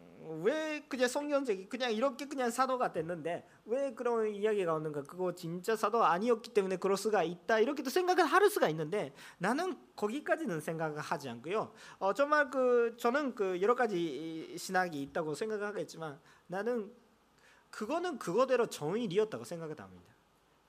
왜 0.40 0.84
그냥 0.88 1.08
성경적이 1.08 1.68
그냥 1.68 1.92
이렇게 1.92 2.26
그냥 2.26 2.48
사도가 2.48 2.92
됐는데 2.92 3.44
왜 3.64 3.92
그런 3.92 4.28
이야기가 4.28 4.74
오는가? 4.74 5.02
그거 5.02 5.34
진짜 5.34 5.74
사도 5.74 6.04
아니었기 6.04 6.54
때문에 6.54 6.76
그럴 6.76 6.96
수가 6.96 7.24
있다 7.24 7.58
이렇게도 7.58 7.90
생각을 7.90 8.24
할 8.24 8.48
수가 8.48 8.68
있는데 8.68 9.12
나는 9.38 9.76
거기까지는 9.96 10.60
생각을 10.60 11.00
하지 11.00 11.28
않고요. 11.28 11.72
어, 11.98 12.14
정말 12.14 12.50
그 12.50 12.96
저는 12.98 13.34
그 13.34 13.60
여러 13.60 13.74
가지 13.74 14.54
신학이 14.56 15.02
있다고 15.02 15.34
생각하겠지만 15.34 16.20
나는 16.46 16.92
그거는 17.70 18.18
그거대로 18.18 18.68
정일이었다고 18.68 19.42
생각을 19.42 19.80
합니다. 19.80 20.14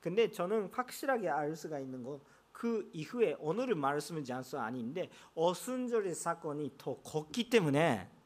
근데 0.00 0.30
저는 0.30 0.70
확실하게 0.72 1.28
알 1.28 1.54
수가 1.54 1.78
있는 1.78 2.02
거. 2.02 2.20
그 2.50 2.90
이후에 2.92 3.36
오늘을 3.38 3.76
말씀을 3.76 4.24
지않수 4.24 4.58
아닌데 4.58 5.10
어순절의 5.36 6.16
사건이 6.16 6.74
더 6.76 6.96
컸기 7.02 7.50
때문에 7.50 8.17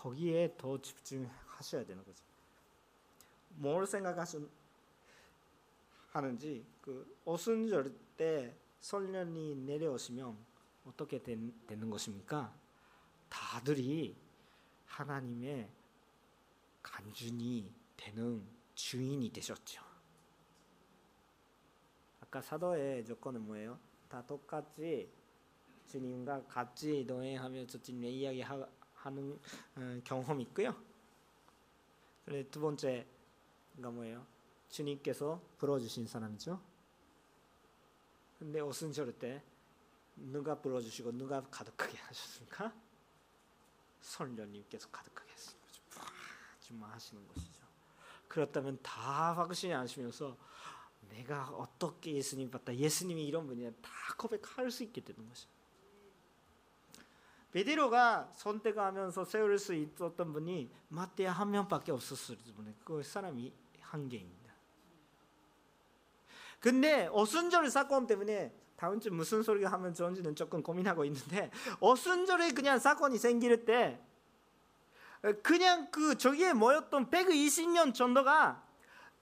거기에 0.00 0.54
더 0.56 0.80
집중하셔야 0.80 1.84
되는 1.84 2.02
거죠. 2.02 2.24
뭘 3.50 3.86
생각하시는지 3.86 4.48
그 6.80 7.18
오순절 7.26 7.94
때 8.16 8.56
설년이 8.80 9.56
내려오시면 9.56 10.38
어떻게 10.86 11.22
된, 11.22 11.52
되는 11.66 11.90
것입니까? 11.90 12.50
다들이 13.28 14.16
하나님의 14.86 15.68
간준이 16.82 17.70
되는 17.98 18.42
주인이 18.74 19.30
되셨죠. 19.30 19.82
아까 22.22 22.40
사도의 22.40 23.04
조건은 23.04 23.42
뭐예요? 23.42 23.78
다 24.08 24.26
똑같이 24.26 25.10
주님과 25.88 26.46
같이 26.46 27.04
동행하면서 27.06 27.82
주님의 27.82 28.18
이야기 28.18 28.40
하 28.40 28.66
는 29.08 29.38
어, 29.76 30.00
경험이 30.04 30.42
있고요. 30.44 30.76
두 32.50 32.60
번째가 32.60 33.90
뭐예요? 33.90 34.26
주님께서 34.68 35.40
불어주신 35.58 36.06
사람이죠. 36.06 36.60
근데 38.38 38.60
오순절 38.60 39.18
때 39.18 39.42
누가 40.16 40.54
불어주시고 40.54 41.12
누가 41.12 41.42
가득하게 41.50 41.96
하셨습니까? 41.96 42.72
성령님께서 44.02 44.88
가득하게 44.90 45.30
하신 45.32 45.58
거죠. 45.60 45.82
주만 46.60 46.90
하시는 46.90 47.26
것이죠. 47.28 47.60
그렇다면 48.28 48.78
다 48.82 49.32
확신이 49.32 49.74
안시면서 49.74 50.36
내가 51.08 51.48
어떻게 51.50 52.14
예수님 52.14 52.50
봤다. 52.50 52.74
예수님이 52.74 53.26
이런 53.26 53.46
분이야. 53.46 53.70
다 53.82 53.90
고백할 54.16 54.70
수 54.70 54.84
있게 54.84 55.02
되는 55.02 55.26
것이죠. 55.28 55.59
베드로가 57.52 58.30
선택하면서 58.34 59.24
세울 59.24 59.58
수 59.58 59.74
있었던 59.74 60.32
분이 60.32 60.70
마태야 60.88 61.32
한 61.32 61.50
명밖에 61.50 61.92
없었을 61.92 62.36
뿐에 62.54 62.74
그 62.84 63.02
사람이 63.02 63.52
한 63.80 64.08
개입니다. 64.08 64.54
근데 66.60 67.08
어순절 67.12 67.70
사건 67.70 68.06
때문에 68.06 68.54
다음 68.76 69.00
주 69.00 69.10
무슨 69.10 69.42
소리가 69.42 69.70
하면 69.72 69.94
좋은지는 69.94 70.36
조금 70.36 70.62
고민하고 70.62 71.04
있는데 71.06 71.50
어순절에 71.80 72.52
그냥 72.52 72.78
사건이 72.78 73.18
생길 73.18 73.64
때 73.64 74.00
그냥 75.42 75.90
그 75.90 76.16
저기에 76.16 76.52
모였던 76.54 77.10
120년 77.10 77.94
정도가 77.94 78.62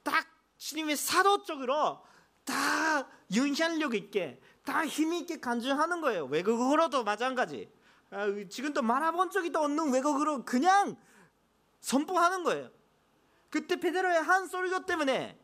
딱 0.02 0.26
주님의 0.58 0.96
사도 0.96 1.42
쪽으로 1.42 2.00
다 2.44 3.08
영향력 3.34 3.94
있게 3.94 4.40
다 4.64 4.84
힘 4.86 5.12
있게 5.14 5.40
간주하는 5.40 6.00
거예요. 6.02 6.26
외국어로도 6.26 7.02
마찬가지. 7.02 7.70
아, 8.10 8.26
지금도 8.48 8.82
말아본 8.82 9.30
적이 9.30 9.50
또 9.50 9.60
없는 9.60 9.92
외국어로 9.92 10.44
그냥 10.44 10.96
선포하는 11.80 12.42
거예요. 12.44 12.70
그때 13.50 13.76
베드로의 13.76 14.22
한 14.22 14.46
소리조 14.46 14.86
때문에 14.86 15.38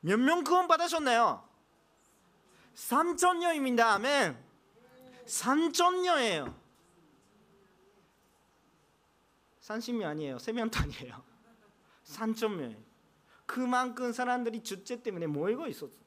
몇 0.00 0.18
명 0.18 0.42
구원 0.44 0.66
받으셨나요? 0.68 1.48
3천 2.74 3.38
명입니다. 3.38 3.94
아멘. 3.94 4.36
3천녀예요. 5.26 6.54
30명 9.60 10.04
아니에요. 10.06 10.38
세명도 10.38 10.78
아니에요. 10.80 11.22
3천명. 12.04 12.76
그만큼 13.46 14.12
사람들이 14.12 14.62
주제 14.62 15.00
때문에 15.02 15.26
모이고 15.28 15.66
있었어. 15.68 16.01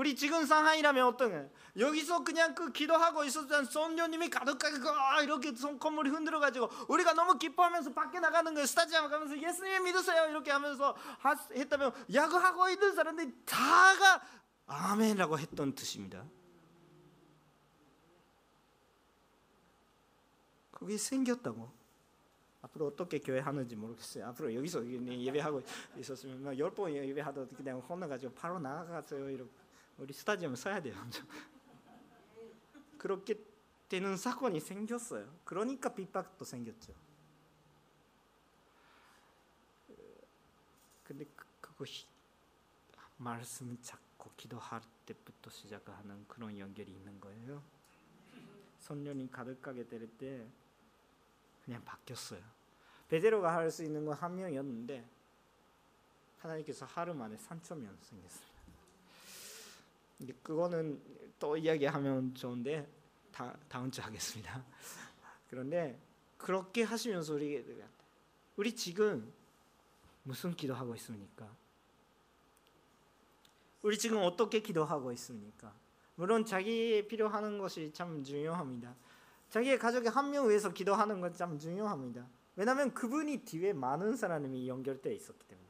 우리 0.00 0.16
지금 0.16 0.46
상하이라면 0.46 1.06
어떤 1.06 1.50
여기서 1.78 2.24
그냥 2.24 2.54
그 2.54 2.72
기도하고 2.72 3.22
있었던 3.24 3.66
손녀님이 3.66 4.30
가득하게 4.30 5.24
이렇게 5.24 5.54
손건물이 5.54 6.08
흔들어 6.08 6.40
가지고 6.40 6.70
우리가 6.88 7.12
너무 7.12 7.36
기뻐하면서 7.36 7.92
밖에 7.92 8.18
나가는 8.18 8.50
거예요 8.54 8.64
스타디움 8.66 9.10
가면서 9.10 9.38
예수님 9.38 9.84
믿으세요 9.84 10.30
이렇게 10.30 10.52
하면서 10.52 10.96
했다면 11.54 11.92
야구하고 12.14 12.70
있는 12.70 12.94
사람들이 12.94 13.30
다가 13.44 14.22
아멘이라고 14.66 15.38
했던 15.38 15.74
뜻입니다. 15.74 16.24
그게 20.72 20.96
생겼다고. 20.96 21.70
앞으로 22.62 22.86
어떻게 22.86 23.18
교회 23.18 23.40
하는지 23.40 23.76
모르겠어요. 23.76 24.28
앞으로 24.28 24.54
여기서 24.54 24.82
예배하고 24.86 25.62
있었으면 25.98 26.58
열 26.58 26.70
번 26.70 26.90
예배하다 26.94 27.48
그냥 27.54 27.80
혼나가지고 27.80 28.32
바로 28.32 28.58
나가가세요. 28.58 29.28
이렇게 29.28 29.59
우리 30.00 30.12
스타디움 30.14 30.56
써야 30.56 30.80
돼요. 30.80 30.94
그렇게 32.98 33.38
되는 33.88 34.16
사건이 34.16 34.60
생겼어요. 34.60 35.28
그러니까 35.44 35.92
핍박도 35.94 36.44
생겼죠. 36.44 36.94
근데 41.04 41.24
그, 41.36 41.44
그거 41.60 41.84
말씀 43.18 43.76
찾고 43.82 44.30
기도할 44.36 44.80
때부터 45.06 45.50
시작하는 45.50 46.26
그런 46.28 46.56
연결이 46.58 46.92
있는 46.92 47.20
거예요. 47.20 47.62
선녀님 48.78 49.30
가득하게 49.30 49.86
될 49.88 50.08
때 50.16 50.46
그냥 51.64 51.84
바뀌었어요. 51.84 52.42
베드로가 53.08 53.54
할 53.54 53.70
수 53.70 53.82
있는 53.84 54.04
건 54.06 54.14
한 54.16 54.34
명이었는데 54.36 55.04
하나님께서 56.38 56.86
하루 56.86 57.12
만에 57.12 57.36
3천 57.36 57.78
명 57.78 57.94
생겼습니다. 58.00 58.49
그거는 60.42 61.00
또 61.38 61.56
이야기하면 61.56 62.34
좋은데 62.34 62.86
다, 63.32 63.56
다음 63.68 63.90
주 63.90 64.00
하겠습니다. 64.02 64.62
그런데 65.48 65.98
그렇게 66.36 66.82
하시면서 66.82 67.34
우리 67.34 67.64
우리 68.56 68.74
지금 68.74 69.32
무슨 70.22 70.54
기도하고 70.54 70.94
있습니까? 70.96 71.48
우리 73.82 73.96
지금 73.98 74.18
어떻게 74.22 74.60
기도하고 74.60 75.10
있습니까? 75.12 75.72
물론 76.16 76.44
자기 76.44 77.06
필요하는 77.08 77.58
것이 77.58 77.90
참 77.94 78.22
중요합니다. 78.22 78.94
자기의 79.48 79.78
가족의 79.78 80.10
한 80.10 80.30
명 80.30 80.48
위해서 80.48 80.72
기도하는 80.72 81.20
건 81.20 81.32
참 81.34 81.58
중요합니다. 81.58 82.26
왜냐하면 82.56 82.92
그분이 82.92 83.38
뒤에 83.38 83.72
많은 83.72 84.16
사람이 84.16 84.68
연결되어 84.68 85.12
있었기 85.12 85.46
때문에 85.46 85.68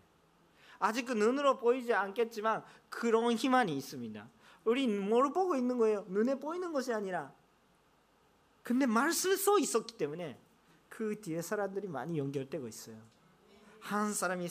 아직 0.81 1.05
그 1.05 1.13
눈으로 1.13 1.59
보이지 1.59 1.93
않겠지만 1.95 2.65
그런 2.89 3.33
희망이 3.33 3.77
있습니다. 3.77 4.29
우리 4.65 4.87
뭘 4.87 5.33
보고 5.33 5.57
있는 5.57 5.79
거예요? 5.79 6.05
눈에 6.09 6.35
보이는 6.35 6.73
것이 6.73 6.93
아니라 6.93 7.33
근데 8.63 8.87
말씀에 8.87 9.37
써 9.37 9.59
있었기 9.59 9.97
때문에 9.97 10.39
그 10.89 11.21
뒤에 11.21 11.41
사람들이 11.41 11.89
많이 11.89 12.19
연결되고 12.19 12.69
있어요. 12.69 13.01
한 13.81 14.13
사람이 14.13 14.47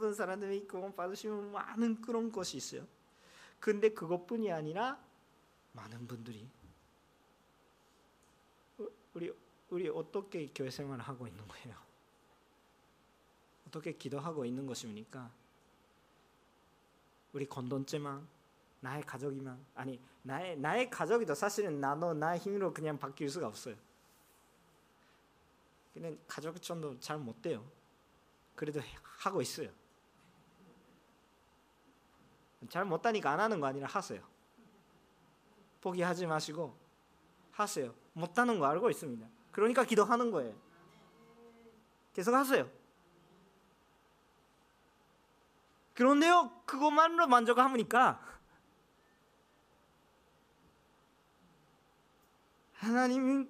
본 0.00 0.14
사람들이 0.14 0.56
있고 0.58 0.92
받으시면 0.94 1.52
많은 1.52 2.00
그런 2.00 2.32
것이 2.32 2.56
있어요. 2.56 2.86
근데 3.60 3.90
그것뿐이 3.90 4.52
아니라 4.52 5.00
많은 5.72 6.06
분들이 6.06 6.48
우리 9.14 9.32
우리 9.70 9.88
어떻게 9.88 10.48
교회 10.54 10.70
생활을 10.70 11.02
하고 11.04 11.26
있는 11.26 11.46
거예요? 11.46 11.76
어떻게 13.68 13.92
기도하고 13.92 14.44
있는 14.44 14.66
것입니까? 14.66 15.30
우리 17.32 17.46
건돈죄만 17.46 18.26
나의 18.84 19.02
가족이만 19.02 19.64
아니 19.74 19.98
나의 20.22 20.58
나의 20.58 20.90
가족이도 20.90 21.34
사실은 21.34 21.80
나도 21.80 22.12
나의 22.12 22.38
힘으로 22.38 22.74
그냥 22.74 22.98
바뀔 22.98 23.30
수가 23.30 23.46
없어요. 23.46 23.74
그냥 25.94 26.18
가족 26.28 26.60
전도 26.60 27.00
잘 27.00 27.16
못 27.16 27.40
돼요. 27.40 27.64
그래도 28.54 28.80
하고 29.20 29.40
있어요. 29.40 29.70
잘 32.68 32.84
못하니까 32.84 33.30
안 33.30 33.40
하는 33.40 33.58
거 33.58 33.66
아니라 33.66 33.86
하세요. 33.86 34.22
포기하지 35.80 36.26
마시고 36.26 36.76
하세요. 37.52 37.94
못하는 38.12 38.58
거 38.58 38.66
알고 38.66 38.90
있습니다. 38.90 39.26
그러니까 39.50 39.84
기도하는 39.84 40.30
거예요. 40.30 40.54
계속 42.12 42.34
하세요. 42.34 42.68
그런데요, 45.94 46.50
그것만으로 46.66 47.28
만족하니까 47.28 48.33
하나님이 52.84 53.46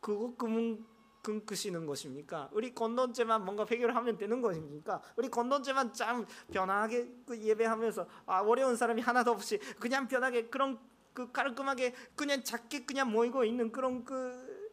그거 0.00 0.34
금은 0.36 0.84
끊으시는 1.22 1.86
것입니까? 1.86 2.50
우리 2.52 2.74
건던죄만 2.74 3.44
뭔가 3.44 3.64
해결 3.70 3.94
하면 3.94 4.18
되는 4.18 4.42
것입니까? 4.42 5.00
우리 5.16 5.28
건던죄만 5.28 5.94
참 5.94 6.26
편하게 6.52 7.08
그 7.24 7.38
예배하면서 7.38 8.06
아, 8.26 8.40
어려운 8.40 8.76
사람이 8.76 9.00
하나도 9.00 9.30
없이 9.30 9.58
그냥 9.78 10.08
편하게 10.08 10.48
그런 10.48 10.78
그 11.14 11.30
깔끔하게 11.30 11.94
그냥 12.16 12.42
작게 12.42 12.84
그냥 12.84 13.10
모이고 13.10 13.44
있는 13.44 13.70
그런 13.70 14.04
그 14.04 14.70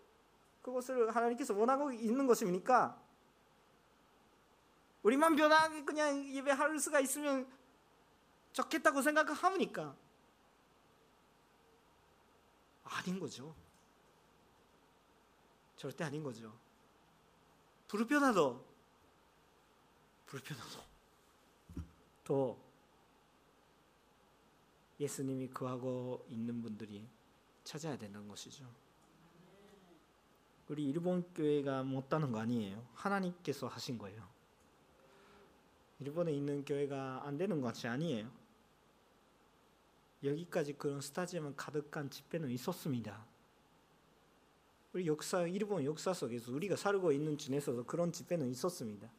그것을 0.62 1.16
하나님께서 1.16 1.54
원하고 1.54 1.92
있는 1.92 2.26
것입니까? 2.28 3.00
우리만 5.04 5.36
편하게 5.36 5.84
그냥 5.84 6.26
예배할 6.28 6.78
수가 6.80 7.00
있으면 7.00 7.48
좋겠다고 8.52 9.02
생각합니까? 9.02 9.96
아닌 12.84 13.20
거죠. 13.20 13.56
절대 15.80 16.04
아닌 16.04 16.22
거죠. 16.22 16.54
불편하도 17.88 18.66
불편하도 20.26 20.84
또 22.26 22.60
예수님이 25.00 25.48
그하고 25.48 26.26
있는 26.30 26.62
분들이 26.62 27.08
찾아야 27.64 27.98
되는 27.98 28.28
것이죠. 28.28 28.70
우리 30.68 30.90
일본 30.90 31.24
교회가 31.34 31.84
못하는 31.84 32.34
거 32.34 32.40
아니에요. 32.40 32.86
하나님께서 32.94 33.70
하신 33.70 33.98
거예요. 33.98 34.28
일본에 36.02 36.34
있는 36.34 36.66
교회가 36.66 37.22
안 37.24 37.38
되는 37.38 37.62
것이 37.62 37.88
아니에요. 37.88 38.30
여기까지 40.26 40.74
그런 40.74 41.00
스타지엄 41.00 41.56
가득한 41.56 42.10
집회는 42.10 42.50
있었습니다. 42.52 43.29
우리 44.94 45.06
역사 45.06 45.46
일본 45.46 45.84
역사 45.86 46.14
속에서 46.14 46.52
우리가 46.52 46.76
살고 46.76 47.12
있는 47.12 47.38
중에서도 47.38 47.84
그런 47.86 48.12
집회는 48.12 48.50
있었습니다. 48.50 49.10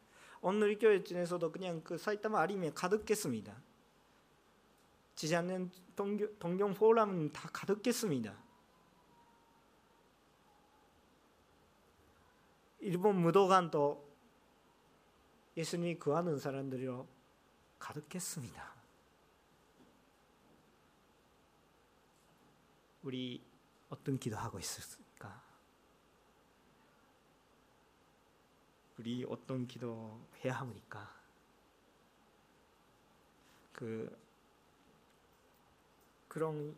오늘 0.40 0.78
교회 0.78 1.02
중에서도 1.02 1.52
그냥 1.52 1.82
그 1.84 1.96
사이타마 1.96 2.40
아리면 2.40 2.74
가득했습니다. 2.74 3.62
지지 5.14 5.36
않는 5.36 5.70
동경, 5.94 6.38
동경 6.38 6.74
포럼은 6.74 7.32
다 7.32 7.48
가득했습니다. 7.52 8.34
일본 12.80 13.16
무도관도 13.16 14.08
예수님이 15.56 15.98
구하는 15.98 16.38
사람들로 16.38 17.06
가득했습니다. 17.78 18.74
우리 23.02 23.42
어떤 23.90 24.18
기도하고 24.18 24.58
있습니까? 24.60 24.99
우리 29.00 29.24
어떤 29.26 29.66
기도 29.66 30.20
해야 30.44 30.58
합니까? 30.58 31.10
그 33.72 34.14
그런 36.28 36.76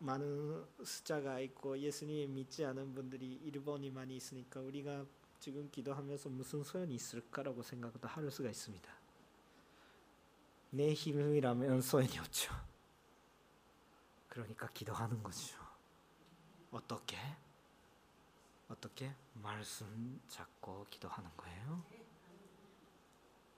많은 0.00 0.66
숫자가 0.82 1.38
있고 1.38 1.78
예수님 1.78 2.34
믿지 2.34 2.64
않은 2.64 2.92
분들이 2.92 3.34
일본이 3.44 3.88
많이 3.88 4.16
있으니까 4.16 4.58
우리가 4.58 5.06
지금 5.38 5.70
기도하면서 5.70 6.30
무슨 6.30 6.64
소용이 6.64 6.92
있을까라고 6.96 7.62
생각도 7.62 8.08
할 8.08 8.28
수가 8.32 8.50
있습니다. 8.50 8.92
내 10.70 10.92
힘이라면 10.92 11.82
소용이 11.82 12.18
없죠. 12.18 12.52
그러니까 14.28 14.66
기도하는 14.72 15.22
거죠. 15.22 15.56
어떻게? 16.72 17.16
어떻게 18.68 19.14
말씀 19.42 20.20
잡고 20.28 20.86
기도하는 20.90 21.30
거예요? 21.36 21.84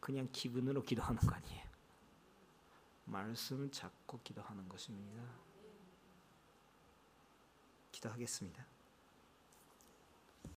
그냥 0.01 0.29
기분으로 0.33 0.83
기도하는 0.83 1.21
거 1.21 1.35
아니에요. 1.35 1.65
말씀 3.05 3.71
잡고 3.71 4.21
기도하는 4.23 4.69
것입니다. 4.69 5.23
기도하겠습니다. 7.93 8.72